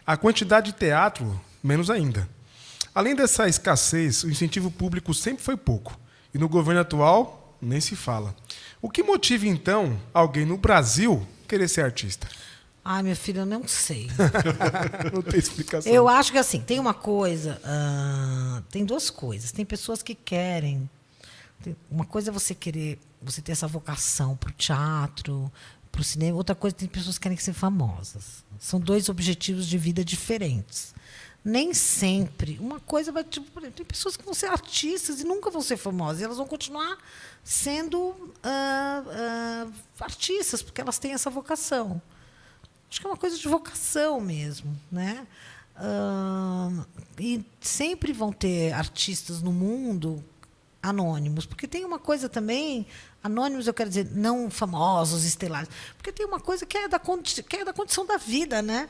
A 0.06 0.18
quantidade 0.18 0.72
de 0.72 0.78
teatro, 0.80 1.40
menos 1.64 1.92
ainda. 1.92 2.28
Além 2.96 3.16
dessa 3.16 3.48
escassez, 3.48 4.24
o 4.24 4.30
incentivo 4.30 4.72
público 4.72 5.14
sempre 5.14 5.44
foi 5.44 5.56
pouco. 5.56 5.96
E 6.34 6.40
no 6.40 6.50
governo 6.50 6.82
atual, 6.82 7.56
nem 7.62 7.80
se 7.80 7.96
fala. 7.96 8.36
O 8.82 8.90
que 8.90 9.04
motiva, 9.04 9.46
então, 9.46 10.02
alguém 10.12 10.48
no 10.48 10.58
Brasil 10.58 11.26
querer 11.48 11.68
ser 11.68 11.82
artista? 11.82 12.28
Ai, 12.90 13.04
minha 13.04 13.18
filha, 13.18 13.42
eu 13.42 13.46
não 13.46 13.68
sei. 13.68 14.08
Não 15.14 15.22
tem 15.22 15.38
explicação. 15.38 15.92
Eu 15.92 16.08
acho 16.08 16.32
que 16.32 16.38
assim, 16.38 16.62
tem 16.62 16.80
uma 16.80 16.94
coisa, 16.94 17.60
ah, 17.66 18.64
tem 18.72 18.86
duas 18.86 19.10
coisas. 19.10 19.52
Tem 19.52 19.66
pessoas 19.66 20.02
que 20.02 20.16
querem. 20.16 20.90
uma 21.92 22.06
coisa 22.06 22.30
é 22.30 22.34
você 22.34 22.56
querer, 22.56 22.98
você 23.22 23.42
ter 23.42 23.52
essa 23.52 23.68
vocação 23.68 24.38
para 24.38 24.52
o 24.52 24.54
teatro, 24.54 25.52
para 25.92 26.00
o 26.00 26.04
cinema. 26.04 26.38
Outra 26.38 26.56
coisa, 26.56 26.78
tem 26.78 26.88
pessoas 26.88 27.18
que 27.18 27.24
querem 27.24 27.38
ser 27.38 27.52
famosas. 27.52 28.46
São 28.58 28.80
dois 28.80 29.10
objetivos 29.10 29.68
de 29.68 29.78
vida 29.78 30.02
diferentes. 30.02 30.96
Nem 31.44 31.74
sempre. 31.74 32.58
Uma 32.58 32.80
coisa 32.80 33.12
vai. 33.12 33.26
Tipo, 33.26 33.52
por 33.52 33.64
exemplo, 33.64 33.76
tem 33.76 33.86
pessoas 33.86 34.16
que 34.16 34.24
vão 34.24 34.34
ser 34.34 34.46
artistas 34.46 35.20
e 35.20 35.26
nunca 35.26 35.52
vão 35.52 35.62
ser 35.62 35.76
famosas. 35.76 36.22
E 36.22 36.24
elas 36.24 36.38
vão 36.38 36.48
continuar 36.48 36.98
sendo 37.44 38.34
ah, 38.42 39.04
ah, 39.06 39.68
artistas, 40.00 40.62
porque 40.62 40.80
elas 40.80 40.98
têm 40.98 41.12
essa 41.12 41.30
vocação. 41.30 42.02
Acho 42.90 43.02
que 43.02 43.08
é 43.08 43.10
uma 43.10 43.18
coisa 43.18 43.38
de 43.38 43.48
vocação 43.48 44.20
mesmo, 44.22 44.76
né? 44.92 45.28
Ahn, 45.76 46.84
e 47.20 47.46
sempre 47.62 48.12
vão 48.14 48.32
ter 48.32 48.74
artistas 48.74 49.42
no 49.42 49.52
mundo 49.52 50.24
anônimos, 50.82 51.46
porque 51.46 51.68
tem 51.68 51.84
uma 51.86 52.00
coisa 52.00 52.30
também 52.30 52.86
anônimos, 53.22 53.68
eu 53.68 53.74
quero 53.74 53.90
dizer, 53.90 54.10
não 54.12 54.50
famosos, 54.50 55.24
estelares, 55.26 55.70
porque 55.98 56.12
tem 56.12 56.26
uma 56.26 56.40
coisa 56.40 56.66
que 56.66 56.78
é 56.78 56.88
da 56.88 56.98
condi- 56.98 57.44
que 57.44 57.58
é 57.58 57.66
da 57.66 57.74
condição 57.74 58.06
da 58.06 58.18
vida, 58.18 58.62
né? 58.62 58.90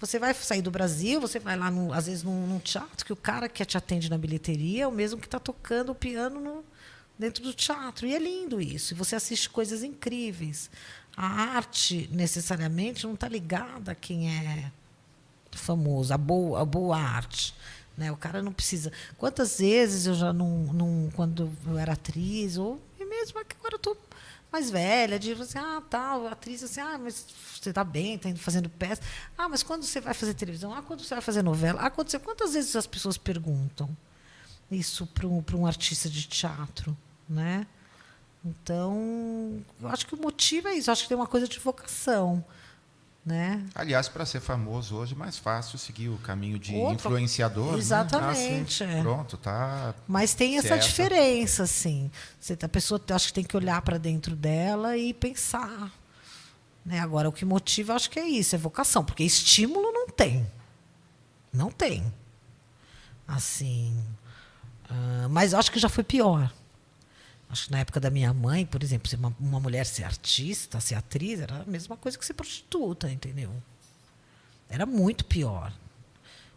Você 0.00 0.18
vai 0.18 0.34
sair 0.34 0.62
do 0.62 0.70
Brasil, 0.70 1.20
você 1.20 1.38
vai 1.38 1.56
lá, 1.56 1.70
no, 1.70 1.92
às 1.92 2.06
vezes, 2.06 2.24
num, 2.24 2.46
num 2.46 2.58
teatro, 2.58 3.06
que 3.06 3.12
o 3.12 3.16
cara 3.16 3.48
que 3.48 3.64
te 3.64 3.78
atende 3.78 4.10
na 4.10 4.18
bilheteria 4.18 4.82
é 4.82 4.86
o 4.86 4.90
mesmo 4.90 5.20
que 5.20 5.28
está 5.28 5.38
tocando 5.38 5.92
o 5.92 5.94
piano 5.94 6.40
no- 6.40 6.64
dentro 7.16 7.40
do 7.44 7.54
teatro. 7.54 8.04
E 8.04 8.12
é 8.12 8.18
lindo 8.18 8.60
isso. 8.60 8.94
E 8.94 8.96
você 8.96 9.14
assiste 9.14 9.48
coisas 9.48 9.84
incríveis. 9.84 10.68
A 11.16 11.26
arte, 11.56 12.08
necessariamente, 12.12 13.06
não 13.06 13.14
está 13.14 13.28
ligada 13.28 13.92
a 13.92 13.94
quem 13.94 14.30
é 14.30 14.72
famoso, 15.50 16.12
a 16.12 16.18
boa, 16.18 16.62
a 16.62 16.64
boa 16.64 16.96
arte. 16.96 17.54
Né? 17.96 18.10
O 18.10 18.16
cara 18.16 18.42
não 18.42 18.52
precisa. 18.52 18.90
Quantas 19.18 19.58
vezes 19.58 20.06
eu 20.06 20.14
já 20.14 20.32
não, 20.32 20.72
não 20.72 21.10
quando 21.14 21.52
eu 21.66 21.78
era 21.78 21.92
atriz, 21.92 22.56
ou 22.56 22.80
mesmo 22.98 23.38
é 23.38 23.44
que 23.44 23.56
agora 23.56 23.74
eu 23.74 23.76
estou 23.76 23.96
mais 24.50 24.70
velha, 24.70 25.18
de 25.18 25.32
assim, 25.32 25.58
ah, 25.58 25.82
tal, 25.88 26.26
atriz 26.26 26.62
assim, 26.62 26.80
ah, 26.80 26.98
mas 26.98 27.26
você 27.54 27.70
está 27.70 27.84
bem, 27.84 28.14
está 28.14 28.34
fazendo 28.36 28.68
peça. 28.68 29.00
Ah, 29.36 29.48
mas 29.48 29.62
quando 29.62 29.82
você 29.82 30.00
vai 30.00 30.12
fazer 30.12 30.34
televisão? 30.34 30.74
Ah, 30.74 30.82
quando 30.82 31.02
você 31.02 31.14
vai 31.14 31.22
fazer 31.22 31.42
novela? 31.42 31.80
Ah, 31.80 31.90
quando 31.90 32.10
você... 32.10 32.18
Quantas 32.18 32.52
vezes 32.52 32.76
as 32.76 32.86
pessoas 32.86 33.16
perguntam 33.16 33.96
isso 34.70 35.06
para 35.06 35.26
um, 35.26 35.42
um 35.54 35.66
artista 35.66 36.08
de 36.08 36.26
teatro, 36.26 36.96
né? 37.28 37.66
Então, 38.44 39.62
eu 39.80 39.88
acho 39.88 40.06
que 40.06 40.14
o 40.14 40.18
motivo 40.20 40.68
é 40.68 40.74
isso. 40.74 40.90
Acho 40.90 41.02
que 41.02 41.08
tem 41.08 41.16
uma 41.16 41.26
coisa 41.28 41.46
de 41.46 41.58
vocação, 41.60 42.44
né? 43.24 43.64
Aliás, 43.72 44.08
para 44.08 44.26
ser 44.26 44.40
famoso 44.40 44.96
hoje 44.96 45.14
é 45.14 45.16
mais 45.16 45.38
fácil 45.38 45.78
seguir 45.78 46.08
o 46.08 46.18
caminho 46.18 46.58
de 46.58 46.74
influenciador. 46.74 47.72
né? 47.72 47.78
Exatamente. 47.78 48.82
é. 48.82 49.00
Pronto, 49.00 49.36
tá. 49.36 49.94
Mas 50.08 50.34
tem 50.34 50.58
essa 50.58 50.68
Certo. 50.68 50.82
diferença, 50.82 51.62
assim. 51.62 52.10
Você, 52.40 52.58
a 52.60 52.68
pessoa 52.68 53.00
acho 53.10 53.28
que 53.28 53.32
tem 53.34 53.44
que 53.44 53.56
olhar 53.56 53.80
para 53.82 53.96
dentro 53.96 54.34
dela 54.34 54.96
e 54.96 55.14
pensar. 55.14 55.92
Né? 56.84 56.98
Agora, 56.98 57.28
o 57.28 57.32
que 57.32 57.44
motiva, 57.44 57.94
acho 57.94 58.10
que 58.10 58.18
é 58.18 58.26
isso, 58.26 58.56
é 58.56 58.58
vocação, 58.58 59.04
porque 59.04 59.22
estímulo 59.22 59.92
não 59.92 60.08
tem. 60.08 60.44
Não 61.52 61.70
tem. 61.70 62.12
Assim. 63.28 63.96
ah, 64.90 65.28
mas 65.30 65.54
acho 65.54 65.70
que 65.70 65.78
já 65.78 65.88
foi 65.88 66.02
pior. 66.02 66.52
Acho 67.52 67.66
que 67.66 67.72
na 67.72 67.80
época 67.80 68.00
da 68.00 68.08
minha 68.08 68.32
mãe, 68.32 68.64
por 68.64 68.82
exemplo, 68.82 69.06
ser 69.10 69.16
uma, 69.16 69.36
uma 69.38 69.60
mulher 69.60 69.84
ser 69.84 70.04
artista, 70.04 70.80
ser 70.80 70.94
atriz, 70.94 71.38
era 71.38 71.60
a 71.60 71.64
mesma 71.66 71.98
coisa 71.98 72.16
que 72.16 72.24
ser 72.24 72.32
prostituta, 72.32 73.10
entendeu? 73.12 73.52
Era 74.70 74.86
muito 74.86 75.22
pior. 75.26 75.70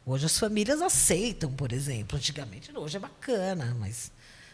Hoje 0.05 0.25
as 0.25 0.39
famílias 0.39 0.81
aceitam, 0.81 1.51
por 1.51 1.73
exemplo. 1.73 2.17
Antigamente, 2.17 2.71
hoje 2.77 2.95
é 2.95 2.99
bacana, 3.01 3.75
mas 3.77 4.09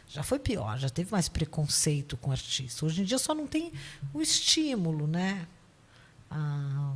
já 0.09 0.23
foi 0.23 0.39
pior, 0.39 0.79
já 0.79 0.89
teve 0.89 1.11
mais 1.11 1.29
preconceito 1.29 2.17
com 2.17 2.31
artista. 2.31 2.87
Hoje 2.87 3.03
em 3.03 3.05
dia 3.05 3.19
só 3.19 3.35
não 3.35 3.45
tem 3.45 3.71
o 4.11 4.19
estímulo, 4.19 5.05
né? 5.05 5.47
Ah, 6.31 6.95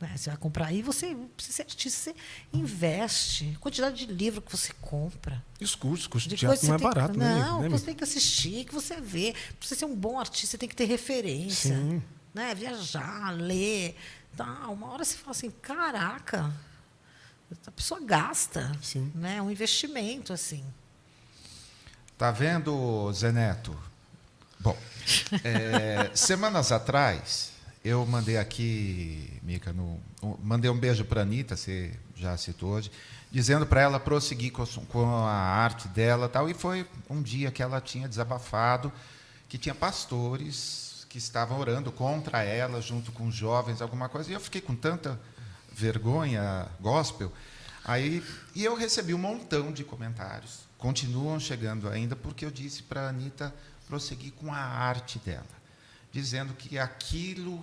né? 0.00 0.12
Você 0.16 0.28
vai 0.30 0.36
comprar 0.38 0.66
aí, 0.66 0.82
você 0.82 1.16
artista, 1.62 1.96
você 1.96 2.14
investe. 2.52 3.52
A 3.56 3.58
quantidade 3.58 4.06
de 4.06 4.12
livro 4.12 4.40
que 4.42 4.50
você 4.50 4.72
compra. 4.80 5.42
E 5.60 5.64
os 5.64 5.74
cursos, 5.74 6.06
curso 6.06 6.28
de, 6.28 6.34
De 6.34 6.40
teatro 6.40 6.66
não 6.66 6.74
é 6.74 6.78
que 6.78 6.82
você 6.84 6.90
tem- 6.90 6.94
barato, 6.94 7.18
né? 7.18 7.34
Não, 7.40 7.60
né, 7.62 7.68
você 7.68 7.74
amigo? 7.74 7.86
tem 7.86 7.94
que 7.94 8.04
assistir, 8.04 8.64
que 8.64 8.74
você 8.74 9.00
vê. 9.00 9.32
Para 9.58 9.68
você 9.68 9.74
ser 9.74 9.84
um 9.86 9.94
bom 9.94 10.18
artista, 10.20 10.48
você 10.48 10.58
tem 10.58 10.68
que 10.68 10.76
ter 10.76 10.84
referência. 10.84 11.74
Sim. 11.74 12.02
Né? 12.34 12.54
Viajar, 12.54 13.30
ler. 13.34 13.96
Tá. 14.36 14.68
Uma 14.68 14.92
hora 14.92 15.04
você 15.04 15.16
fala 15.16 15.30
assim, 15.30 15.50
caraca, 15.50 16.52
a 17.66 17.70
pessoa 17.70 17.98
gasta. 18.00 18.70
Sim. 18.82 19.10
Né? 19.14 19.36
É 19.38 19.42
um 19.42 19.50
investimento, 19.50 20.32
assim. 20.32 20.62
Tá 22.18 22.30
vendo, 22.30 23.10
Zé 23.12 23.32
Neto? 23.32 23.76
Bom, 24.58 24.76
é, 25.44 26.10
semanas 26.16 26.72
atrás, 26.72 27.52
eu 27.86 28.04
mandei 28.04 28.36
aqui, 28.36 29.40
Mica, 29.42 29.72
no, 29.72 30.00
mandei 30.42 30.68
um 30.68 30.76
beijo 30.76 31.04
para 31.04 31.20
a 31.20 31.22
Anitta, 31.22 31.56
você 31.56 31.92
já 32.16 32.36
citou 32.36 32.70
hoje, 32.70 32.90
dizendo 33.30 33.64
para 33.64 33.80
ela 33.80 34.00
prosseguir 34.00 34.50
com, 34.50 34.66
com 34.86 35.06
a 35.06 35.32
arte 35.32 35.86
dela 35.88 36.28
tal. 36.28 36.50
E 36.50 36.54
foi 36.54 36.84
um 37.08 37.22
dia 37.22 37.50
que 37.50 37.62
ela 37.62 37.80
tinha 37.80 38.08
desabafado 38.08 38.92
que 39.48 39.56
tinha 39.56 39.74
pastores 39.74 41.06
que 41.08 41.18
estavam 41.18 41.58
orando 41.60 41.92
contra 41.92 42.42
ela, 42.42 42.80
junto 42.82 43.12
com 43.12 43.30
jovens, 43.30 43.80
alguma 43.80 44.08
coisa. 44.08 44.30
E 44.30 44.34
eu 44.34 44.40
fiquei 44.40 44.60
com 44.60 44.74
tanta 44.74 45.18
vergonha, 45.72 46.66
gospel. 46.80 47.32
Aí, 47.84 48.24
e 48.54 48.64
eu 48.64 48.74
recebi 48.74 49.14
um 49.14 49.18
montão 49.18 49.70
de 49.70 49.84
comentários. 49.84 50.66
Continuam 50.76 51.38
chegando 51.38 51.88
ainda, 51.88 52.16
porque 52.16 52.44
eu 52.44 52.50
disse 52.50 52.82
para 52.82 53.02
a 53.02 53.08
Anitta 53.10 53.54
prosseguir 53.86 54.32
com 54.32 54.52
a 54.52 54.58
arte 54.58 55.20
dela, 55.20 55.46
dizendo 56.16 56.54
que 56.54 56.78
aquilo 56.78 57.62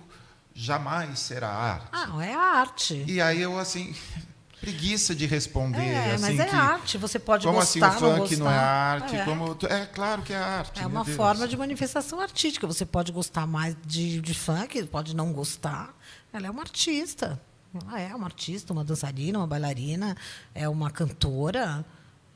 jamais 0.54 1.18
será 1.18 1.48
arte. 1.48 1.88
Ah, 1.92 2.24
é 2.24 2.32
arte. 2.32 3.04
E 3.08 3.20
aí 3.20 3.42
eu, 3.42 3.58
assim, 3.58 3.92
preguiça 4.60 5.12
de 5.12 5.26
responder. 5.26 5.80
é, 5.82 6.12
assim, 6.14 6.22
mas 6.22 6.38
é 6.38 6.44
que, 6.44 6.54
arte. 6.54 6.98
Você 6.98 7.18
pode 7.18 7.44
Como 7.46 7.58
gostar, 7.58 7.88
assim 7.88 7.98
o 7.98 8.00
não 8.00 8.16
funk 8.16 8.20
gostar. 8.20 8.44
não 8.44 8.50
é 8.50 8.58
arte? 8.58 9.16
É. 9.16 9.24
Como, 9.24 9.58
é 9.68 9.86
claro 9.86 10.22
que 10.22 10.32
é 10.32 10.36
arte. 10.36 10.80
É 10.80 10.86
uma 10.86 11.02
Deus. 11.04 11.16
forma 11.16 11.48
de 11.48 11.56
manifestação 11.56 12.20
artística. 12.20 12.64
Você 12.64 12.86
pode 12.86 13.10
gostar 13.10 13.44
mais 13.44 13.76
de, 13.84 14.20
de 14.20 14.34
funk, 14.34 14.84
pode 14.84 15.16
não 15.16 15.32
gostar. 15.32 15.92
Ela 16.32 16.46
é 16.46 16.50
uma 16.50 16.62
artista. 16.62 17.40
Ela 17.74 18.00
é 18.00 18.14
uma 18.14 18.26
artista, 18.26 18.72
uma 18.72 18.84
dançarina, 18.84 19.36
uma 19.36 19.48
bailarina, 19.48 20.16
é 20.54 20.68
uma 20.68 20.92
cantora, 20.92 21.84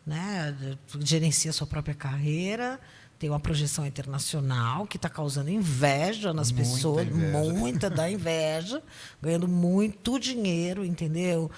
né? 0.04 0.52
gerencia 0.98 1.52
sua 1.52 1.66
própria 1.66 1.94
carreira, 1.94 2.80
tem 3.18 3.28
uma 3.28 3.40
projeção 3.40 3.84
internacional 3.86 4.86
que 4.86 4.96
está 4.96 5.08
causando 5.08 5.50
inveja 5.50 6.32
nas 6.32 6.52
Muita 6.52 6.68
pessoas, 6.70 7.06
inveja. 7.08 7.38
muita 7.52 7.90
da 7.90 8.08
inveja, 8.10 8.82
ganhando 9.20 9.48
muito 9.48 10.18
dinheiro, 10.20 10.84
entendeu? 10.84 11.50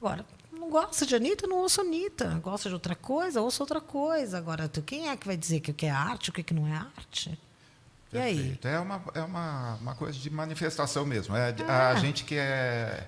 Agora, 0.00 0.24
não 0.52 0.70
gosta 0.70 1.04
de 1.04 1.14
Anitta, 1.14 1.46
não 1.46 1.58
ouço 1.58 1.80
Anitta. 1.82 2.40
Gosta 2.42 2.68
de 2.68 2.74
outra 2.74 2.94
coisa, 2.94 3.40
ouço 3.42 3.62
outra 3.62 3.80
coisa. 3.80 4.38
Agora, 4.38 4.68
tu, 4.68 4.80
quem 4.82 5.08
é 5.08 5.16
que 5.16 5.26
vai 5.26 5.36
dizer 5.36 5.60
que 5.60 5.70
o 5.70 5.74
que 5.74 5.86
é 5.86 5.90
arte, 5.90 6.30
o 6.30 6.32
que, 6.32 6.42
que 6.42 6.54
não 6.54 6.66
é 6.66 6.72
arte? 6.72 7.38
E 8.12 8.18
aí? 8.18 8.36
Perfeito. 8.36 8.66
É 8.68 8.78
uma, 8.80 9.02
é 9.14 9.20
uma, 9.22 9.74
uma 9.74 9.94
coisa 9.94 10.18
de 10.18 10.30
manifestação 10.30 11.04
mesmo. 11.04 11.36
É, 11.36 11.52
de- 11.52 11.62
A 11.64 11.92
É. 11.92 11.96
gente 12.00 12.24
que 12.24 12.34
é, 12.34 13.06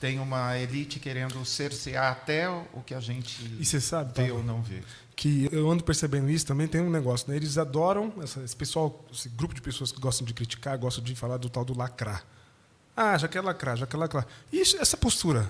tem 0.00 0.18
uma 0.18 0.58
elite 0.58 0.98
querendo 0.98 1.44
cercear 1.44 2.10
até 2.12 2.48
o, 2.48 2.82
que 2.84 2.94
a 2.94 3.00
gente 3.00 3.40
E 3.60 3.64
você 3.64 3.80
sabe, 3.80 4.12
vê 4.14 4.28
Paulo, 4.28 4.38
ou 4.38 4.42
não 4.42 4.60
vê. 4.62 4.82
Que 5.16 5.48
eu 5.52 5.70
ando 5.70 5.84
percebendo 5.84 6.28
isso 6.30 6.46
também 6.46 6.66
tem 6.66 6.80
um 6.80 6.90
negócio, 6.90 7.30
né? 7.30 7.36
Eles 7.36 7.58
adoram 7.58 8.12
essa- 8.22 8.42
esse 8.42 8.56
pessoal, 8.56 9.04
esse 9.12 9.28
grupo 9.28 9.54
de 9.54 9.60
pessoas 9.60 9.92
que 9.92 10.00
gostam 10.00 10.26
de 10.26 10.32
criticar, 10.34 10.76
gostam 10.78 11.04
de 11.04 11.14
falar 11.14 11.36
do 11.36 11.48
tal 11.50 11.64
do 11.64 11.76
lacrar. 11.76 12.24
Ah, 12.96 13.16
já 13.16 13.28
quer 13.28 13.40
lacrar, 13.42 13.76
já 13.76 13.86
quer 13.86 13.96
lacrar. 13.96 14.26
Isso, 14.52 14.76
essa 14.80 14.96
postura. 14.96 15.48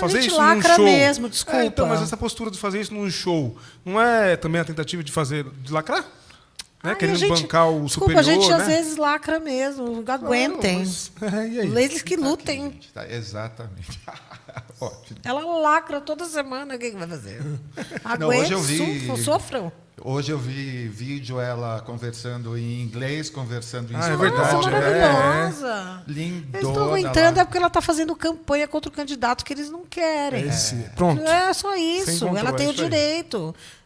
mas 0.00 0.14
a 0.14 0.20
gente 0.20 0.34
lacra 0.34 0.78
mesmo, 0.78 1.28
desculpa. 1.28 1.58
É, 1.60 1.66
então, 1.66 1.86
mas 1.86 2.00
essa 2.00 2.16
postura 2.16 2.50
de 2.50 2.58
fazer 2.58 2.80
isso 2.80 2.94
num 2.94 3.08
show, 3.10 3.56
não 3.84 4.00
é 4.00 4.36
também 4.36 4.60
a 4.60 4.64
tentativa 4.64 5.02
de 5.04 5.12
fazer 5.12 5.44
de 5.62 5.70
lacrar? 5.72 6.04
Né? 6.82 6.90
Ai, 6.90 6.96
Querendo 6.96 7.16
gente- 7.16 7.42
bancar 7.42 7.70
o 7.70 7.84
Desculpa, 7.84 8.12
superior, 8.12 8.18
a 8.18 8.22
gente 8.22 8.48
né? 8.50 8.56
às 8.56 8.66
vezes 8.66 8.96
lacra 8.96 9.38
mesmo. 9.38 10.02
Aguentem. 10.06 10.78
Mas- 10.80 11.12
é, 11.22 11.26
e 11.48 11.60
aí? 11.60 11.76
Eles 11.84 12.02
que 12.02 12.16
Tá 12.16 12.24
lutem. 12.28 12.66
aqui, 12.66 12.88
tá? 12.92 13.08
Exatamente. 13.08 14.00
Ótimo. 14.80 15.20
Ela 15.22 15.44
lacra 15.60 16.00
toda 16.00 16.24
semana, 16.24 16.74
o 16.74 16.78
que, 16.78 16.90
vai 16.90 17.06
fazer? 17.06 17.40
Eu 18.20 18.26
Aguentem, 18.28 18.58
vi- 18.62 19.22
sofram. 19.22 19.70
Hoje 20.04 20.32
eu 20.32 20.38
vi 20.38 20.88
vídeo 20.88 21.38
ela 21.38 21.80
conversando 21.82 22.58
em 22.58 22.82
inglês, 22.82 23.30
conversando 23.30 23.92
em 23.92 23.94
Ah, 23.94 23.98
é 24.08 24.10
espanhol. 24.12 24.18
verdade, 24.18 24.54
Nossa, 24.54 24.68
é. 24.68 24.72
maravilhosa. 24.72 26.02
Lindona 26.08 26.48
Eles 26.54 26.68
estão 26.68 26.84
aguentando 26.88 27.36
lá. 27.36 27.42
é 27.42 27.44
porque 27.44 27.58
ela 27.58 27.66
está 27.68 27.80
fazendo 27.80 28.16
campanha 28.16 28.66
contra 28.66 28.88
o 28.88 28.92
candidato 28.92 29.44
que 29.44 29.52
eles 29.52 29.70
não 29.70 29.84
querem. 29.84 30.48
Esse- 30.48 30.74
Pronto. 30.96 31.22
É 31.22 31.52
só 31.52 31.76
isso. 31.76 32.10
encontrou, 32.24 32.36
Ela 32.38 32.52
tem 32.52 32.66
é 32.66 32.70
o 32.70 32.72
isso 32.72 32.82
aí. 32.82 32.88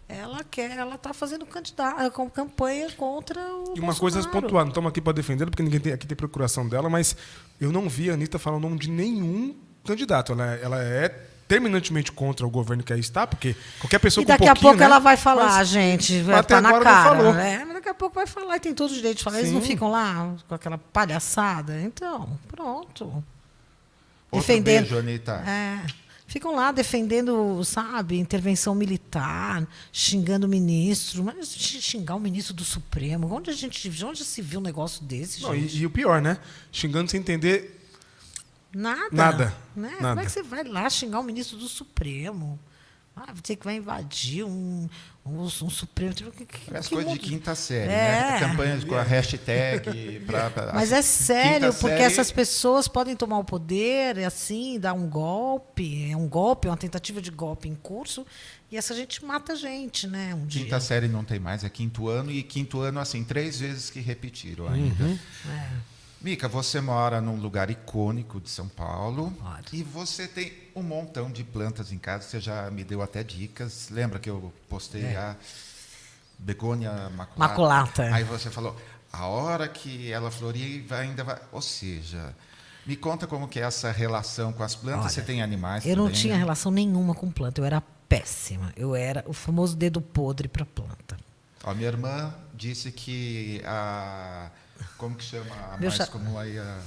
Ela 0.08 0.44
quer, 0.44 0.70
ela 0.78 0.94
está 0.94 1.12
fazendo 1.12 1.44
candidato, 1.44 2.10
com 2.12 2.30
campanha 2.30 2.88
contra 2.92 3.40
o 3.40 3.74
E 3.76 3.80
uma 3.80 3.92
coisa 3.94 4.18
Bolsonaro. 4.20 4.42
pontuar, 4.42 4.64
não 4.64 4.70
estamos 4.70 4.88
aqui 4.88 5.00
para 5.00 5.12
defender, 5.12 5.46
porque 5.46 5.62
ninguém 5.64 5.80
tem, 5.80 5.92
aqui 5.92 6.06
tem 6.06 6.16
procuração 6.16 6.68
dela, 6.68 6.88
mas 6.88 7.16
eu 7.60 7.72
não 7.72 7.88
vi 7.88 8.08
a 8.08 8.14
Anitta 8.14 8.38
falar 8.38 8.56
o 8.56 8.60
nome 8.60 8.78
de 8.78 8.88
nenhum 8.88 9.56
candidato. 9.84 10.32
Ela, 10.32 10.54
é- 10.54 10.60
ela 10.62 10.80
é 10.82 11.08
terminantemente 11.48 12.12
contra 12.12 12.46
o 12.46 12.50
governo 12.50 12.84
que 12.84 12.92
aí 12.92 13.00
está, 13.00 13.26
porque 13.26 13.56
qualquer 13.80 13.98
pessoa 13.98 14.22
E 14.22 14.26
com 14.26 14.32
um 14.32 14.34
daqui 14.34 14.44
a 14.44 14.54
pouquinho, 14.54 14.62
pouco 14.70 14.78
né, 14.78 14.84
ela 14.84 14.98
vai 15.00 15.16
falar, 15.16 15.46
mas- 15.58 15.68
gente, 15.68 16.20
vai 16.22 16.40
estar 16.40 16.60
na 16.60 16.68
agora 16.68 16.84
não 16.84 16.90
cara. 16.92 17.16
falou. 17.16 17.32
né? 17.34 17.64
Mas 17.64 17.74
daqui 17.74 17.88
a 17.88 17.94
pouco 17.94 18.14
vai 18.14 18.26
falar 18.28 18.56
e 18.56 18.60
tem 18.60 18.74
todo 18.74 18.90
o 18.92 18.94
direito 18.94 19.18
de 19.18 19.24
falar. 19.24 19.38
Eles 19.40 19.50
não 19.52 19.60
Sim. 19.60 19.66
ficam 19.66 19.90
lá 19.90 20.34
com 20.48 20.54
aquela 20.54 20.78
palhaçada. 20.78 21.80
Então, 21.82 22.28
pronto. 22.46 23.04
Outro 23.04 23.24
defendendo. 24.46 24.82
beijo, 24.82 24.98
Anitta. 24.98 25.32
É. 25.46 25.80
Ficam 26.26 26.54
lá 26.56 26.72
defendendo, 26.72 27.62
sabe, 27.64 28.18
intervenção 28.18 28.74
militar, 28.74 29.66
xingando 29.92 30.46
o 30.46 30.50
ministro. 30.50 31.22
Mas 31.22 31.48
xingar 31.54 32.16
o 32.16 32.20
ministro 32.20 32.52
do 32.52 32.64
Supremo, 32.64 33.32
onde 33.32 33.50
a 33.50 33.52
gente 33.52 33.88
onde 34.04 34.24
se 34.24 34.42
viu 34.42 34.58
um 34.58 34.62
negócio 34.62 35.04
desse, 35.04 35.42
Não, 35.42 35.54
gente? 35.54 35.76
e, 35.76 35.80
e 35.82 35.86
o 35.86 35.90
pior, 35.90 36.20
né? 36.20 36.38
Xingando 36.72 37.10
sem 37.10 37.20
entender. 37.20 37.80
Nada. 38.74 39.08
Nada, 39.12 39.56
Né? 39.74 39.90
Como 39.90 40.02
nada. 40.02 40.20
é 40.20 40.24
que 40.24 40.32
você 40.32 40.42
vai 40.42 40.64
lá 40.64 40.90
xingar 40.90 41.20
o 41.20 41.22
ministro 41.22 41.56
do 41.56 41.68
Supremo? 41.68 42.58
Ah, 43.14 43.32
você 43.32 43.56
que 43.56 43.64
vai 43.64 43.76
invadir 43.76 44.44
um, 44.44 44.88
um, 45.26 45.42
um 45.42 45.48
Supremo. 45.70 46.12
Que, 46.14 46.44
que, 46.46 46.58
Parece 46.70 46.88
que 46.88 46.94
coisa 46.94 47.10
de 47.10 47.16
mundo- 47.16 47.24
quinta 47.28 47.54
série, 47.54 47.90
É. 47.92 48.30
né? 48.32 48.38
Campanhas 48.40 48.84
com 48.84 48.94
a 48.94 49.02
hashtag. 49.02 50.20
Pra, 50.26 50.50
pra- 50.50 50.72
Mas 50.72 50.92
é 50.92 51.02
sério, 51.02 51.72
porque 51.74 51.88
série- 51.96 52.02
essas 52.04 52.30
pessoas 52.32 52.88
podem 52.88 53.16
tomar 53.16 53.38
o 53.38 53.44
poder, 53.44 54.18
é 54.18 54.24
assim, 54.24 54.78
dar 54.78 54.92
um 54.92 55.08
golpe, 55.08 56.10
é 56.10 56.16
um 56.16 56.28
golpe, 56.28 56.68
é 56.68 56.70
uma 56.70 56.76
tentativa 56.76 57.20
de 57.20 57.30
golpe 57.30 57.68
em 57.68 57.74
curso, 57.74 58.26
e 58.70 58.76
essa 58.76 58.94
gente 58.94 59.24
mata 59.24 59.52
a 59.52 59.56
gente, 59.56 60.06
né? 60.06 60.34
Um 60.34 60.46
dia. 60.46 60.62
Quinta 60.64 60.80
série 60.80 61.08
não 61.08 61.24
tem 61.24 61.38
mais, 61.38 61.64
é 61.64 61.68
quinto 61.68 62.08
ano, 62.08 62.30
e 62.30 62.42
quinto 62.42 62.80
ano, 62.80 62.98
assim, 63.00 63.22
três 63.24 63.58
vezes 63.60 63.90
que 63.90 64.00
repetiram 64.00 64.68
ainda. 64.68 65.04
Uhum. 65.04 65.18
É. 65.50 65.95
Mica, 66.20 66.48
você 66.48 66.80
mora 66.80 67.20
num 67.20 67.36
lugar 67.36 67.70
icônico 67.70 68.40
de 68.40 68.48
São 68.50 68.68
Paulo 68.68 69.32
Moro. 69.40 69.62
e 69.72 69.82
você 69.82 70.26
tem 70.26 70.52
um 70.74 70.82
montão 70.82 71.30
de 71.30 71.44
plantas 71.44 71.92
em 71.92 71.98
casa. 71.98 72.24
Você 72.24 72.40
já 72.40 72.70
me 72.70 72.82
deu 72.82 73.02
até 73.02 73.22
dicas. 73.22 73.88
Lembra 73.90 74.18
que 74.18 74.28
eu 74.28 74.52
postei 74.68 75.02
É. 75.04 75.16
a 75.16 75.36
begônia 76.38 76.90
maculata? 77.10 77.36
Maculata. 77.38 78.02
Aí 78.14 78.24
você 78.24 78.50
falou, 78.50 78.74
a 79.12 79.26
hora 79.26 79.68
que 79.68 80.10
ela 80.10 80.30
florir 80.30 80.84
vai- 80.86 81.02
ainda 81.02 81.22
vai... 81.22 81.38
Ou 81.52 81.62
seja, 81.62 82.34
me 82.86 82.96
conta 82.96 83.26
como 83.26 83.46
que 83.46 83.60
é 83.60 83.62
essa 83.62 83.92
relação 83.92 84.52
com 84.52 84.62
as 84.62 84.74
plantas. 84.74 85.00
Olha, 85.02 85.08
você 85.10 85.22
tem 85.22 85.42
animais 85.42 85.84
Eu 85.86 85.96
não 85.96 86.04
também, 86.06 86.20
tinha 86.20 86.34
né? 86.34 86.40
relação 86.40 86.72
nenhuma 86.72 87.14
com 87.14 87.30
planta, 87.30 87.60
eu 87.60 87.64
era 87.64 87.80
péssima. 88.08 88.72
Eu 88.76 88.96
era 88.96 89.22
o 89.28 89.32
famoso 89.32 89.76
dedo 89.76 90.00
podre 90.00 90.48
para 90.48 90.64
planta. 90.64 91.16
Ó, 91.62 91.74
minha 91.74 91.88
irmã 91.88 92.34
disse 92.54 92.90
que 92.90 93.60
a. 93.66 94.50
Como 94.98 95.14
que 95.16 95.24
chama 95.24 95.54
a 95.72 95.76
Meu 95.78 95.88
mais 95.90 95.94
cha- 95.94 96.06
comum 96.06 96.38
aí? 96.38 96.58
A, 96.58 96.78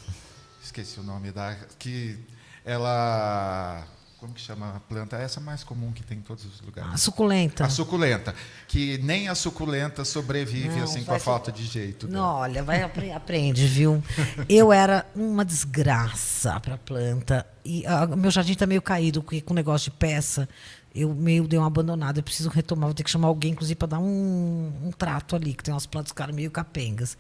esqueci 0.64 1.00
o 1.00 1.04
nome 1.04 1.32
da. 1.32 1.56
Que 1.78 2.18
ela. 2.66 3.84
Como 4.20 4.34
que 4.34 4.42
chama 4.42 4.76
a 4.76 4.80
planta? 4.82 5.16
Essa 5.16 5.40
mais 5.40 5.64
comum 5.64 5.94
que 5.94 6.04
tem 6.04 6.18
em 6.18 6.22
todos 6.22 6.44
os 6.44 6.60
lugares. 6.60 6.94
A 6.94 6.98
suculenta. 6.98 7.64
A 7.64 7.70
suculenta. 7.70 8.36
Que 8.68 8.98
nem 8.98 9.30
a 9.30 9.36
suculenta 9.36 10.04
sobrevive 10.04 10.68
Não, 10.76 10.84
assim 10.84 11.06
com 11.06 11.14
a 11.14 11.20
falta 11.20 11.54
de 11.54 11.64
jeito. 11.66 12.06
Não, 12.06 12.14
dela. 12.16 12.34
olha, 12.34 12.62
vai 12.64 12.82
apre- 12.84 13.14
aprende, 13.14 13.66
viu? 13.66 14.04
Eu 14.50 14.74
era 14.74 15.06
uma 15.16 15.46
desgraça 15.46 16.60
para 16.60 16.78
planta 16.78 17.48
e 17.64 17.86
ah, 17.88 18.06
meu 18.08 18.30
jardim 18.30 18.52
está 18.52 18.66
meio 18.68 18.82
caído 18.82 19.24
porque 19.24 19.40
com 19.40 19.54
o 19.54 19.56
negócio 19.56 19.90
de 19.90 19.98
peça. 19.98 20.50
Eu 20.94 21.14
meio 21.16 21.48
dei 21.48 21.58
uma 21.58 21.68
abandonada. 21.68 22.20
Eu 22.20 22.24
preciso 22.24 22.50
retomar. 22.50 22.88
Vou 22.88 22.94
ter 22.96 23.04
que 23.04 23.12
chamar 23.12 23.28
alguém, 23.30 23.52
inclusive, 23.52 23.76
para 23.78 23.90
dar 23.90 24.00
um, 24.00 24.74
um 24.84 24.92
trato 24.92 25.34
ali, 25.36 25.54
que 25.54 25.64
tem 25.64 25.72
umas 25.74 25.86
plantas, 25.86 26.12
cara, 26.12 26.34
meio 26.34 26.50
capengas. 26.52 27.16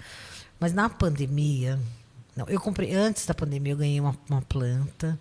Mas 0.60 0.74
na 0.74 0.89
pandemia, 0.89 1.80
não, 2.36 2.45
eu 2.47 2.60
comprei 2.60 2.93
antes 2.93 3.26
da 3.26 3.34
pandemia, 3.34 3.74
eu 3.74 3.78
ganhei 3.78 3.99
uma, 3.99 4.16
uma 4.30 4.41
planta 4.41 5.18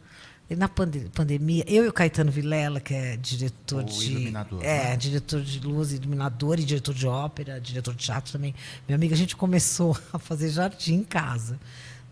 E 0.51 0.57
na 0.57 0.69
pande- 0.69 1.11
pandemia, 1.15 1.63
eu 1.67 1.85
e 1.85 1.89
o 1.89 1.93
Caetano 1.93 2.31
Vilela, 2.33 2.81
que 2.81 2.95
é 2.95 3.17
diretor 3.17 3.83
O 3.83 3.85
de. 3.85 4.29
É, 4.63 4.91
né? 4.91 4.97
diretor 4.97 5.43
de 5.43 5.61
luz, 5.61 5.93
iluminador 5.93 6.59
e 6.59 6.65
diretor 6.65 6.95
de 6.95 7.07
ópera, 7.07 7.61
diretor 7.61 7.95
de 7.95 8.05
teatro 8.05 8.33
também. 8.33 8.55
Minha 8.89 8.97
amiga, 8.97 9.15
a 9.15 9.19
gente 9.19 9.37
começou 9.37 9.97
a 10.13 10.19
fazer 10.19 10.49
jardim 10.49 10.95
em 10.95 11.05
casa. 11.05 11.59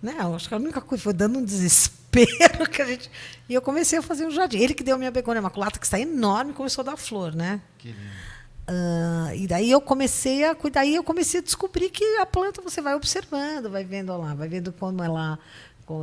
Né? 0.02 0.14
Eu 0.20 0.34
acho 0.36 0.46
que 0.48 0.54
a 0.54 0.58
única 0.58 0.80
coisa 0.80 1.02
foi 1.02 1.14
dando 1.14 1.38
um 1.38 1.44
desespero 1.44 2.68
que 2.70 2.82
a 2.82 2.86
gente. 2.86 3.10
E 3.48 3.54
eu 3.54 3.62
comecei 3.62 3.98
a 3.98 4.02
fazer 4.02 4.26
um 4.26 4.30
jardim. 4.30 4.58
Ele 4.58 4.74
que 4.74 4.84
deu 4.84 4.94
a 4.94 4.98
minha 4.98 5.10
begônia 5.10 5.38
imaculata, 5.40 5.78
que 5.78 5.86
está 5.86 5.98
enorme, 5.98 6.52
começou 6.52 6.82
a 6.82 6.84
dar 6.84 6.96
flor, 6.96 7.34
né? 7.34 7.60
Que 7.78 7.88
lindo. 7.88 8.00
Ah, 8.68 9.30
e 9.34 9.46
daí 9.46 9.70
eu 9.70 9.80
comecei 9.80 10.44
a 10.44 10.54
cuidar, 10.54 10.84
eu 10.86 11.04
comecei 11.04 11.40
a 11.40 11.42
descobrir 11.42 11.88
que 11.90 12.04
a 12.18 12.26
planta 12.26 12.60
você 12.60 12.80
vai 12.80 12.94
observando, 12.94 13.70
vai 13.70 13.84
vendo 13.84 14.16
lá, 14.16 14.34
vai 14.34 14.48
vendo 14.48 14.72
como 14.72 15.02
ela. 15.02 15.38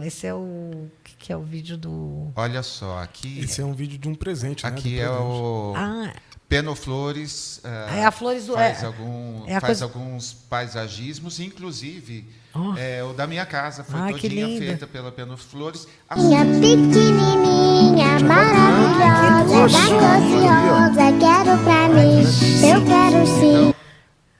Esse 0.05 0.28
é 0.28 0.34
o. 0.34 0.88
que, 1.03 1.14
que 1.18 1.34
é 1.34 1.36
o 1.38 1.41
vídeo 1.43 1.76
do. 1.78 2.32
Olha 2.38 2.64
só, 2.64 2.99
aqui, 2.99 3.39
Esse 3.41 3.59
é 3.59 3.66
um 3.66 3.74
vídeo 3.74 3.97
de 3.97 4.07
um 4.07 4.16
presente, 4.16 4.64
né? 4.64 4.70
aqui 4.70 4.95
do 4.95 5.01
é 5.01 5.07
presente. 5.09 5.22
o 5.24 5.74
Ah, 5.76 6.14
Penoflores. 6.47 7.59
ah, 7.66 7.95
É 7.97 8.05
a 8.05 8.11
Flores 8.11 8.45
do- 8.45 8.53
faz 8.53 8.82
é- 8.82 8.86
algum, 8.86 9.45
é 9.45 9.55
a 9.57 9.59
faz 9.61 9.80
coisa- 9.80 9.84
alguns 9.86 10.32
paisagismos, 10.34 11.41
inclusive 11.41 12.26
Oh. 12.56 12.78
é, 12.78 13.04
o 13.04 13.14
da 13.14 13.26
minha 13.26 13.45
casa 13.47 13.84
foi 13.84 13.99
Ah, 13.99 14.12
todinha 14.12 14.45
feita 14.60 14.86
pela 14.86 15.12
Penoflores. 15.12 15.88
A 16.08 16.16
Minha 16.16 16.45
pequenininha, 16.45 18.20
maravilhosa, 18.20 19.68
da 19.72 19.88
cor 19.88 20.22
de 20.22 20.36
rosa, 20.70 21.18
quero 21.20 21.58
pra 21.64 21.88
mim, 21.89 22.22
eu 22.70 22.86
quero 22.86 23.26
sim. 23.39 23.74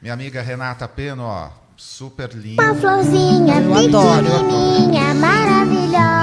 minha 0.02 0.14
amiga 0.14 0.42
Renata 0.44 0.88
Peno, 0.88 1.24
ó, 1.24 1.50
super 1.76 2.30
linda. 2.34 2.62
Uma 2.62 2.76
florzinha 2.76 3.56
Eu 3.60 3.74
adoro, 3.74 4.28
eu 4.28 4.44
pequenininha, 4.44 5.14
maravilhosa, 5.16 6.23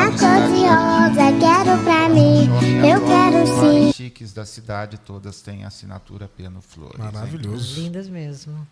da 0.00 0.06
cor 0.12 0.48
de 0.48 0.62
rosa, 0.64 1.38
quero 1.38 1.84
pra 1.84 2.08
mim, 2.08 2.48
eu 2.88 3.04
quero 3.04 3.46
sim. 3.46 3.92
chiques 3.92 4.32
da 4.32 4.46
cidade, 4.46 4.96
todas 4.98 5.42
têm 5.42 5.64
assinatura 5.64 6.26
Peno 6.26 6.62
Flores. 6.62 6.98
hein? 6.98 7.10
Maravilhoso. 7.12 7.78
lindas 7.78 8.08
mesmo. 8.08 8.66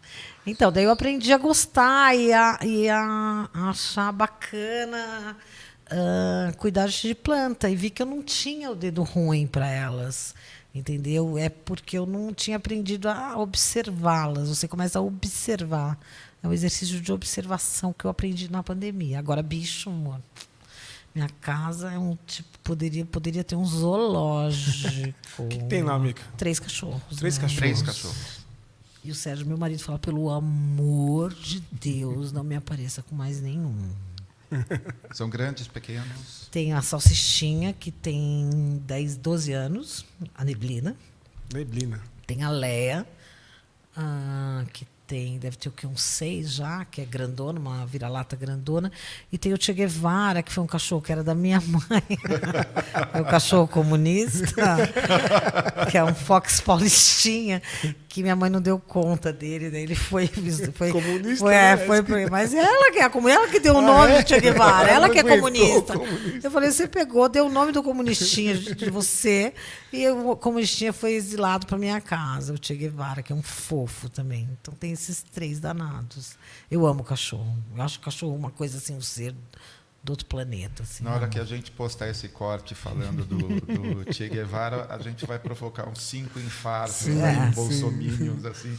Então, 0.46 0.72
daí 0.72 0.84
eu 0.84 0.90
aprendi 0.90 1.30
a 1.32 1.36
gostar 1.36 2.16
e 2.16 2.32
a, 2.32 2.58
e 2.62 2.88
a 2.88 3.48
achar 3.52 4.10
bacana 4.10 5.36
ah, 5.90 6.52
cuidar 6.56 6.88
de 6.88 7.14
planta. 7.14 7.68
E 7.68 7.76
vi 7.76 7.90
que 7.90 8.00
eu 8.00 8.06
não 8.06 8.22
tinha 8.22 8.70
o 8.70 8.74
dedo 8.74 9.02
ruim 9.02 9.46
para 9.46 9.68
elas. 9.68 10.34
Entendeu? 10.74 11.36
É 11.36 11.48
porque 11.48 11.98
eu 11.98 12.06
não 12.06 12.32
tinha 12.32 12.56
aprendido 12.56 13.08
a 13.08 13.38
observá-las. 13.38 14.48
Você 14.48 14.66
começa 14.66 14.98
a 14.98 15.02
observar. 15.02 15.98
É 16.42 16.48
um 16.48 16.52
exercício 16.52 17.00
de 17.00 17.12
observação 17.12 17.92
que 17.92 18.04
eu 18.04 18.10
aprendi 18.10 18.50
na 18.50 18.62
pandemia. 18.62 19.18
Agora, 19.18 19.42
bicho, 19.42 19.90
amor. 19.90 20.20
Minha 21.14 21.28
casa 21.40 21.92
é 21.92 21.98
um 21.98 22.16
tipo. 22.26 22.59
Poderia, 22.62 23.04
poderia 23.04 23.42
ter 23.42 23.56
um 23.56 23.64
zoológico. 23.64 25.14
O 25.38 25.46
que, 25.46 25.59
que 25.59 25.64
tem 25.66 25.82
lá, 25.82 25.94
amiga? 25.94 26.20
Três 26.36 26.59
cachorros. 26.59 27.16
Três 27.16 27.36
né? 27.36 27.42
cachorros. 27.42 27.59
Três 27.59 27.82
cachorros. 27.82 28.38
E 29.04 29.11
o 29.11 29.14
Sérgio, 29.14 29.46
meu 29.46 29.56
marido, 29.56 29.82
fala: 29.82 29.98
pelo 29.98 30.28
amor 30.30 31.32
de 31.32 31.62
Deus, 31.70 32.32
não 32.32 32.42
me 32.42 32.56
apareça 32.56 33.02
com 33.02 33.14
mais 33.14 33.40
nenhum. 33.40 33.74
São 35.12 35.30
grandes, 35.30 35.68
pequenos. 35.68 36.48
Tem 36.50 36.72
a 36.72 36.82
Salsichinha, 36.82 37.72
que 37.72 37.90
tem 37.90 38.82
10, 38.86 39.16
12 39.16 39.52
anos, 39.52 40.04
a 40.34 40.44
Neblina. 40.44 40.96
Neblina. 41.52 42.02
Tem 42.26 42.42
a 42.42 42.50
Leia, 42.50 43.06
ah, 43.96 44.64
que 44.72 44.86
tem, 45.09 45.38
deve 45.38 45.56
ter 45.56 45.70
o 45.70 45.72
quê? 45.72 45.86
Uns 45.86 46.02
seis 46.02 46.52
já, 46.52 46.84
que 46.84 47.00
é 47.00 47.04
grandona, 47.06 47.59
uma 47.59 47.86
vira-lata 47.86 48.36
grandona. 48.36 48.92
E 49.32 49.38
tem 49.38 49.54
o 49.54 49.61
Che 49.61 49.72
Guevara, 49.72 50.42
que 50.42 50.52
foi 50.52 50.62
um 50.62 50.66
cachorro 50.66 51.00
que 51.00 51.11
era 51.11 51.24
da 51.24 51.34
minha 51.34 51.61
mãe. 51.66 52.02
é 53.14 53.20
o 53.20 53.24
cachorro 53.24 53.66
comunista, 53.66 54.52
que 55.90 55.96
é 55.96 56.04
um 56.04 56.14
Fox 56.14 56.61
Paulistinha, 56.61 57.62
que 58.06 58.20
minha 58.22 58.36
mãe 58.36 58.50
não 58.50 58.61
deu 58.61 58.78
conta 58.78 59.32
dele. 59.32 59.70
Daí 59.70 59.82
ele 59.82 59.94
foi. 59.94 60.28
foi 60.74 60.92
Comunista, 60.92 61.38
Foi, 61.44 61.54
é, 61.54 61.74
né? 61.74 61.86
foi, 61.86 62.02
pro- 62.02 62.30
mas 62.30 62.52
ela 62.52 62.92
que 62.92 62.98
é 62.98 63.09
ela 63.30 63.48
que 63.48 63.61
deu 63.61 63.74
o 63.74 63.78
Ah, 63.78 63.82
nome 63.82 64.12
é? 64.12 64.22
do 64.22 64.28
Che 64.28 64.38
Guevara, 64.40 64.88
ela 64.90 65.06
Ela 65.06 65.09
que 65.09 65.18
é 65.18 65.22
comunista. 65.22 65.94
comunista. 65.94 66.46
Eu 66.46 66.50
falei, 66.50 66.70
você 66.70 66.86
pegou, 66.86 67.28
deu 67.30 67.46
o 67.46 67.50
nome 67.50 67.72
do 67.72 67.82
comunistinha 67.82 68.54
de, 68.56 68.74
de 68.74 68.90
você, 68.90 69.54
e 69.90 70.06
o 70.09 70.36
comunistinha 70.36 70.92
foi 70.92 71.12
exilado 71.12 71.66
para 71.66 71.78
minha 71.78 71.98
casa, 72.00 72.52
o 72.52 72.59
Che 72.61 72.74
Guevara, 72.74 73.22
que 73.22 73.32
é 73.32 73.34
um 73.36 73.42
fofo 73.42 74.11
também. 74.11 74.46
Então 74.61 74.74
tem 74.74 74.94
esses 74.99 75.22
três 75.22 75.61
danados. 75.61 76.36
Eu 76.70 76.86
amo 76.86 77.05
cachorro. 77.05 77.57
Eu 77.74 77.82
acho 77.82 78.01
cachorro 78.01 78.34
uma 78.34 78.51
coisa 78.51 78.78
assim, 78.78 78.94
um 78.94 79.01
ser 79.01 79.34
do 80.09 80.12
outro 80.12 80.24
planeta. 80.26 80.82
Assim, 80.82 81.04
Na 81.04 81.11
hora 81.11 81.24
amo. 81.24 81.32
que 81.32 81.38
a 81.38 81.44
gente 81.44 81.70
postar 81.70 82.09
esse 82.09 82.28
corte 82.28 82.74
falando 82.74 83.24
do, 83.24 83.36
do 83.61 84.06
Che 84.12 84.26
Guevara, 84.28 84.86
a 84.88 84.98
gente 84.98 85.26
vai 85.26 85.38
provocar 85.38 85.86
uns 85.88 86.00
cinco 86.02 86.38
infartos, 86.38 86.94
Sim. 86.96 87.16
né, 87.16 87.48
É. 87.50 87.54
bolsominions, 87.54 88.44
assim. 88.46 88.76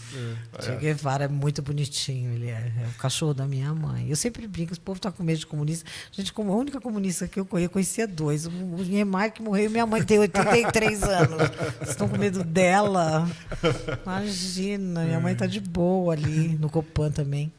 Che 0.59 0.75
Guevara 0.77 1.25
é 1.25 1.27
muito 1.27 1.61
bonitinho, 1.61 2.33
ele 2.33 2.47
é, 2.49 2.71
é 2.83 2.87
o 2.87 2.97
cachorro 2.97 3.33
da 3.33 3.45
minha 3.45 3.73
mãe. 3.75 4.09
Eu 4.09 4.15
sempre 4.15 4.47
brinco, 4.47 4.71
esse 4.73 4.79
povo 4.81 4.97
está 4.97 5.11
com 5.11 5.21
medo 5.23 5.37
de 5.39 5.45
comunista. 5.45 5.87
Gente, 6.11 6.33
como 6.33 6.51
a 6.51 6.55
única 6.55 6.81
comunista 6.81 7.27
que 7.27 7.39
eu 7.39 7.45
conheço, 7.45 7.67
eu 7.67 7.71
conhecia 7.71 8.07
dois. 8.07 8.45
O 8.45 8.49
o 8.79 8.83
Niemeyer 8.83 9.31
que 9.31 9.41
morreu 9.41 9.65
e 9.65 9.69
minha 9.69 9.85
mãe 9.85 10.03
tem 10.03 10.17
83 10.19 11.03
anos. 11.03 11.37
Vocês 11.77 11.89
estão 11.89 12.07
com 12.09 12.17
medo 12.17 12.43
dela? 12.43 13.29
Imagina, 14.03 15.05
minha 15.05 15.19
mãe 15.19 15.33
está 15.33 15.45
de 15.45 15.59
boa 15.59 16.13
ali, 16.13 16.57
no 16.59 16.69
Copan 16.69 17.11
também. 17.11 17.51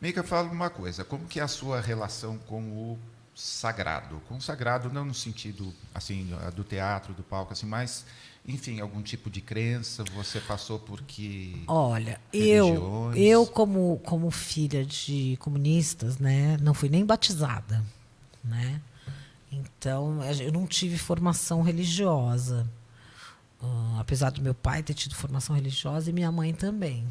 Mica, 0.00 0.22
fala 0.22 0.50
uma 0.50 0.70
coisa, 0.70 1.04
como 1.04 1.26
que 1.26 1.38
é 1.38 1.42
a 1.42 1.48
sua 1.48 1.80
relação 1.80 2.38
com 2.38 2.62
o 2.62 2.98
sagrado? 3.34 4.20
Com 4.28 4.36
o 4.36 4.40
sagrado 4.40 4.90
não 4.90 5.04
no 5.04 5.14
sentido 5.14 5.74
assim 5.94 6.30
do 6.54 6.64
teatro, 6.64 7.12
do 7.12 7.22
palco, 7.22 7.52
assim, 7.52 7.66
mas 7.66 8.06
enfim, 8.46 8.80
algum 8.80 9.02
tipo 9.02 9.28
de 9.28 9.40
crença, 9.40 10.02
você 10.14 10.40
passou 10.40 10.78
por 10.78 11.02
que 11.02 11.62
Olha, 11.66 12.18
eu, 12.32 12.66
Religiões. 12.66 13.18
eu 13.18 13.46
como, 13.46 14.00
como 14.04 14.30
filha 14.30 14.84
de 14.84 15.36
comunistas, 15.38 16.18
né, 16.18 16.56
não 16.60 16.72
fui 16.72 16.88
nem 16.88 17.04
batizada, 17.04 17.84
né? 18.42 18.80
Então, 19.52 20.22
eu 20.40 20.52
não 20.52 20.66
tive 20.66 20.96
formação 20.96 21.60
religiosa. 21.60 22.66
Ah, 23.60 23.98
apesar 24.00 24.30
do 24.30 24.40
meu 24.40 24.54
pai 24.54 24.82
ter 24.82 24.94
tido 24.94 25.14
formação 25.14 25.54
religiosa 25.54 26.08
e 26.08 26.12
minha 26.12 26.30
mãe 26.32 26.54
também. 26.54 27.06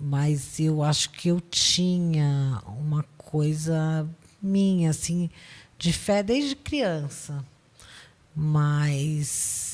Mas 0.00 0.60
eu 0.60 0.82
acho 0.82 1.10
que 1.10 1.28
eu 1.28 1.40
tinha 1.40 2.62
uma 2.66 3.04
coisa 3.16 4.08
minha, 4.40 4.90
assim, 4.90 5.28
de 5.76 5.92
fé 5.92 6.22
desde 6.22 6.54
criança. 6.54 7.44
Mas. 8.34 9.67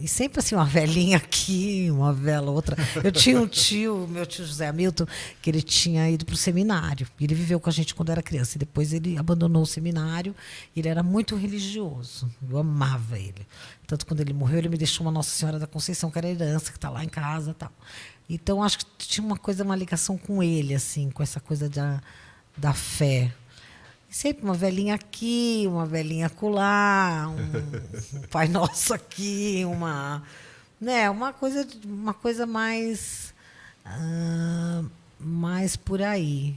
E 0.00 0.08
sempre 0.08 0.40
assim, 0.40 0.54
uma 0.54 0.64
velhinha 0.64 1.18
aqui, 1.18 1.90
uma 1.90 2.10
vela 2.10 2.50
outra. 2.50 2.74
Eu 3.04 3.12
tinha 3.12 3.38
um 3.38 3.46
tio, 3.46 4.08
meu 4.08 4.24
tio 4.24 4.46
José 4.46 4.66
Hamilton, 4.66 5.04
que 5.42 5.50
ele 5.50 5.60
tinha 5.60 6.08
ido 6.08 6.24
para 6.24 6.32
o 6.32 6.38
seminário. 6.38 7.06
Ele 7.20 7.34
viveu 7.34 7.60
com 7.60 7.68
a 7.68 7.72
gente 7.72 7.94
quando 7.94 8.10
era 8.10 8.22
criança. 8.22 8.56
E 8.56 8.58
depois 8.58 8.94
ele 8.94 9.18
abandonou 9.18 9.62
o 9.62 9.66
seminário. 9.66 10.34
Ele 10.74 10.88
era 10.88 11.02
muito 11.02 11.36
religioso. 11.36 12.32
Eu 12.48 12.56
amava 12.56 13.18
ele. 13.18 13.46
Tanto 13.86 14.06
quando 14.06 14.20
ele 14.20 14.32
morreu, 14.32 14.58
ele 14.58 14.70
me 14.70 14.78
deixou 14.78 15.04
uma 15.04 15.12
Nossa 15.12 15.30
Senhora 15.30 15.58
da 15.58 15.66
Conceição, 15.66 16.10
que 16.10 16.16
era 16.16 16.28
herança, 16.28 16.70
que 16.70 16.78
está 16.78 16.88
lá 16.88 17.04
em 17.04 17.08
casa 17.08 17.52
tal. 17.52 17.72
Então, 18.26 18.62
acho 18.62 18.78
que 18.78 18.86
tinha 18.96 19.26
uma 19.26 19.36
coisa, 19.36 19.64
uma 19.64 19.76
ligação 19.76 20.16
com 20.16 20.42
ele, 20.42 20.74
assim, 20.74 21.10
com 21.10 21.22
essa 21.22 21.40
coisa 21.40 21.68
da, 21.68 22.00
da 22.56 22.72
fé. 22.72 23.34
Sempre 24.10 24.44
uma 24.44 24.54
velhinha 24.54 24.94
aqui, 24.96 25.64
uma 25.68 25.86
velhinha 25.86 26.26
acolá, 26.26 27.28
um, 27.28 28.26
Pai 28.28 28.48
Nosso 28.48 28.92
aqui, 28.92 29.62
uma, 29.64 30.22
né, 30.80 31.08
uma 31.08 31.32
coisa, 31.32 31.66
uma 31.84 32.12
coisa 32.12 32.44
mais, 32.44 33.32
ah, 33.84 34.82
mais 35.18 35.76
por 35.76 36.02
aí. 36.02 36.56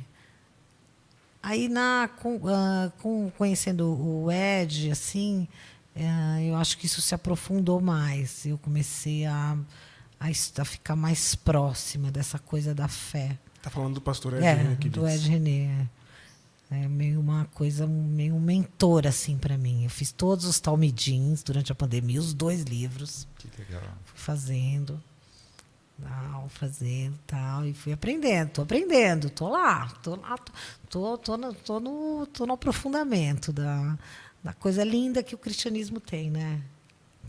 Aí 1.43 1.70
na 1.70 2.10
com, 2.22 2.39
ah, 2.47 2.91
com- 3.01 3.30
conhecendo 3.38 3.88
o 4.01 4.32
Ed, 4.32 4.89
assim, 4.89 5.47
eh, 5.95 6.45
eu 6.49 6.56
acho 6.56 6.78
que 6.78 6.88
isso 6.88 7.01
se 7.04 7.14
aprofundou 7.14 7.80
mais. 7.82 8.45
Eu 8.47 8.58
comecei 8.58 9.26
a, 9.26 9.56
a, 10.20 10.28
a 10.30 10.66
ficar 10.66 10.95
mais 10.95 11.36
próxima 11.36 12.10
dessa 12.10 12.39
coisa 12.39 12.74
da 12.74 12.88
fé. 12.88 13.38
Tá 13.62 13.70
falando 13.70 13.93
do 13.95 14.01
pastor 14.01 14.34
Ed 14.34 14.43
É, 14.43 14.54
René 14.54 14.76
que 14.78 14.89
do. 14.89 15.08
Ed 15.08 15.30
René. 15.30 15.66
É. 15.66 16.03
É 16.74 16.88
meio 16.88 17.19
uma 17.19 17.45
coisa, 17.53 17.86
meio 17.86 18.34
um 18.34 18.39
mentor 18.39 19.05
assim 19.05 19.38
para 19.38 19.57
mim. 19.57 19.84
Eu 19.84 19.89
fiz 19.89 20.11
todos 20.11 20.45
os 20.45 20.59
talmidins 20.59 21.43
durante 21.43 21.71
a 21.71 21.76
pandemia, 21.76 22.19
os 22.19 22.34
dois 22.34 22.63
livros, 22.63 23.28
que 23.38 23.47
legal. 23.59 23.84
fui 24.05 24.17
fazendo, 24.17 24.99
tal, 26.01 26.49
fazendo, 26.49 27.19
tal, 27.28 27.65
e 27.65 27.74
fui 27.74 27.93
aprendendo, 27.93 28.49
tô 28.49 28.61
aprendendo, 28.63 29.30
tô 29.30 29.49
lá, 29.49 29.88
tô 30.01 30.15
lá, 30.15 30.36
tô, 30.38 30.51
tô, 30.89 31.17
tô, 31.17 31.38
no, 31.38 31.53
tô, 31.53 31.80
no, 31.80 32.26
tô 32.26 32.45
no 32.47 32.53
aprofundamento 32.53 33.53
da, 33.53 33.97
da 34.43 34.53
coisa 34.53 34.84
linda 34.84 35.21
que 35.21 35.36
o 35.36 35.38
cristianismo 35.38 35.99
tem, 35.99 36.32
né? 36.32 36.59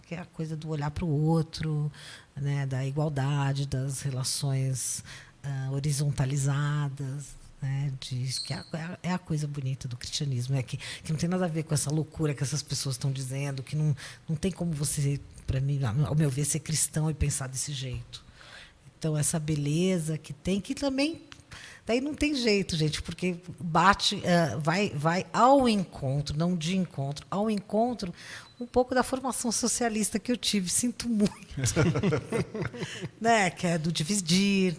Que 0.06 0.14
é 0.14 0.20
a 0.20 0.26
coisa 0.26 0.56
do 0.56 0.70
olhar 0.70 0.90
para 0.90 1.04
o 1.04 1.08
outro, 1.08 1.92
né? 2.34 2.66
da 2.66 2.84
igualdade, 2.84 3.66
das 3.66 4.00
relações 4.00 5.04
ah, 5.42 5.68
horizontalizadas. 5.70 7.43
Né, 7.64 7.90
diz 7.98 8.38
que 8.38 8.52
é 8.52 8.58
a, 8.58 8.98
é 9.02 9.12
a 9.14 9.18
coisa 9.18 9.48
bonita 9.48 9.88
do 9.88 9.96
cristianismo, 9.96 10.54
é 10.54 10.62
que, 10.62 10.76
que 10.76 11.10
não 11.10 11.18
tem 11.18 11.30
nada 11.30 11.46
a 11.46 11.48
ver 11.48 11.62
com 11.62 11.72
essa 11.72 11.90
loucura 11.90 12.34
que 12.34 12.42
essas 12.42 12.62
pessoas 12.62 12.96
estão 12.96 13.10
dizendo, 13.10 13.62
que 13.62 13.74
não, 13.74 13.96
não 14.28 14.36
tem 14.36 14.52
como 14.52 14.70
você, 14.70 15.18
para 15.46 15.60
mim, 15.60 15.80
ao 15.82 16.14
meu 16.14 16.28
ver, 16.28 16.44
ser 16.44 16.58
cristão 16.58 17.10
e 17.10 17.14
pensar 17.14 17.46
desse 17.46 17.72
jeito. 17.72 18.22
Então, 18.98 19.16
essa 19.16 19.38
beleza 19.38 20.18
que 20.18 20.34
tem, 20.34 20.60
que 20.60 20.74
também. 20.74 21.22
Daí 21.86 22.02
não 22.02 22.14
tem 22.14 22.34
jeito, 22.34 22.76
gente, 22.76 23.00
porque 23.00 23.36
bate, 23.58 24.16
uh, 24.16 24.60
vai, 24.60 24.90
vai 24.90 25.24
ao 25.32 25.66
encontro, 25.66 26.36
não 26.36 26.54
de 26.54 26.76
encontro, 26.76 27.26
ao 27.30 27.50
encontro 27.50 28.12
um 28.60 28.66
pouco 28.66 28.94
da 28.94 29.02
formação 29.02 29.50
socialista 29.50 30.18
que 30.18 30.30
eu 30.30 30.36
tive, 30.36 30.68
sinto 30.68 31.08
muito. 31.08 31.32
né? 33.18 33.48
Que 33.48 33.68
é 33.68 33.78
do 33.78 33.90
dividir, 33.90 34.76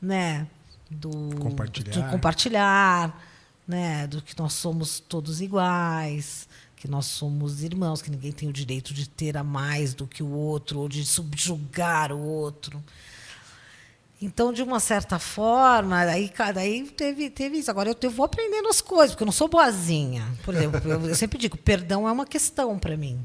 né? 0.00 0.46
Do 0.90 1.10
compartilhar, 1.38 1.92
do 1.92 2.10
compartilhar 2.10 3.30
né? 3.70 4.06
do 4.08 4.20
que 4.20 4.36
nós 4.36 4.52
somos 4.52 4.98
todos 4.98 5.40
iguais, 5.40 6.48
que 6.74 6.88
nós 6.88 7.06
somos 7.06 7.62
irmãos, 7.62 8.02
que 8.02 8.10
ninguém 8.10 8.32
tem 8.32 8.48
o 8.48 8.52
direito 8.52 8.92
de 8.92 9.08
ter 9.08 9.36
a 9.36 9.44
mais 9.44 9.94
do 9.94 10.06
que 10.06 10.22
o 10.22 10.30
outro 10.30 10.80
ou 10.80 10.88
de 10.88 11.04
subjugar 11.04 12.12
o 12.12 12.18
outro. 12.18 12.82
Então, 14.20 14.52
de 14.52 14.62
uma 14.62 14.80
certa 14.80 15.18
forma, 15.18 15.98
aí, 16.00 16.30
aí 16.56 16.90
teve, 16.90 17.30
teve 17.30 17.58
isso. 17.58 17.70
Agora 17.70 17.88
eu, 17.88 17.96
eu 18.02 18.10
vou 18.10 18.26
aprendendo 18.26 18.68
as 18.68 18.80
coisas, 18.80 19.12
porque 19.12 19.22
eu 19.22 19.26
não 19.26 19.32
sou 19.32 19.48
boazinha. 19.48 20.26
Por 20.44 20.54
exemplo, 20.54 20.80
eu, 20.90 21.08
eu 21.08 21.14
sempre 21.14 21.38
digo, 21.38 21.56
perdão 21.56 22.06
é 22.06 22.12
uma 22.12 22.26
questão 22.26 22.78
para 22.78 22.96
mim. 22.98 23.24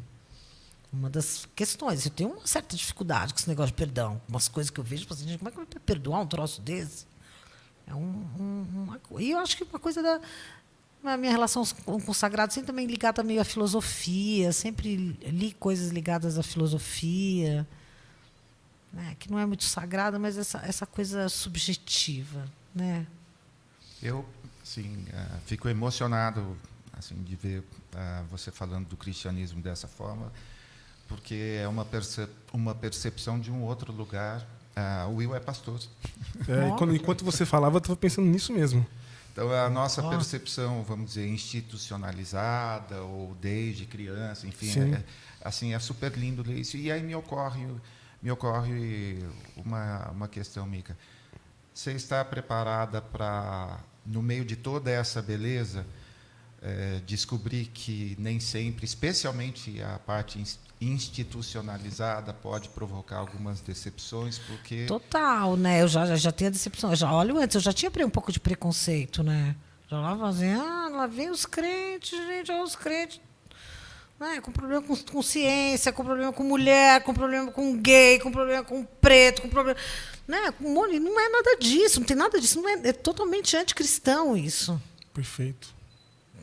Uma 0.93 1.09
das 1.09 1.45
questões. 1.53 2.05
Eu 2.05 2.11
tenho 2.11 2.29
uma 2.29 2.47
certa 2.47 2.77
dificuldade 2.77 3.33
com 3.33 3.39
esse 3.39 3.49
negócio 3.49 3.71
de 3.71 3.77
perdão. 3.77 4.21
Umas 4.29 4.47
coisas 4.47 4.69
que 4.69 4.79
eu 4.79 4.83
vejo, 4.85 5.05
assim, 5.11 5.37
como 5.37 5.49
é 5.49 5.51
que 5.51 5.59
eu 5.59 5.65
vou 5.65 5.81
perdoar 5.81 6.21
um 6.21 6.27
troço 6.27 6.61
desse? 6.61 7.05
É 7.87 7.93
um, 7.93 8.25
um, 8.39 8.65
uma, 8.83 8.99
e 9.21 9.31
eu 9.31 9.39
acho 9.39 9.57
que 9.57 9.63
uma 9.63 9.79
coisa 9.79 10.01
da 10.01 10.19
a 11.03 11.17
minha 11.17 11.31
relação 11.31 11.63
com, 11.85 11.97
o 11.97 12.13
sagrado 12.15 12.51
sempre 12.51 12.65
também 12.65 12.87
ligada 12.87 13.21
meio 13.21 13.39
à 13.39 13.43
filosofia, 13.43 14.51
sempre 14.51 15.15
li 15.21 15.53
coisas 15.53 15.91
ligadas 15.91 16.39
à 16.39 16.41
filosofia 16.41 17.67
né, 18.95 19.15
que 19.19 19.29
não 19.29 19.37
é 19.37 19.45
muito 19.45 19.65
sagrada, 19.65 20.17
mas 20.17 20.37
essa, 20.37 20.59
essa 20.59 20.85
coisa 20.85 21.27
subjetiva. 21.27 22.47
Né? 22.73 23.05
Eu 24.01 24.25
sim, 24.63 25.05
uh, 25.09 25.39
fico 25.45 25.67
emocionado 25.67 26.57
assim, 26.93 27.15
de 27.23 27.35
ver 27.35 27.59
uh, 27.59 28.25
você 28.31 28.51
falando 28.51 28.87
do 28.87 28.95
cristianismo 28.95 29.61
dessa 29.61 29.87
forma, 29.87 30.31
porque 31.09 31.59
é 31.61 31.67
uma, 31.67 31.83
percep 31.83 32.31
uma 32.53 32.73
percepção 32.73 33.37
de 33.37 33.51
um 33.51 33.63
outro 33.63 33.91
lugar. 33.91 34.47
Uh, 34.75 35.09
o 35.09 35.15
Will 35.15 35.35
é 35.35 35.39
pastor. 35.39 35.79
É, 36.47 36.77
quando, 36.77 36.95
enquanto 36.95 37.23
você 37.23 37.45
falava, 37.45 37.75
eu 37.75 37.79
estava 37.79 37.95
pensando 37.95 38.27
nisso 38.27 38.51
mesmo. 38.51 38.85
Então, 39.31 39.51
a 39.51 39.69
nossa 39.69 40.05
oh. 40.05 40.09
percepção, 40.09 40.83
vamos 40.83 41.07
dizer, 41.07 41.27
institucionalizada, 41.27 43.01
ou 43.01 43.35
desde 43.41 43.85
criança, 43.85 44.47
enfim, 44.47 44.93
é, 44.93 45.03
assim, 45.43 45.73
é 45.73 45.79
super 45.79 46.11
lindo 46.11 46.43
ler 46.45 46.59
isso. 46.59 46.77
E 46.77 46.91
aí 46.91 47.01
me 47.01 47.15
ocorre 47.15 47.65
me 48.25 48.31
ocorre 48.31 49.23
uma, 49.55 50.09
uma 50.09 50.27
questão, 50.27 50.65
Mica. 50.65 50.97
Você 51.71 51.91
está 51.91 52.25
preparada 52.25 52.99
para, 52.99 53.79
no 54.03 54.19
meio 54.19 54.43
de 54.43 54.55
toda 54.55 54.89
essa 54.89 55.21
beleza, 55.21 55.85
é, 56.65 56.99
descobrir 57.05 57.67
que 57.67 58.15
nem 58.19 58.39
sempre, 58.39 58.85
especialmente 58.85 59.81
a 59.81 59.99
parte 59.99 60.43
institucionalizada, 60.81 62.33
pode 62.33 62.69
provocar 62.69 63.17
algumas 63.17 63.61
decepções, 63.61 64.39
porque... 64.39 64.85
Total, 64.85 65.55
né? 65.55 65.83
Eu 65.83 65.87
já, 65.87 66.05
já, 66.05 66.15
já 66.15 66.31
tenho 66.31 66.49
a 66.49 66.51
decepção. 66.51 66.89
Eu 66.89 66.95
já 66.95 67.13
olho 67.13 67.37
antes, 67.37 67.55
eu 67.55 67.61
já 67.61 67.71
tinha 67.71 67.91
um 68.05 68.09
pouco 68.09 68.31
de 68.31 68.39
preconceito, 68.39 69.23
né? 69.23 69.55
Já 69.89 69.99
lá 69.99 70.27
assim, 70.27 70.51
ah, 70.51 70.89
lá 70.91 71.07
vem 71.07 71.29
os 71.29 71.45
crentes, 71.45 72.17
gente, 72.17 72.51
olha 72.51 72.63
os 72.63 72.75
crentes 72.75 73.21
né? 74.19 74.41
com 74.41 74.51
problema 74.51 74.81
com, 74.81 74.95
com 74.95 75.21
ciência, 75.21 75.91
com 75.91 76.03
problema 76.03 76.33
com 76.33 76.43
mulher, 76.43 77.03
com 77.03 77.13
problema 77.13 77.51
com 77.51 77.77
gay, 77.77 78.19
com 78.19 78.31
problema 78.31 78.63
com 78.63 78.83
preto, 78.83 79.41
com 79.41 79.49
problema. 79.49 79.79
Né? 80.27 80.51
Com 80.51 80.73
não 80.73 81.19
é 81.19 81.29
nada 81.29 81.57
disso, 81.57 81.99
não 81.99 82.07
tem 82.07 82.17
nada 82.17 82.39
disso. 82.39 82.61
Não 82.61 82.69
é, 82.69 82.89
é 82.89 82.93
totalmente 82.93 83.55
anticristão 83.55 84.35
isso. 84.35 84.81
Perfeito. 85.13 85.74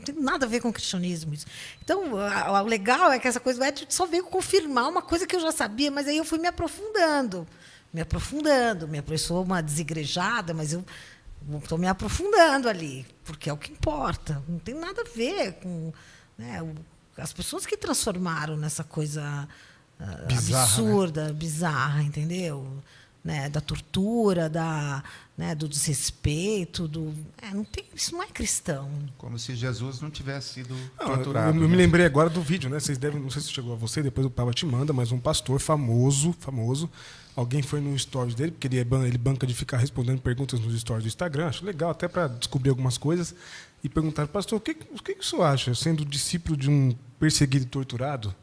Não 0.03 0.15
tem 0.15 0.25
nada 0.25 0.47
a 0.47 0.49
ver 0.49 0.61
com 0.61 0.69
o 0.69 0.73
cristianismo 0.73 1.33
isso. 1.33 1.47
Então, 1.83 2.13
o 2.13 2.67
legal 2.67 3.13
é 3.13 3.19
que 3.19 3.29
essa 3.29 3.39
coisa 3.39 3.63
só 3.89 4.07
veio 4.07 4.25
confirmar 4.25 4.89
uma 4.89 5.03
coisa 5.03 5.27
que 5.27 5.37
eu 5.37 5.41
já 5.41 5.53
sabia, 5.53 5.91
mas 5.91 6.09
aí 6.09 6.17
eu 6.17 6.25
fui 6.25 6.39
me 6.39 6.49
aprofundando. 6.49 7.47
Me 7.93 8.01
aprofundando. 8.01 8.89
Me 8.89 9.19
sou 9.19 9.45
uma 9.45 9.63
desigrejada, 9.63 10.53
mas 10.53 10.73
eu 10.73 10.85
estou 11.59 11.79
me 11.79 11.87
aprofundando 11.87 12.69
ali, 12.69 13.07
porque 13.25 13.49
é 13.49 13.53
o 13.53 13.57
que 13.57 13.73
importa. 13.73 14.43
Não 14.49 14.59
tem 14.59 14.75
nada 14.75 15.03
a 15.03 15.17
ver 15.17 15.55
com. 15.55 15.93
Né, 16.37 16.61
as 17.17 17.33
pessoas 17.33 17.67
que 17.67 17.77
transformaram 17.77 18.57
nessa 18.57 18.83
coisa 18.83 19.47
uh, 20.01 20.27
bizarra, 20.27 20.65
absurda, 20.65 21.27
né? 21.27 21.33
bizarra, 21.33 22.03
entendeu? 22.03 22.83
Né, 23.25 23.49
da 23.49 23.61
tortura, 23.61 24.51
da, 24.51 25.01
né, 25.39 25.55
do 25.55 25.69
desrespeito, 25.69 26.89
do 26.89 27.15
é, 27.41 27.55
não 27.55 27.63
tem, 27.63 27.85
isso 27.95 28.13
não 28.13 28.21
é 28.21 28.27
cristão. 28.27 28.91
Como 29.17 29.39
se 29.39 29.55
Jesus 29.55 30.01
não 30.01 30.11
tivesse 30.11 30.55
sido 30.55 30.75
não, 30.99 31.07
torturado. 31.07 31.57
Eu, 31.57 31.63
eu 31.63 31.69
né? 31.69 31.69
me 31.69 31.77
lembrei 31.77 32.05
agora 32.05 32.29
do 32.29 32.43
vídeo, 32.43 32.69
né? 32.69 32.81
Vocês 32.81 32.99
devem, 32.99 33.21
não 33.21 33.31
sei 33.31 33.43
se 33.43 33.53
chegou 33.53 33.75
a 33.75 33.77
você, 33.77 34.03
depois 34.03 34.27
o 34.27 34.31
Papa 34.31 34.51
te 34.51 34.67
manda, 34.67 34.93
mas 34.93 35.13
um 35.13 35.21
pastor 35.21 35.61
famoso, 35.61 36.35
famoso, 36.41 36.91
alguém 37.35 37.63
foi 37.63 37.81
no 37.81 37.97
stories 37.97 38.35
dele, 38.35 38.51
porque 38.51 38.67
ele, 38.67 38.79
é, 38.79 39.07
ele 39.07 39.19
banca 39.19 39.47
de 39.47 39.55
ficar 39.55 39.77
respondendo 39.77 40.21
perguntas 40.21 40.59
nos 40.59 40.79
stories 40.81 41.05
do 41.05 41.09
Instagram, 41.09 41.47
acho 41.47 41.65
legal 41.65 41.91
até 41.91 42.09
para 42.09 42.27
descobrir 42.27 42.71
algumas 42.71 42.99
coisas 42.99 43.35
e 43.83 43.89
perguntaram, 43.89 44.29
pastor, 44.29 44.59
o 44.59 44.61
que, 44.61 44.77
o 44.91 45.03
que 45.03 45.13
o 45.13 45.23
senhor 45.23 45.45
acha, 45.45 45.75
sendo 45.75 46.05
discípulo 46.05 46.57
de 46.57 46.71
um 46.71 46.95
perseguido 47.19 47.65
e 47.65 47.69
torturado, 47.69 48.35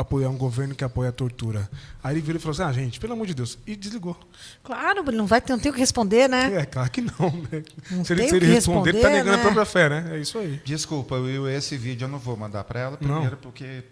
apoiar 0.00 0.28
um 0.28 0.36
governo 0.36 0.74
que 0.74 0.84
apoia 0.84 1.10
a 1.10 1.12
tortura? 1.12 1.68
Aí 2.02 2.14
ele 2.14 2.20
virou 2.20 2.38
e 2.38 2.40
falou 2.40 2.52
assim, 2.52 2.62
ah, 2.62 2.72
gente, 2.72 3.00
pelo 3.00 3.12
amor 3.12 3.26
de 3.26 3.34
Deus, 3.34 3.58
e 3.66 3.74
desligou. 3.74 4.16
Claro, 4.62 5.02
não 5.12 5.26
vai 5.26 5.40
ter, 5.40 5.52
não 5.52 5.60
tem 5.60 5.70
o 5.70 5.74
que 5.74 5.80
responder, 5.80 6.28
né? 6.28 6.54
É, 6.54 6.64
claro 6.64 6.90
que 6.90 7.00
não. 7.00 7.30
Né? 7.50 7.62
Não 7.90 8.04
se 8.04 8.12
ele, 8.12 8.28
se 8.28 8.36
ele 8.36 8.46
responder, 8.46 8.90
ele 8.90 8.98
está 8.98 9.10
negando 9.10 9.36
né? 9.36 9.38
a 9.38 9.42
própria 9.42 9.64
fé, 9.64 9.88
né? 9.88 10.10
É 10.12 10.18
isso 10.18 10.38
aí. 10.38 10.60
Desculpa, 10.64 11.16
eu, 11.16 11.48
esse 11.48 11.76
vídeo 11.76 12.04
eu 12.04 12.08
não 12.08 12.18
vou 12.18 12.36
mandar 12.36 12.64
para 12.64 12.80
ela, 12.80 12.96
primeiro 12.96 13.32
não. 13.32 13.38
porque 13.38 13.84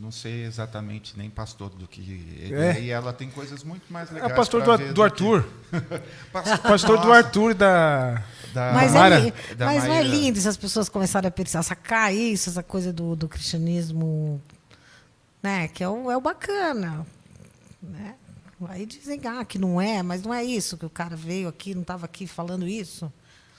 não 0.00 0.10
sei 0.10 0.44
exatamente 0.44 1.16
nem 1.16 1.28
pastor 1.28 1.70
do 1.70 1.86
que 1.86 2.00
ele 2.00 2.54
é. 2.54 2.80
E 2.80 2.90
ela 2.90 3.12
tem 3.12 3.30
coisas 3.30 3.62
muito 3.62 3.92
mais 3.92 4.10
legais. 4.10 4.30
É 4.30 4.34
o 4.34 4.36
pastor 4.36 4.62
do, 4.62 4.78
do, 4.78 4.94
do 4.94 5.02
Arthur. 5.02 5.44
pastor, 6.32 6.58
pastor 6.58 6.98
do 7.00 7.12
Arthur 7.12 7.50
e 7.50 7.54
da 7.54 8.22
da 8.52 8.72
mas, 8.72 8.92
Mara, 8.92 9.18
é, 9.18 9.54
da 9.54 9.66
mas 9.66 9.84
não 9.84 9.94
é 9.94 10.02
lindo 10.02 10.38
se 10.38 10.46
as 10.46 10.56
pessoas 10.56 10.88
começarem 10.88 11.26
a 11.26 11.30
pensar, 11.30 11.62
sacar 11.62 12.14
isso, 12.14 12.50
essa 12.50 12.62
coisa 12.62 12.92
do, 12.92 13.16
do 13.16 13.28
cristianismo, 13.28 14.40
né? 15.42 15.68
Que 15.68 15.82
é 15.82 15.88
o, 15.88 16.10
é 16.10 16.16
o 16.16 16.20
bacana. 16.20 17.06
Né? 17.82 18.14
Aí 18.68 18.86
dizem 18.86 19.20
ah, 19.26 19.44
que 19.44 19.58
não 19.58 19.80
é, 19.80 20.02
mas 20.02 20.22
não 20.22 20.32
é 20.32 20.44
isso, 20.44 20.78
que 20.78 20.86
o 20.86 20.90
cara 20.90 21.16
veio 21.16 21.48
aqui, 21.48 21.74
não 21.74 21.82
estava 21.82 22.04
aqui 22.06 22.26
falando 22.26 22.66
isso. 22.66 23.12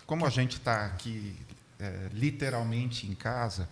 Como 0.06 0.26
a 0.26 0.30
gente 0.30 0.58
está 0.58 0.86
aqui 0.86 1.36
é, 1.80 2.10
literalmente 2.14 3.06
em 3.06 3.14
casa, 3.14 3.68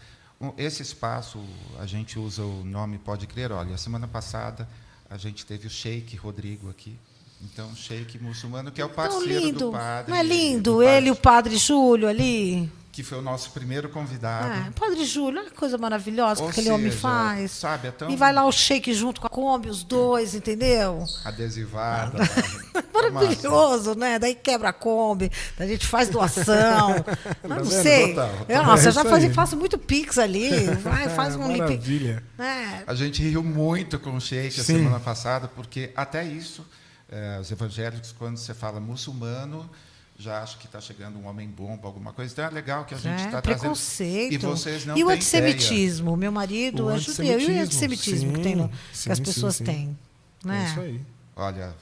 esse 0.57 0.81
espaço 0.81 1.39
a 1.79 1.85
gente 1.85 2.19
usa 2.19 2.43
o 2.43 2.63
nome 2.65 2.97
Pode 2.97 3.27
Crer. 3.27 3.51
Olha, 3.51 3.75
a 3.75 3.77
semana 3.77 4.07
passada 4.07 4.67
a 5.09 5.17
gente 5.17 5.45
teve 5.45 5.67
o 5.67 5.69
Sheik 5.69 6.15
Rodrigo 6.17 6.69
aqui, 6.69 6.97
então, 7.43 7.75
sheik 7.75 8.19
muçulmano, 8.19 8.71
que 8.71 8.81
é 8.81 8.85
o 8.85 8.89
parceiro 8.89 9.51
do 9.51 9.71
padre. 9.71 10.11
Não 10.11 10.17
é 10.17 10.23
lindo? 10.23 10.83
Ele 10.83 11.07
e 11.07 11.11
o 11.11 11.15
padre 11.15 11.57
Júlio 11.57 12.07
ali. 12.07 12.71
Que 12.91 13.03
foi 13.03 13.17
o 13.17 13.21
nosso 13.21 13.51
primeiro 13.51 13.87
convidado. 13.87 14.67
É, 14.67 14.71
padre 14.71 15.05
Júlio, 15.05 15.39
olha 15.39 15.49
que 15.49 15.55
coisa 15.55 15.77
maravilhosa 15.77 16.41
Ou 16.41 16.47
que 16.47 16.51
aquele 16.51 16.67
seja, 16.67 16.75
homem 16.75 16.91
faz. 16.91 17.51
Sabe, 17.51 17.87
é 17.87 17.91
tão... 17.91 18.09
E 18.09 18.17
vai 18.17 18.33
lá 18.33 18.45
o 18.45 18.51
sheik 18.51 18.93
junto 18.93 19.21
com 19.21 19.27
a 19.27 19.29
Kombi, 19.29 19.69
os 19.69 19.81
dois, 19.81 20.35
entendeu? 20.35 21.05
Adesivada. 21.23 22.19
Maravilhoso, 22.93 23.95
né? 23.95 24.19
Daí 24.19 24.35
quebra 24.35 24.69
a 24.69 24.73
Kombi, 24.73 25.31
a 25.57 25.65
gente 25.65 25.87
faz 25.87 26.09
doação. 26.09 27.03
não, 27.47 27.57
não 27.57 27.65
sei. 27.65 28.13
Eu, 28.47 28.63
nossa, 28.63 28.85
é 28.85 28.87
eu 28.89 28.91
já 28.91 29.05
faz, 29.05 29.33
faço 29.33 29.55
muito 29.55 29.77
pix 29.77 30.17
ali. 30.17 30.65
Vai, 30.75 31.07
faz 31.15 31.35
um 31.35 31.47
Maravilha. 31.47 32.21
É. 32.37 32.83
A 32.85 32.93
gente 32.93 33.23
riu 33.23 33.41
muito 33.41 33.97
com 33.99 34.15
o 34.15 34.21
sheik 34.21 34.59
a 34.59 34.63
semana 34.63 34.99
passada, 34.99 35.47
porque 35.47 35.91
até 35.95 36.23
isso 36.25 36.65
é, 37.11 37.39
os 37.39 37.51
evangélicos, 37.51 38.13
quando 38.17 38.37
você 38.37 38.53
fala 38.53 38.79
muçulmano, 38.79 39.69
já 40.17 40.41
acham 40.41 40.59
que 40.59 40.65
está 40.65 40.79
chegando 40.79 41.19
um 41.19 41.27
homem 41.27 41.49
bomba, 41.49 41.87
alguma 41.87 42.13
coisa. 42.13 42.31
Então 42.31 42.45
é 42.45 42.49
legal 42.49 42.85
que 42.85 42.93
a 42.93 42.97
gente 42.97 43.25
está 43.25 43.39
é, 43.39 43.41
trazendo. 43.41 43.59
Preconceito. 43.59 44.33
E 44.33 44.37
vocês 44.37 44.85
não 44.85 44.97
E 44.97 45.03
o 45.03 45.09
antissemitismo. 45.09 46.09
Ideia. 46.11 46.17
Meu 46.17 46.31
marido 46.31 46.85
o 46.85 46.91
é 46.91 46.97
judeu. 46.97 47.39
E 47.39 47.59
o 47.59 47.61
antissemitismo 47.61 48.29
sim, 48.29 48.35
que, 48.37 48.43
tem 48.43 48.55
no, 48.55 48.71
sim, 48.93 49.03
que 49.09 49.11
as 49.11 49.19
pessoas 49.19 49.55
sim, 49.55 49.63
têm. 49.63 49.97
Né? 50.45 50.63
É 50.63 50.69
isso 50.69 50.79
aí. 50.79 51.01
Olha, 51.35 51.75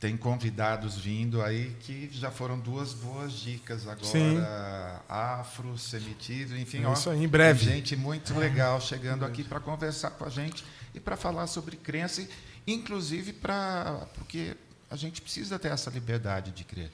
tem 0.00 0.16
convidados 0.16 0.98
vindo 0.98 1.40
aí 1.40 1.74
que 1.80 2.10
já 2.12 2.30
foram 2.30 2.58
duas 2.58 2.92
boas 2.92 3.32
dicas 3.32 3.86
agora. 3.86 5.02
Afro-semitismo, 5.08 6.56
enfim. 6.58 6.84
É 6.84 6.92
isso 6.92 7.08
aí, 7.08 7.24
em 7.24 7.28
breve. 7.28 7.64
Gente 7.64 7.96
muito 7.96 8.32
é. 8.34 8.38
legal 8.38 8.80
chegando 8.80 9.24
aqui 9.24 9.42
para 9.42 9.60
conversar 9.60 10.10
com 10.10 10.24
a 10.24 10.28
gente 10.28 10.64
e 10.94 11.00
para 11.00 11.16
falar 11.16 11.46
sobre 11.46 11.76
crença, 11.76 12.26
inclusive 12.66 13.32
para 13.32 14.06
porque 14.14 14.56
a 14.90 14.96
gente 14.96 15.20
precisa 15.20 15.58
ter 15.58 15.68
essa 15.72 15.90
liberdade 15.90 16.50
de 16.52 16.64
crer. 16.64 16.90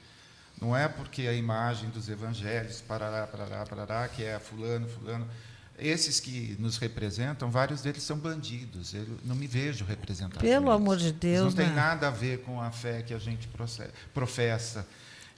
Não 0.61 0.75
é 0.75 0.87
porque 0.87 1.23
a 1.23 1.33
imagem 1.33 1.89
dos 1.89 2.09
evangelhos, 2.09 2.81
parará, 2.81 3.25
parará, 3.27 3.65
parará, 3.65 4.07
que 4.07 4.23
é 4.23 4.39
fulano, 4.39 4.87
fulano. 4.87 5.27
Esses 5.77 6.19
que 6.19 6.55
nos 6.59 6.77
representam, 6.77 7.49
vários 7.49 7.81
deles 7.81 8.03
são 8.03 8.17
bandidos. 8.17 8.93
Eu 8.93 9.05
não 9.25 9.35
me 9.35 9.47
vejo 9.47 9.83
representando. 9.83 10.39
Pelo 10.39 10.65
eles. 10.67 10.75
amor 10.75 10.97
de 10.97 11.07
Eles 11.07 11.19
Deus, 11.19 11.45
Não 11.55 11.63
tem 11.63 11.69
né? 11.69 11.75
nada 11.75 12.07
a 12.07 12.11
ver 12.11 12.41
com 12.43 12.61
a 12.61 12.71
fé 12.71 13.01
que 13.01 13.13
a 13.13 13.19
gente 13.19 13.49
professa. 14.13 14.85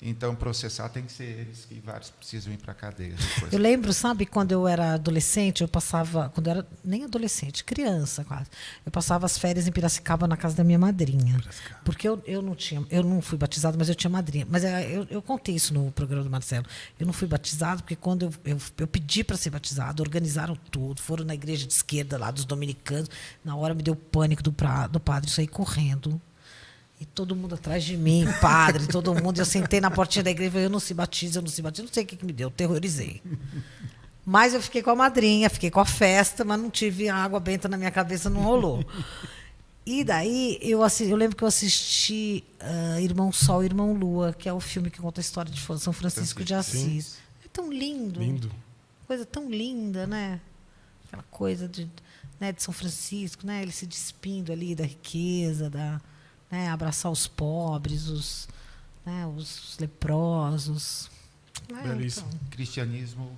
Então, 0.08 0.36
processar 0.36 0.88
tem 0.90 1.04
que 1.04 1.12
ser 1.12 1.24
eles 1.24 1.66
que 1.66 1.82
vários 1.84 2.12
precisam 2.12 2.54
ir 2.54 2.58
para 2.58 2.74
a 2.74 2.76
cadeia. 2.76 3.16
depois. 3.16 3.52
Eu 3.52 3.58
lembro, 3.58 3.92
sabe, 3.92 4.28
quando 4.28 4.52
eu 4.52 4.68
era 4.68 4.94
adolescente, 4.94 5.62
eu 5.62 5.68
passava, 5.68 6.30
quando 6.30 6.46
eu 6.46 6.52
era 6.52 6.68
nem 6.84 7.06
adolescente, 7.06 7.64
criança 7.64 8.24
quase, 8.24 8.46
eu 8.86 8.92
passava 8.92 9.26
as 9.26 9.36
férias 9.36 9.68
em 9.68 9.72
Piracicaba 9.72 10.28
na 10.28 10.38
casa 10.38 10.56
da 10.56 10.64
minha 10.64 10.78
madrinha. 10.78 11.42
Porque 11.84 12.08
eu, 12.08 12.22
eu 12.28 12.40
não 12.44 12.54
tinha, 12.54 12.86
eu 12.92 13.04
não 13.04 13.20
fui 13.20 13.36
batizado, 13.36 13.80
mas 13.80 13.90
eu 13.90 13.96
tinha 13.96 14.12
madrinha. 14.12 14.46
Mas 14.48 14.64
é, 14.64 14.96
eu, 14.96 15.08
eu 15.10 15.24
contei 15.24 15.56
isso 15.56 15.74
no 15.74 15.92
programa 15.92 16.24
do 16.24 16.30
Marcelo. 16.30 16.68
Eu 17.00 17.08
não 17.08 17.14
fui 17.14 17.28
batizado 17.28 17.82
porque 17.82 17.96
quando 17.96 18.26
eu, 18.26 18.34
eu, 18.46 18.58
eu 18.78 18.88
pedi 18.88 19.24
para 19.24 19.36
ser 19.36 19.50
batizado, 19.50 20.04
organizaram 20.04 20.56
tudo, 20.70 21.02
foram 21.02 21.26
na 21.26 21.34
igreja 21.34 21.66
de 21.66 21.74
esquerda 21.74 22.16
lá 22.16 22.30
dos 22.30 22.46
dominicanos. 22.46 23.10
Na 23.44 23.56
hora 23.56 23.74
me 23.74 23.82
deu 23.82 23.96
pânico 23.96 24.44
do, 24.44 24.54
pra, 24.54 24.86
do 24.86 25.00
padre, 25.00 25.32
saí 25.32 25.48
correndo. 25.48 26.22
E 27.00 27.06
todo 27.06 27.36
mundo 27.36 27.56
atrás 27.56 27.84
de 27.84 27.98
mim, 27.98 28.26
padre, 28.40 28.88
todo 28.88 29.14
mundo. 29.14 29.38
Eu 29.40 29.46
sentei 29.46 29.82
na 29.82 29.92
portinha 29.92 30.24
da 30.24 30.32
igreja 30.32 30.48
e 30.50 30.52
falei, 30.52 30.66
eu 30.68 30.70
não 30.70 30.80
se 30.80 30.94
batizo, 30.94 31.40
eu 31.40 31.42
não 31.44 31.50
se 31.50 31.62
batizo. 31.62 31.84
Não 31.88 31.94
sei 31.94 32.04
o 32.04 32.08
que, 32.08 32.16
que 32.16 32.26
me 32.26 32.32
deu, 32.32 32.50
terrorizei. 32.50 33.22
Mas 34.26 34.54
eu 34.54 34.62
fiquei 34.62 34.82
com 34.82 34.90
a 34.92 34.96
madrinha, 34.96 35.50
fiquei 35.50 35.70
com 35.70 35.80
a 35.80 35.86
festa, 35.86 36.44
mas 36.46 36.60
não 36.60 36.70
tive 36.70 37.10
água 37.10 37.40
benta 37.40 37.68
na 37.68 37.78
minha 37.78 37.92
cabeça, 37.92 38.30
não 38.30 38.42
rolou. 38.42 38.84
E 39.86 40.04
daí, 40.04 40.58
eu, 40.62 40.82
assi- 40.82 41.10
eu 41.10 41.16
lembro 41.16 41.36
que 41.36 41.44
eu 41.44 41.48
assisti 41.48 42.44
ah, 42.60 43.00
Irmão 43.02 43.32
Sol 43.32 43.62
e 43.62 43.68
Irmão 43.68 43.94
Lua, 43.94 44.34
que 44.34 44.50
é 44.50 44.54
o 44.54 44.60
filme 44.60 44.90
que 44.90 45.00
conta 45.00 45.20
a 45.20 45.22
história 45.22 45.52
de 45.52 45.60
São 45.80 45.94
Francisco 45.94 46.44
de 46.44 46.56
Assis. 46.56 47.18
É 47.44 47.48
tão 47.54 47.72
lindo. 47.72 48.20
Lindo. 48.20 48.52
Coisa 49.06 49.26
tão 49.26 49.48
linda, 49.48 50.08
né? 50.08 50.40
Aquela 51.08 51.24
coisa 51.30 51.68
de, 51.68 51.88
né, 52.40 52.52
de 52.52 52.64
São 52.64 52.74
Francisco, 52.74 53.46
né? 53.46 53.62
Ele 53.62 53.72
se 53.72 53.86
despindo 53.86 54.52
ali 54.52 54.74
da 54.74 54.86
riqueza, 54.86 55.70
da, 55.70 56.02
né, 56.56 56.70
abraçar 56.70 57.12
os 57.12 57.28
pobres, 57.28 58.08
os, 58.08 58.48
né, 59.06 59.28
os 59.28 59.78
leprosos. 59.78 61.10
né, 61.70 61.82
Belíssimo. 61.84 62.28
então, 62.30 62.48
Cristianismo 62.50 63.38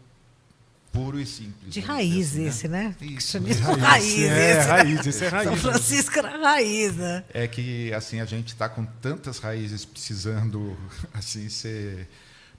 puro 0.91 1.20
e 1.20 1.26
simples. 1.26 1.74
de 1.74 1.82
vamos 1.82 1.95
raiz 1.95 2.32
assim, 2.32 2.45
esse, 2.45 2.68
né? 2.68 2.95
Isso. 3.01 3.39
Cristianismo 3.39 3.74
raiz, 3.78 4.20
é, 4.20 4.51
esse, 4.51 4.68
né? 4.68 4.76
raiz, 4.76 5.07
esse 5.07 5.26
é 5.26 5.28
raiz. 5.30 5.49
São 5.49 5.57
Francisco 5.57 6.20
era 6.20 6.38
raiz, 6.38 6.95
né? 6.95 7.24
É 7.34 7.47
que 7.47 7.91
assim 7.93 8.20
a 8.20 8.26
gente 8.26 8.49
está 8.49 8.70
com 8.70 8.86
tantas 8.86 9.39
raízes 9.39 9.84
precisando 9.84 10.78
assim 11.13 11.49
ser 11.49 12.07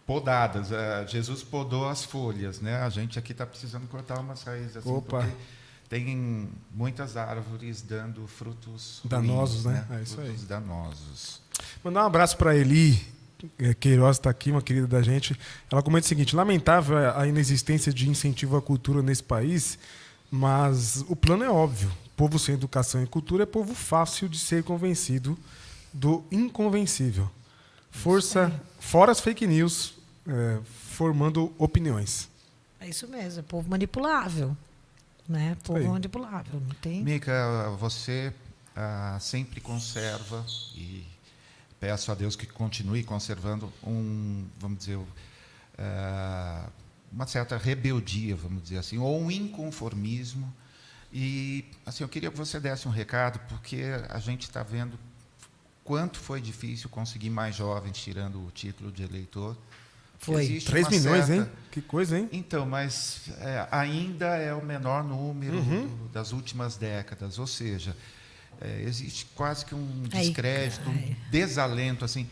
podadas. 0.04 0.72
Ah, 0.72 1.04
Jesus 1.06 1.42
podou 1.44 1.88
as 1.88 2.04
folhas, 2.04 2.61
né? 2.61 2.82
A 2.82 2.88
gente 2.90 3.18
aqui 3.18 3.30
está 3.32 3.46
precisando 3.46 3.86
cortar 3.86 4.18
umas 4.20 4.42
raízes 4.42 4.76
assim, 4.76 4.90
Opa. 4.90 5.20
porque 5.20 5.36
tem 5.89 6.49
muitas 6.70 7.16
árvores 7.16 7.82
dando 7.82 8.26
frutos 8.26 9.01
Danosos, 9.05 9.64
ruins, 9.64 9.76
né? 9.76 9.86
É 9.99 10.03
isso 10.03 10.16
frutos 10.16 10.45
danosos. 10.45 11.41
Mandar 11.82 12.05
um 12.05 12.07
abraço 12.07 12.36
para 12.36 12.55
Eli 12.55 13.01
eh, 13.59 13.74
Queiroz, 13.74 14.16
está 14.16 14.30
aqui, 14.30 14.51
uma 14.51 14.61
querida 14.61 14.86
da 14.86 15.01
gente. 15.01 15.39
Ela 15.70 15.82
comenta 15.82 16.05
o 16.05 16.09
seguinte: 16.09 16.36
lamentável 16.36 16.99
a 17.16 17.26
inexistência 17.26 17.93
de 17.93 18.09
incentivo 18.09 18.57
à 18.57 18.62
cultura 18.62 19.03
nesse 19.03 19.22
país, 19.22 19.78
mas 20.30 21.05
o 21.09 21.16
plano 21.16 21.45
é 21.45 21.51
óbvio. 21.51 21.91
Povo 22.16 22.39
sem 22.39 22.55
educação 22.55 23.03
e 23.03 23.07
cultura 23.07 23.45
é 23.45 23.47
povo 23.47 23.74
fácil 23.74 24.28
de 24.28 24.39
ser 24.39 24.64
convencido 24.64 25.39
do 25.93 26.24
inconvencível. 26.30 27.30
Força, 27.91 28.53
fora 28.80 29.12
as 29.12 29.20
fake 29.20 29.47
news, 29.47 29.95
eh, 30.26 30.59
formando 30.91 31.53
opiniões. 31.57 32.28
É 32.80 32.89
isso 32.89 33.09
mesmo, 33.09 33.41
é 33.41 33.43
povo 33.43 33.70
manipulável. 33.70 34.57
Né? 35.29 35.57
Povo 35.62 35.79
aí. 35.79 35.87
manipulável. 35.87 36.61
Não 36.61 36.74
tem. 36.76 37.05
Mica, 37.05 37.70
você 37.79 38.33
ah, 38.74 39.18
sempre 39.20 39.61
conserva 39.61 40.45
e 40.74 41.05
peço 41.79 42.11
a 42.11 42.14
Deus 42.14 42.35
que 42.35 42.47
continue 42.47 43.05
conservando 43.05 43.72
um, 43.85 44.47
vamos 44.59 44.79
dizer, 44.79 44.99
ah, 45.76 46.68
uma 47.12 47.26
certa 47.26 47.57
rebeldia, 47.57 48.37
vamos 48.37 48.62
dizer 48.62 48.79
assim, 48.79 48.99
ou 48.99 49.20
um 49.20 49.31
inconformismo. 49.31 50.53
E 51.12 51.64
assim, 51.87 52.05
eu 52.05 52.09
queria 52.09 52.31
que 52.31 52.37
você 52.37 52.61
desse 52.61 52.87
um 52.87 52.91
recado, 52.91 53.39
porque 53.49 53.83
a 54.09 54.18
gente 54.18 54.43
está 54.43 54.62
vendo 54.62 54.99
quanto 55.83 56.18
foi 56.18 56.41
difícil 56.41 56.89
conseguir 56.91 57.31
mais 57.31 57.57
jovens 57.57 57.97
tirando 57.97 58.47
o 58.47 58.51
título 58.51 58.93
de 58.93 59.03
eleitor. 59.03 59.57
Foi. 60.18 60.42
Existe 60.44 60.70
3 60.70 60.86
uma 60.86 60.90
milhões, 60.90 61.26
certa- 61.26 61.42
hein? 61.42 61.48
Que 61.70 61.80
coisa, 61.82 62.18
hein? 62.18 62.28
então, 62.32 62.66
mas 62.66 63.20
é, 63.40 63.66
ainda 63.70 64.36
é 64.36 64.52
o 64.52 64.64
menor 64.64 65.04
número 65.04 65.58
Uhum. 65.58 65.86
do- 65.86 66.08
das 66.08 66.32
últimas 66.32 66.76
décadas, 66.76 67.38
ou 67.38 67.46
seja, 67.46 67.94
é, 68.60 68.82
existe 68.82 69.26
quase 69.34 69.64
que 69.64 69.74
um 69.74 70.02
descrédito, 70.04 70.82
ai. 70.88 71.16
um 71.26 71.30
desalento, 71.30 72.04
assim. 72.04 72.28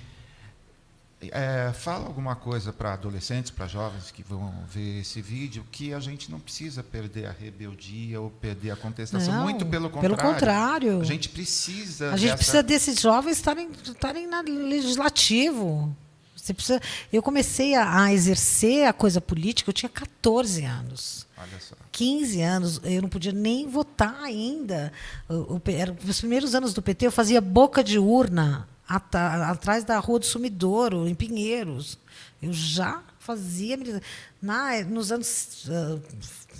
É, 1.31 1.73
fala 1.73 2.07
alguma 2.07 2.37
coisa 2.37 2.73
para 2.75 2.93
adolescentes, 2.93 3.51
para 3.51 3.67
jovens 3.67 4.11
que 4.11 4.23
vão 4.23 4.53
ver 4.69 5.01
esse 5.01 5.23
vídeo, 5.23 5.65
que 5.73 5.95
a 5.95 5.99
gente 5.99 6.31
não 6.31 6.39
precisa 6.39 6.83
perder 6.83 7.27
a 7.27 7.33
rebeldia 7.33 8.21
ou 8.21 8.29
perder 8.31 8.73
a 8.73 8.77
contestação. 8.77 9.33
Não, 9.33 9.43
Muito 9.45 9.65
pelo 9.65 9.89
pelo 9.89 10.15
contrário. 10.15 10.35
contrário. 10.35 11.01
A 11.01 11.05
gente 11.05 11.31
precisa. 11.31 12.09
A 12.13 12.17
gente 12.19 12.25
dessa- 12.33 12.37
precisa 12.37 12.63
desses 12.63 13.01
jovens 13.01 13.39
estarem, 13.39 13.71
estarem 13.83 14.27
na 14.27 14.43
legislativo. 14.43 15.97
Você 16.47 16.55
precisa. 16.55 16.81
Eu 17.13 17.23
comecei 17.23 17.75
a, 17.75 18.03
a 18.05 18.13
exercer 18.13 18.87
a 18.87 18.93
coisa 18.93 19.21
política, 19.21 19.69
eu 19.69 19.75
tinha 19.75 19.89
14 19.91 20.65
anos. 20.65 21.27
Olha 21.37 21.61
só. 21.61 21.75
15 21.91 22.41
anos, 22.41 22.81
eu 22.85 23.03
não 23.03 23.09
podia 23.09 23.33
nem 23.33 23.67
votar 23.69 24.15
ainda. 24.23 24.93
O, 25.29 25.59
P- 25.59 25.73
era, 25.73 25.97
nos 26.05 26.21
primeiros 26.21 26.55
anos 26.55 26.73
do 26.73 26.81
PT, 26.81 27.07
eu 27.07 27.13
fazia 27.13 27.41
boca 27.41 27.83
de 27.83 27.99
urna 27.99 28.69
atrás 28.89 29.85
da 29.85 29.99
Rua 29.99 30.19
do 30.21 30.27
Sumidouro, 30.27 31.09
em 31.09 31.15
Pinheiros. 31.15 31.99
Eu 32.43 32.53
já 32.53 33.03
fazia. 33.19 33.79
Na, 34.41 34.83
nos 34.85 35.11
anos. 35.11 35.67
ah, 35.71 35.99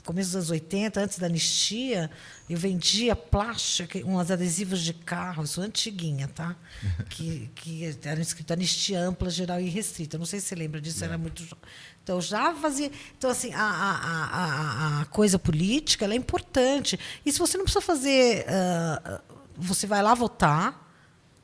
começo 0.05 0.29
dos 0.31 0.37
anos 0.37 0.51
80, 0.51 1.01
antes 1.01 1.19
da 1.19 1.27
anistia, 1.27 2.09
eu 2.49 2.57
vendia 2.57 3.17
plástica, 3.17 3.99
uns 4.05 4.31
adesivos 4.31 4.81
de 4.81 4.95
carro, 4.95 5.43
isso 5.43 5.61
antiguinha, 5.61 6.29
tá? 6.29 6.55
Que, 7.11 7.51
que 7.57 7.97
era 8.05 8.21
escrito 8.21 8.53
anistia 8.53 9.01
ampla, 9.01 9.29
geral 9.31 9.61
e 9.61 9.69
restrita. 9.69 10.17
Não 10.19 10.25
sei 10.27 10.39
se 10.41 10.47
você 10.47 10.55
lembra 10.55 10.81
disso, 10.81 11.03
era 11.05 11.19
muito. 11.19 11.43
jo- 11.45 11.57
Então, 12.03 12.17
eu 12.17 12.23
já 12.23 12.55
fazia. 12.55 12.91
Então, 13.19 13.31
assim, 13.31 13.53
a, 13.53 13.61
a, 13.63 14.25
a, 14.25 15.01
a- 15.01 15.05
coisa 15.07 15.39
política 15.39 16.07
é 16.07 16.15
importante. 16.15 16.99
E 17.25 17.33
se 17.33 17.39
você 17.39 17.57
não 17.59 17.65
precisa 17.65 17.81
fazer. 17.85 18.45
ah, 18.49 19.21
você 19.57 19.87
vai 19.87 20.03
lá 20.03 20.15
votar, 20.15 20.86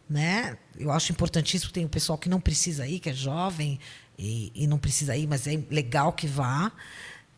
né? 0.08 0.58
Eu 0.78 0.90
acho 0.90 1.12
importantíssimo. 1.12 1.72
Tem 1.72 1.84
o 1.84 1.88
pessoal 1.88 2.18
que 2.18 2.28
não 2.28 2.40
precisa 2.40 2.86
ir, 2.86 3.00
que 3.00 3.10
é 3.10 3.14
jovem 3.14 3.78
e, 4.18 4.52
e 4.54 4.66
não 4.66 4.78
precisa 4.78 5.16
ir, 5.16 5.26
mas 5.26 5.46
é 5.46 5.62
legal 5.70 6.12
que 6.12 6.26
vá. 6.26 6.72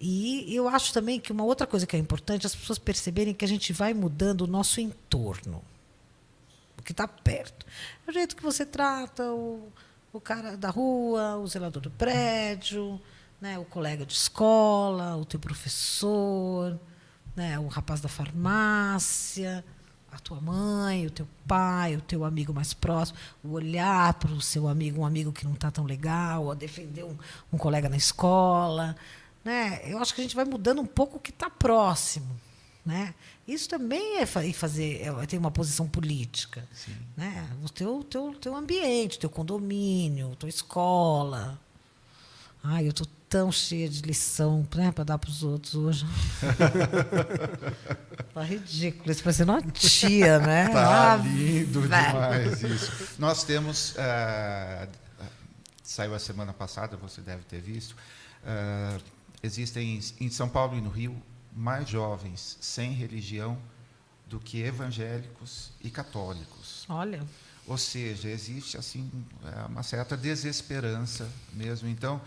E 0.01 0.55
eu 0.55 0.69
acho 0.69 0.93
também 0.93 1.19
que 1.21 1.33
uma 1.33 1.45
outra 1.45 1.67
coisa 1.67 1.87
que 1.87 1.97
é 1.97 1.99
importante 1.99 2.45
é 2.45 2.47
as 2.47 2.55
pessoas 2.55 2.79
perceberem 2.79 3.33
que 3.33 3.45
a 3.45 3.49
gente 3.49 3.73
vai 3.73 3.95
mudando 3.95 4.43
o 4.43 4.47
nosso 4.47 4.81
entorno, 4.81 5.62
o 6.79 6.83
que 6.83 6.93
está 6.93 7.07
perto. 7.07 7.65
É 8.07 8.11
o 8.11 8.12
jeito 8.12 8.37
que 8.37 8.43
você 8.43 8.67
trata 8.67 9.25
o, 9.33 9.73
o 10.12 10.21
cara 10.21 10.57
da 10.57 10.69
rua, 10.69 11.37
o 11.37 11.47
zelador 11.47 11.83
do 11.83 11.91
prédio, 11.91 13.01
né, 13.41 13.59
o 13.59 13.65
colega 13.65 14.05
de 14.05 14.12
escola, 14.12 15.17
o 15.17 15.25
teu 15.25 15.41
professor, 15.41 16.79
né, 17.35 17.59
o 17.59 17.67
rapaz 17.69 18.01
da 18.01 18.09
farmácia, 18.09 19.65
a 20.15 20.19
tua 20.19 20.41
mãe, 20.41 21.07
o 21.07 21.11
teu 21.11 21.27
pai, 21.47 21.97
o 21.97 22.01
teu 22.01 22.25
amigo 22.25 22.53
mais 22.53 22.73
próximo, 22.73 23.19
o 23.43 23.53
olhar 23.53 24.15
para 24.15 24.33
o 24.33 24.41
seu 24.41 24.69
amigo, 24.69 25.01
um 25.01 25.07
amigo 25.07 25.33
que 25.33 25.45
não 25.45 25.55
está 25.55 25.71
tão 25.71 25.85
legal, 25.85 26.45
ou 26.47 26.55
defender 26.55 27.05
um, 27.05 27.17
um 27.53 27.59
colega 27.59 27.89
na 27.89 27.97
escola. 27.97 28.97
Né? 29.45 29.81
Eu 29.85 29.99
acho 29.99 30.15
que 30.15 30.21
a 30.21 30.25
gente 30.25 30.37
vai 30.37 30.45
mudando 30.45 30.81
um 30.81 30.87
pouco 30.87 31.17
o 31.17 31.21
que 31.21 31.31
está 31.31 31.51
próximo. 31.51 32.29
Né? 32.85 33.15
Isso 33.49 33.69
também 33.69 34.19
é 34.19 34.27
fa- 34.27 34.43
fazer, 34.53 35.03
é 35.03 35.27
ter 35.27 35.39
uma 35.39 35.51
posição 35.51 35.89
política. 35.89 36.67
Né? 37.17 37.49
O 37.65 37.69
teu, 37.69 38.05
teu, 38.05 38.35
teu 38.35 38.55
ambiente, 38.55 39.19
teu 39.19 39.31
condomínio, 39.31 40.37
tua 40.37 40.49
escola. 40.49 41.59
Ai, 42.62 42.87
eu 42.87 42.91
estou 42.91 43.07
tão 43.35 43.51
cheia 43.51 43.89
de 43.89 44.01
lição 44.03 44.64
né, 44.76 44.93
para 44.93 45.03
dar 45.03 45.18
para 45.18 45.28
os 45.28 45.43
outros 45.43 45.74
hoje. 45.74 46.07
tá 48.32 48.43
ridículo, 48.45 49.11
isso 49.11 49.24
parecendo 49.24 49.51
uma 49.51 49.61
tia, 49.72 50.39
né? 50.39 50.68
Tá 50.68 51.14
Ah, 51.14 51.16
lindo 51.16 51.80
velho. 51.80 52.12
demais 52.12 52.62
isso. 52.62 52.93
Nós 53.18 53.43
temos. 53.43 53.97
ah, 53.99 54.87
saiu 55.82 56.14
a 56.14 56.18
semana 56.20 56.53
passada, 56.53 56.97
você 56.97 57.20
deve 57.20 57.43
ter 57.43 57.61
visto. 57.61 57.97
ah, 58.47 58.99
existem 59.43 59.99
em 60.20 60.30
São 60.30 60.49
Paulo 60.49 60.78
e 60.78 60.80
no 60.80 60.89
Rio 60.89 61.20
mais 61.53 61.89
jovens 61.89 62.57
sem 62.61 62.93
religião 62.93 63.59
do 64.28 64.39
que 64.39 64.62
evangélicos 64.62 65.72
e 65.82 65.91
católicos. 65.91 66.85
Olha. 66.89 67.20
Ou 67.66 67.78
seja, 67.78 68.28
existe 68.28 68.76
assim 68.76 69.11
é, 69.45 69.64
uma 69.66 69.82
certa 69.82 70.16
desesperança 70.16 71.28
mesmo. 71.53 71.89
Então, 71.89 72.20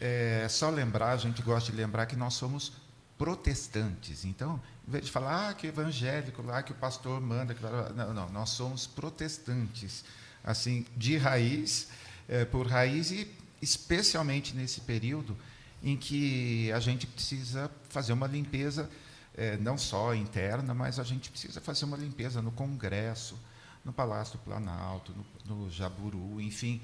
é 0.00 0.46
só 0.48 0.70
lembrar, 0.70 1.12
a 1.12 1.16
gente 1.16 1.42
gosta 1.42 1.70
de 1.70 1.76
lembrar 1.76 2.06
que 2.06 2.16
nós 2.16 2.34
somos 2.34 2.72
protestantes. 3.16 4.24
Então, 4.24 4.60
em 4.86 4.90
vez 4.90 5.06
de 5.06 5.10
falar 5.10 5.50
ah, 5.50 5.54
que 5.54 5.66
evangélico, 5.66 6.40
lá 6.42 6.62
que 6.62 6.72
o 6.72 6.74
pastor 6.74 7.20
manda, 7.20 7.54
que... 7.54 7.62
não, 7.62 8.14
não, 8.14 8.28
nós 8.30 8.50
somos 8.50 8.86
protestantes, 8.86 10.04
assim, 10.44 10.86
de 10.96 11.16
raiz, 11.16 11.88
é, 12.28 12.44
por 12.44 12.66
raiz 12.66 13.10
e 13.10 13.28
especialmente 13.60 14.54
nesse 14.54 14.82
período 14.82 15.36
em 15.82 15.96
que 15.96 16.70
a 16.72 16.80
gente 16.80 17.06
precisa 17.06 17.70
fazer 17.88 18.12
uma 18.12 18.26
limpeza 18.26 18.88
é, 19.36 19.56
não 19.56 19.78
só 19.78 20.14
interna, 20.14 20.74
mas 20.74 20.98
a 20.98 21.04
gente 21.04 21.30
precisa 21.30 21.60
fazer 21.60 21.84
uma 21.84 21.96
limpeza 21.96 22.42
no 22.42 22.50
Congresso, 22.50 23.38
no 23.84 23.92
Palácio 23.92 24.36
do 24.36 24.44
Planalto, 24.44 25.14
no, 25.46 25.56
no 25.56 25.70
Jaburu, 25.70 26.40
enfim. 26.40 26.82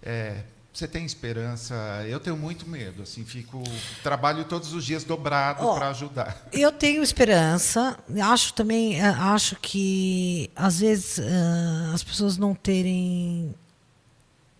É, 0.00 0.44
você 0.76 0.86
tem 0.86 1.06
esperança? 1.06 1.74
Eu 2.06 2.20
tenho 2.20 2.36
muito 2.36 2.68
medo, 2.68 3.02
assim, 3.02 3.24
fico 3.24 3.62
trabalho 4.02 4.44
todos 4.44 4.74
os 4.74 4.84
dias 4.84 5.04
dobrado 5.04 5.66
oh, 5.66 5.74
para 5.74 5.88
ajudar. 5.88 6.46
Eu 6.52 6.70
tenho 6.70 7.02
esperança. 7.02 7.98
Acho 8.22 8.52
também, 8.52 9.00
eh, 9.00 9.04
acho 9.06 9.56
que 9.56 10.50
às 10.54 10.80
vezes 10.80 11.18
uh, 11.18 11.94
as 11.94 12.04
pessoas 12.04 12.36
não 12.36 12.54
terem, 12.54 13.54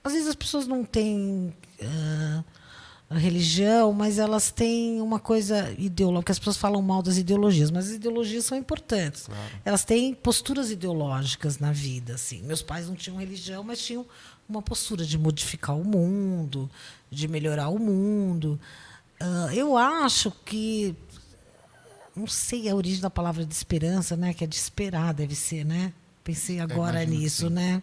às 0.02 0.14
vezes 0.14 0.28
as 0.28 0.34
pessoas 0.34 0.66
não 0.66 0.84
têm 0.84 1.54
uh, 1.82 2.44
religião, 3.10 3.92
mas 3.92 4.18
elas 4.18 4.50
têm 4.50 5.00
uma 5.00 5.20
coisa 5.20 5.70
ideológica. 5.78 6.32
As 6.32 6.38
pessoas 6.38 6.56
falam 6.56 6.82
mal 6.82 7.02
das 7.02 7.18
ideologias, 7.18 7.70
mas 7.70 7.88
as 7.88 7.92
ideologias 7.94 8.44
são 8.44 8.56
importantes. 8.56 9.26
Claro. 9.26 9.42
Elas 9.64 9.84
têm 9.84 10.14
posturas 10.14 10.70
ideológicas 10.70 11.58
na 11.58 11.72
vida. 11.72 12.14
Assim. 12.14 12.42
Meus 12.42 12.62
pais 12.62 12.88
não 12.88 12.94
tinham 12.94 13.18
religião, 13.18 13.62
mas 13.62 13.80
tinham 13.80 14.06
uma 14.48 14.62
postura 14.62 15.04
de 15.04 15.18
modificar 15.18 15.76
o 15.76 15.84
mundo, 15.84 16.70
de 17.10 17.28
melhorar 17.28 17.68
o 17.68 17.78
mundo. 17.78 18.58
Uh, 19.20 19.52
eu 19.52 19.76
acho 19.76 20.30
que 20.44 20.94
não 22.14 22.26
sei 22.26 22.68
a 22.68 22.74
origem 22.74 23.00
da 23.00 23.10
palavra 23.10 23.44
de 23.44 23.52
esperança, 23.52 24.16
né? 24.16 24.32
Que 24.32 24.44
é 24.44 24.46
de 24.46 24.56
esperar, 24.56 25.12
deve 25.12 25.34
ser, 25.34 25.64
né? 25.64 25.92
Pensei 26.24 26.60
agora 26.60 27.04
nisso, 27.04 27.50
né? 27.50 27.82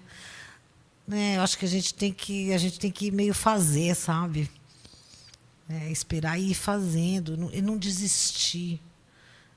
né? 1.07 1.37
Eu 1.37 1.41
acho 1.41 1.57
que 1.57 1.65
a 1.65 1.69
gente 1.69 1.93
tem 1.93 2.11
que 2.11 2.51
a 2.51 2.57
gente 2.57 2.79
tem 2.79 2.91
que 2.91 3.11
meio 3.11 3.33
fazer, 3.33 3.95
sabe? 3.95 4.49
É, 5.69 5.89
esperar 5.91 6.39
e 6.39 6.51
ir 6.51 6.55
fazendo, 6.55 7.49
e 7.53 7.61
não 7.61 7.77
desistir. 7.77 8.81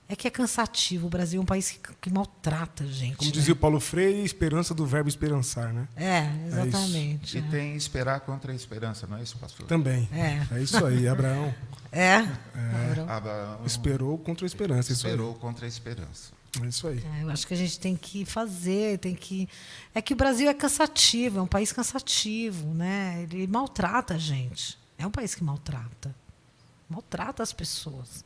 É 0.09 0.15
que 0.15 0.29
é 0.29 0.31
cansativo. 0.31 1.09
O 1.09 1.11
Brasil 1.11 1.41
é 1.41 1.43
um 1.43 1.47
país 1.47 1.71
que, 1.71 1.79
que 2.01 2.11
maltrata 2.11 2.85
a 2.85 2.87
gente. 2.87 3.17
Como 3.17 3.29
né? 3.29 3.33
dizia 3.33 3.53
o 3.53 3.57
Paulo 3.57 3.81
Freire, 3.81 4.25
esperança 4.25 4.73
do 4.73 4.87
verbo 4.87 5.09
esperançar, 5.09 5.73
né? 5.73 5.89
É, 5.97 6.47
exatamente. 6.47 7.37
É 7.37 7.41
é. 7.41 7.45
E 7.45 7.51
tem 7.51 7.77
esperar 7.77 8.21
contra 8.21 8.53
a 8.53 8.55
esperança, 8.55 9.07
não 9.07 9.17
é 9.17 9.23
isso, 9.23 9.37
pastor? 9.37 9.67
Também. 9.67 10.09
É. 10.13 10.47
É 10.57 10.63
isso 10.63 10.85
aí, 10.85 11.09
Abraão. 11.09 11.53
É? 11.93 12.19
é. 12.19 13.05
Abraão 13.09 13.65
esperou 13.65 14.19
contra 14.19 14.45
a 14.45 14.49
esperança. 14.49 14.93
Esperou 14.93 15.33
contra 15.35 15.65
a 15.65 15.69
esperança. 15.69 16.31
É 16.63 16.67
isso 16.67 16.87
aí. 16.87 17.03
É, 17.19 17.23
eu 17.23 17.31
acho 17.31 17.47
que 17.47 17.55
a 17.55 17.57
gente 17.57 17.81
tem 17.81 17.97
que 17.97 18.25
fazer, 18.27 18.99
tem 18.99 19.15
que. 19.15 19.49
É 19.95 20.03
que 20.03 20.13
o 20.13 20.17
Brasil 20.17 20.49
é 20.49 20.53
cansativo, 20.53 21.39
é 21.39 21.43
um 21.43 21.47
país 21.47 21.73
cansativo, 21.73 22.75
né? 22.75 23.23
Ele 23.23 23.47
maltrata 23.47 24.15
a 24.15 24.19
gente. 24.19 24.79
É 24.99 25.07
um 25.07 25.11
país 25.11 25.35
que 25.35 25.43
maltrata. 25.43 26.15
Maltrata 26.89 27.43
as 27.43 27.53
pessoas. 27.53 28.25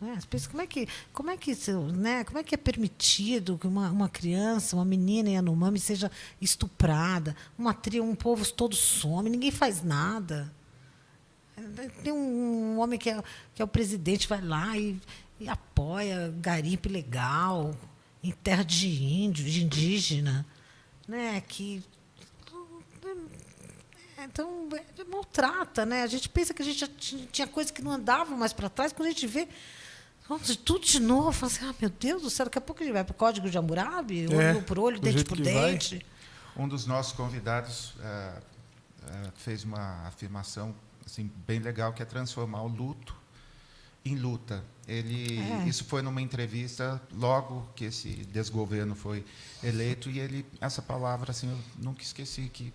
Né? 0.00 0.14
As 0.16 0.24
pessoas, 0.24 0.50
como 0.50 0.62
é 0.62 0.66
que, 0.66 0.88
como 1.12 1.30
é 1.30 1.36
que, 1.36 1.52
né? 1.92 2.24
Como 2.24 2.38
é 2.38 2.42
que 2.42 2.54
é 2.54 2.58
permitido 2.58 3.58
que 3.58 3.66
uma, 3.66 3.90
uma 3.90 4.08
criança, 4.08 4.76
uma 4.76 4.84
menina 4.84 5.28
Yanomami 5.28 5.78
seja 5.78 6.10
estuprada? 6.40 7.36
Uma 7.58 7.74
tribo, 7.74 8.06
um 8.06 8.14
povo 8.14 8.50
todo 8.52 8.74
some, 8.74 9.28
ninguém 9.28 9.50
faz 9.50 9.82
nada. 9.82 10.50
Tem 12.02 12.12
um, 12.12 12.78
homem 12.78 12.98
que 12.98 13.10
é, 13.10 13.22
que 13.54 13.60
é 13.60 13.64
o 13.64 13.68
presidente, 13.68 14.26
vai 14.26 14.40
lá 14.40 14.78
e, 14.78 14.98
e 15.38 15.48
apoia 15.48 16.34
garimpe 16.40 16.88
legal 16.88 17.76
em 18.22 18.30
terra 18.30 18.62
de 18.62 18.88
índio, 18.88 19.44
de 19.44 19.62
indígena, 19.62 20.46
né? 21.06 21.42
Que 21.46 21.82
então 24.22 24.68
é, 24.98 25.04
maltrata, 25.04 25.84
né? 25.84 26.02
A 26.02 26.06
gente 26.06 26.28
pensa 26.28 26.54
que 26.54 26.62
a 26.62 26.64
gente 26.64 26.86
tinha 27.32 27.46
coisas 27.46 27.70
que 27.70 27.82
não 27.82 27.90
andavam 27.90 28.36
mais 28.36 28.52
para 28.52 28.68
trás, 28.68 28.92
quando 28.92 29.08
a 29.08 29.12
gente 29.12 29.26
vê 29.26 29.48
Vamos 30.30 30.54
tudo 30.54 30.86
de 30.86 31.00
novo. 31.00 31.32
Fala 31.32 31.50
assim, 31.52 31.64
ah, 31.64 31.74
meu 31.80 31.90
Deus 31.90 32.22
do 32.22 32.30
céu, 32.30 32.46
daqui 32.46 32.56
a 32.56 32.60
pouco 32.60 32.80
a 32.80 32.86
gente 32.86 32.92
vai 32.92 33.02
para 33.02 33.10
o 33.10 33.16
código 33.16 33.50
de 33.50 33.58
Hammurabi, 33.58 34.32
é, 34.32 34.52
olho 34.52 34.62
por 34.62 34.78
olho, 34.78 35.00
dente 35.00 35.24
por 35.24 35.36
dente. 35.36 35.96
Vai. 36.54 36.64
Um 36.64 36.68
dos 36.68 36.86
nossos 36.86 37.12
convidados 37.12 37.94
é, 38.00 38.06
é, 38.06 39.30
fez 39.34 39.64
uma 39.64 40.06
afirmação 40.06 40.72
assim, 41.04 41.28
bem 41.48 41.58
legal, 41.58 41.92
que 41.92 42.00
é 42.00 42.04
transformar 42.04 42.62
o 42.62 42.68
luto 42.68 43.12
em 44.04 44.14
luta. 44.14 44.64
Ele, 44.86 45.40
é. 45.40 45.68
Isso 45.68 45.84
foi 45.84 46.00
numa 46.00 46.22
entrevista 46.22 47.02
logo 47.12 47.68
que 47.74 47.86
esse 47.86 48.10
desgoverno 48.26 48.94
foi 48.94 49.24
eleito, 49.64 50.08
e 50.08 50.20
ele, 50.20 50.46
essa 50.60 50.80
palavra, 50.80 51.32
assim, 51.32 51.50
eu 51.50 51.58
nunca 51.82 52.02
esqueci, 52.02 52.48
que 52.52 52.72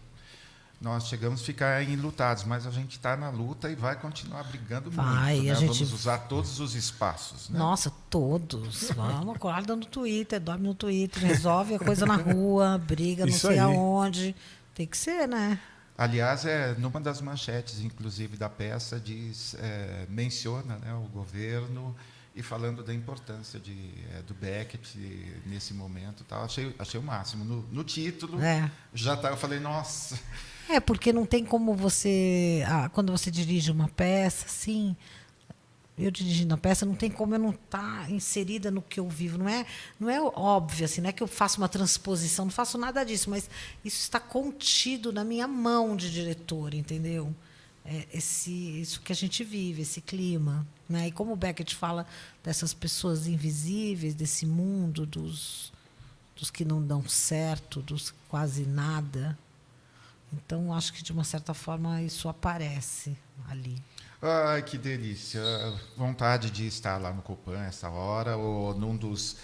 nós 0.79 1.07
chegamos 1.07 1.41
a 1.41 1.43
ficar 1.43 1.83
enlutados, 1.83 2.43
mas 2.43 2.67
a 2.67 2.71
gente 2.71 2.91
está 2.91 3.15
na 3.15 3.29
luta 3.29 3.69
e 3.69 3.75
vai 3.75 3.95
continuar 3.95 4.43
brigando 4.43 4.91
vai, 4.91 5.35
muito. 5.35 5.47
Né? 5.47 5.55
Gente... 5.55 5.83
Vamos 5.83 5.93
usar 5.93 6.17
todos 6.19 6.59
os 6.59 6.75
espaços. 6.75 7.49
Né? 7.49 7.57
Nossa, 7.57 7.91
todos. 8.09 8.91
Vamos, 8.91 9.35
acorda 9.35 9.75
no 9.75 9.85
Twitter, 9.85 10.39
dorme 10.39 10.67
no 10.67 10.75
Twitter, 10.75 11.23
resolve 11.23 11.75
a 11.75 11.79
coisa 11.79 12.05
na 12.05 12.15
rua, 12.15 12.77
briga 12.77 13.27
Isso 13.27 13.47
não 13.47 13.53
sei 13.53 13.59
aí. 13.59 13.65
aonde. 13.65 14.35
Tem 14.73 14.85
que 14.85 14.97
ser, 14.97 15.27
né? 15.27 15.59
Aliás, 15.97 16.45
é 16.45 16.75
numa 16.77 16.99
das 16.99 17.21
manchetes, 17.21 17.79
inclusive, 17.79 18.35
da 18.35 18.49
peça, 18.49 18.99
diz, 18.99 19.55
é, 19.57 20.05
menciona 20.09 20.77
né, 20.77 20.93
o 20.93 21.07
governo 21.07 21.95
e 22.35 22.43
falando 22.43 22.83
da 22.83 22.93
importância 22.93 23.57
de, 23.57 23.93
é, 24.13 24.21
do 24.21 24.33
Beckett 24.33 24.97
nesse 25.45 25.73
momento. 25.73 26.25
Tal. 26.25 26.43
Achei, 26.43 26.75
achei 26.77 26.99
o 26.99 27.03
máximo. 27.03 27.45
No, 27.45 27.61
no 27.71 27.83
título, 27.83 28.41
é. 28.41 28.69
já 28.93 29.15
tá, 29.15 29.29
eu 29.29 29.37
falei, 29.37 29.59
nossa. 29.59 30.19
É, 30.67 30.79
porque 30.79 31.13
não 31.13 31.25
tem 31.25 31.45
como 31.45 31.73
você. 31.73 32.63
Ah, 32.67 32.89
quando 32.89 33.11
você 33.11 33.29
dirige 33.29 33.71
uma 33.71 33.87
peça, 33.87 34.45
assim. 34.45 34.95
Eu 35.97 36.11
dirigindo 36.11 36.53
a 36.53 36.57
peça, 36.57 36.85
não 36.85 36.93
tem 36.93 37.09
como 37.09 37.35
eu 37.35 37.39
não 37.39 37.51
estar 37.51 38.05
tá 38.05 38.11
inserida 38.11 38.69
no 38.69 38.81
que 38.81 38.99
eu 38.99 39.07
vivo. 39.07 39.37
Não 39.37 39.47
é, 39.47 39.65
não 39.97 40.09
é 40.09 40.21
óbvio, 40.21 40.83
assim, 40.83 40.99
não 40.99 41.09
é 41.09 41.13
que 41.13 41.23
eu 41.23 41.27
faço 41.27 41.57
uma 41.57 41.69
transposição, 41.69 42.43
não 42.43 42.51
faço 42.51 42.77
nada 42.77 43.05
disso, 43.05 43.29
mas 43.29 43.49
isso 43.83 44.01
está 44.01 44.19
contido 44.19 45.13
na 45.13 45.23
minha 45.23 45.47
mão 45.47 45.95
de 45.95 46.11
diretor, 46.11 46.73
entendeu? 46.73 47.33
É 47.85 48.07
esse, 48.13 48.51
isso 48.51 48.99
que 48.99 49.13
a 49.13 49.15
gente 49.15 49.41
vive, 49.41 49.83
esse 49.83 50.01
clima. 50.01 50.67
Né? 50.89 51.07
E 51.07 51.11
como 51.11 51.31
o 51.31 51.35
Beckett 51.37 51.73
fala 51.73 52.05
dessas 52.43 52.73
pessoas 52.73 53.25
invisíveis, 53.25 54.13
desse 54.13 54.45
mundo 54.45 55.05
dos, 55.05 55.71
dos 56.35 56.51
que 56.51 56.65
não 56.65 56.85
dão 56.85 57.07
certo, 57.07 57.81
dos 57.81 58.13
quase 58.27 58.65
nada, 58.65 59.37
então, 60.43 60.73
acho 60.73 60.93
que, 60.93 61.03
de 61.03 61.11
uma 61.11 61.23
certa 61.23 61.53
forma, 61.53 62.01
isso 62.01 62.27
aparece 62.27 63.17
ali. 63.49 63.81
Ai, 64.21 64.61
que 64.61 64.77
delícia. 64.77 65.41
Vontade 65.95 66.49
de 66.49 66.65
estar 66.67 66.97
lá 66.97 67.13
no 67.13 67.21
Copan 67.21 67.63
essa 67.63 67.89
hora, 67.89 68.37
ou 68.37 68.73
num 68.73 68.95
dos 68.95 69.37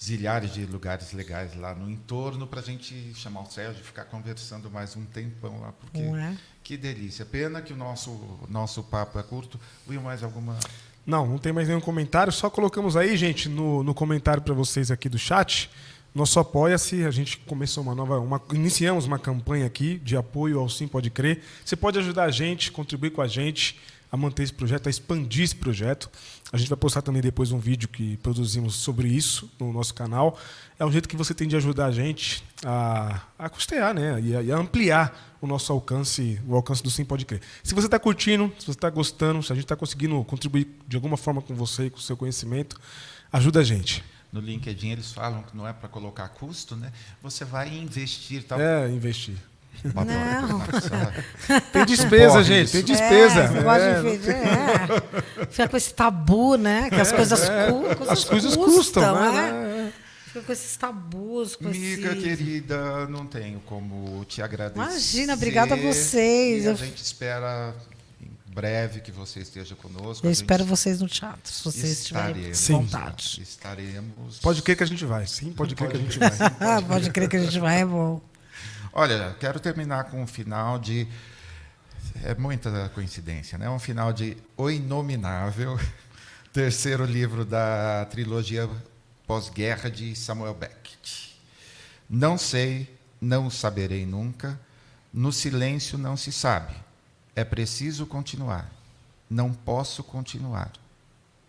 zilhares 0.00 0.52
de 0.52 0.66
lugares 0.66 1.12
legais 1.12 1.56
lá 1.56 1.74
no 1.74 1.90
entorno, 1.90 2.46
para 2.46 2.60
a 2.60 2.62
gente 2.62 3.14
chamar 3.14 3.42
o 3.42 3.46
Sérgio 3.46 3.80
e 3.80 3.84
ficar 3.84 4.04
conversando 4.04 4.70
mais 4.70 4.94
um 4.94 5.04
tempão 5.06 5.60
lá, 5.60 5.72
porque 5.72 6.00
é? 6.00 6.36
que 6.62 6.76
delícia. 6.76 7.24
Pena 7.24 7.62
que 7.62 7.72
o 7.72 7.76
nosso, 7.76 8.40
nosso 8.48 8.82
papo 8.82 9.18
é 9.18 9.22
curto. 9.22 9.58
Will, 9.88 10.02
mais 10.02 10.22
alguma... 10.22 10.58
Não, 11.06 11.24
não 11.24 11.38
tem 11.38 11.52
mais 11.52 11.68
nenhum 11.68 11.80
comentário. 11.80 12.32
Só 12.32 12.50
colocamos 12.50 12.96
aí, 12.96 13.16
gente, 13.16 13.48
no, 13.48 13.82
no 13.82 13.94
comentário 13.94 14.42
para 14.42 14.52
vocês 14.52 14.90
aqui 14.90 15.08
do 15.08 15.18
chat 15.18 15.70
nosso 16.16 16.40
apoia-se, 16.40 17.04
a 17.04 17.10
gente 17.10 17.36
começou 17.36 17.82
uma 17.82 17.94
nova, 17.94 18.18
uma, 18.18 18.40
iniciamos 18.54 19.04
uma 19.04 19.18
campanha 19.18 19.66
aqui 19.66 19.98
de 19.98 20.16
apoio 20.16 20.58
ao 20.58 20.66
Sim 20.66 20.88
Pode 20.88 21.10
Crer. 21.10 21.42
Você 21.62 21.76
pode 21.76 21.98
ajudar 21.98 22.24
a 22.24 22.30
gente, 22.30 22.72
contribuir 22.72 23.10
com 23.10 23.20
a 23.20 23.28
gente 23.28 23.78
a 24.10 24.16
manter 24.16 24.44
esse 24.44 24.52
projeto, 24.52 24.86
a 24.86 24.90
expandir 24.90 25.44
esse 25.44 25.54
projeto. 25.54 26.10
A 26.50 26.56
gente 26.56 26.70
vai 26.70 26.78
postar 26.78 27.02
também 27.02 27.20
depois 27.20 27.52
um 27.52 27.58
vídeo 27.58 27.86
que 27.86 28.16
produzimos 28.18 28.76
sobre 28.76 29.08
isso 29.08 29.50
no 29.60 29.70
nosso 29.74 29.92
canal. 29.92 30.38
É 30.78 30.86
um 30.86 30.90
jeito 30.90 31.06
que 31.06 31.16
você 31.16 31.34
tem 31.34 31.46
de 31.46 31.56
ajudar 31.56 31.86
a 31.86 31.92
gente 31.92 32.42
a, 32.64 33.20
a 33.38 33.50
custear, 33.50 33.92
né? 33.92 34.18
E 34.22 34.34
a, 34.34 34.42
e 34.42 34.50
a 34.50 34.56
ampliar 34.56 35.36
o 35.38 35.46
nosso 35.46 35.70
alcance, 35.70 36.40
o 36.48 36.54
alcance 36.54 36.82
do 36.82 36.90
Sim 36.90 37.04
Pode 37.04 37.26
Crer. 37.26 37.42
Se 37.62 37.74
você 37.74 37.88
está 37.88 37.98
curtindo, 37.98 38.50
se 38.58 38.64
você 38.64 38.70
está 38.70 38.88
gostando, 38.88 39.42
se 39.42 39.52
a 39.52 39.54
gente 39.54 39.66
está 39.66 39.76
conseguindo 39.76 40.24
contribuir 40.24 40.66
de 40.88 40.96
alguma 40.96 41.18
forma 41.18 41.42
com 41.42 41.54
você 41.54 41.86
e 41.86 41.90
com 41.90 41.98
o 41.98 42.00
seu 42.00 42.16
conhecimento, 42.16 42.80
ajuda 43.30 43.60
a 43.60 43.64
gente 43.64 44.02
no 44.36 44.42
LinkedIn 44.42 44.90
eles 44.90 45.12
falam 45.12 45.42
que 45.42 45.56
não 45.56 45.66
é 45.66 45.72
para 45.72 45.88
colocar 45.88 46.28
custo, 46.28 46.76
né? 46.76 46.92
Você 47.22 47.44
vai 47.44 47.68
investir, 47.68 48.44
tal. 48.44 48.60
É, 48.60 48.88
investir. 48.88 49.36
Não. 49.84 50.60
tem 51.72 51.84
despesa, 51.84 52.42
gente, 52.42 52.72
tem 52.72 52.82
despesa. 52.82 53.40
É, 53.40 54.30
é. 54.30 55.42
é. 55.42 55.46
Fica 55.46 55.68
com 55.68 55.76
esse 55.76 55.94
tabu, 55.94 56.56
né? 56.56 56.90
Que 56.90 57.00
as 57.00 57.12
é, 57.12 57.16
coisas, 57.16 57.48
é. 57.48 57.70
cu, 57.70 58.10
as 58.10 58.24
coisas 58.24 58.56
custam, 58.56 58.74
custam 58.74 59.32
né? 59.32 59.88
É. 59.88 59.92
fica 60.26 60.40
com 60.42 60.52
esses 60.52 60.76
tabus, 60.76 61.56
com 61.56 61.68
Mica, 61.68 62.12
esse... 62.12 62.16
querida, 62.16 63.06
não 63.06 63.26
tenho 63.26 63.60
como 63.60 64.24
te 64.24 64.42
agradecer. 64.42 64.80
Imagina, 64.80 65.34
obrigada 65.34 65.74
a 65.74 65.78
vocês. 65.78 66.64
E 66.64 66.68
a 66.68 66.74
gente 66.74 67.02
espera 67.02 67.74
breve 68.56 69.02
que 69.02 69.12
você 69.12 69.40
esteja 69.40 69.76
conosco. 69.76 70.26
Eu 70.26 70.30
A 70.30 70.32
gente 70.32 70.42
espero 70.42 70.64
vocês 70.64 70.98
no 70.98 71.06
teatro, 71.06 71.52
se 71.52 71.62
vocês 71.62 72.06
tiverem 72.06 72.30
estaremos, 72.30 72.58
Sim. 72.58 72.72
vontade. 72.72 73.42
Estaremos. 73.42 74.38
Pode 74.38 74.62
crer 74.62 74.76
que 74.78 74.82
a 74.82 74.86
gente 74.86 75.04
vai. 75.04 75.26
Sim, 75.26 75.52
pode 75.52 75.74
crer 75.74 75.90
que 75.90 75.96
a 75.98 76.00
gente 76.00 76.18
vai. 76.18 76.30
Ah, 76.58 76.80
pode 76.80 77.10
crer 77.10 77.28
que 77.28 77.36
a 77.36 77.40
gente 77.44 77.60
vai, 77.60 77.82
é 77.82 77.84
bom. 77.84 78.18
Olha, 78.94 79.36
quero 79.38 79.60
terminar 79.60 80.04
com 80.04 80.22
um 80.22 80.26
final 80.26 80.78
de. 80.78 81.06
É 82.24 82.34
muita 82.34 82.88
coincidência, 82.94 83.58
né? 83.58 83.68
Um 83.68 83.78
final 83.78 84.10
de 84.10 84.38
O 84.56 84.70
Inominável, 84.70 85.78
terceiro 86.50 87.04
livro 87.04 87.44
da 87.44 88.06
trilogia 88.06 88.66
pós-guerra 89.26 89.90
de 89.90 90.16
Samuel 90.16 90.54
Beckett. 90.54 91.38
Não 92.08 92.38
sei, 92.38 92.88
não 93.20 93.50
saberei 93.50 94.06
nunca, 94.06 94.58
no 95.12 95.30
silêncio 95.30 95.98
não 95.98 96.16
se 96.16 96.32
sabe. 96.32 96.85
É 97.36 97.44
preciso 97.44 98.06
continuar. 98.06 98.68
Não 99.30 99.52
posso 99.52 100.02
continuar. 100.02 100.72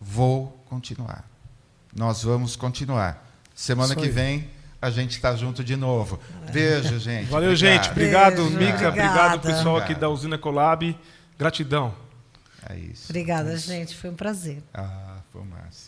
Vou 0.00 0.48
continuar. 0.68 1.24
Nós 1.96 2.22
vamos 2.22 2.54
continuar. 2.54 3.26
Semana 3.54 3.94
Isso 3.94 4.00
que 4.00 4.06
aí. 4.06 4.12
vem 4.12 4.50
a 4.80 4.90
gente 4.90 5.12
está 5.12 5.34
junto 5.34 5.64
de 5.64 5.74
novo. 5.74 6.20
Beijo, 6.52 6.98
gente. 7.00 7.28
Valeu, 7.28 7.50
Obrigado. 7.52 7.56
gente. 7.56 7.90
Obrigado, 7.90 8.36
Beijo. 8.36 8.58
Mica. 8.58 8.88
Obrigado, 8.88 9.34
Obrigada. 9.34 9.38
pessoal 9.40 9.76
aqui 9.76 9.84
Obrigado. 9.92 10.00
da 10.00 10.08
Usina 10.10 10.38
Colab. 10.38 10.96
Gratidão. 11.36 11.94
É 12.68 12.76
isso. 12.76 13.06
Obrigada, 13.08 13.56
gente. 13.56 13.96
Foi 13.96 14.10
um 14.10 14.14
prazer. 14.14 14.62
Ah, 14.72 15.16
foi 15.32 15.40
o 15.40 15.44
máximo. 15.44 15.86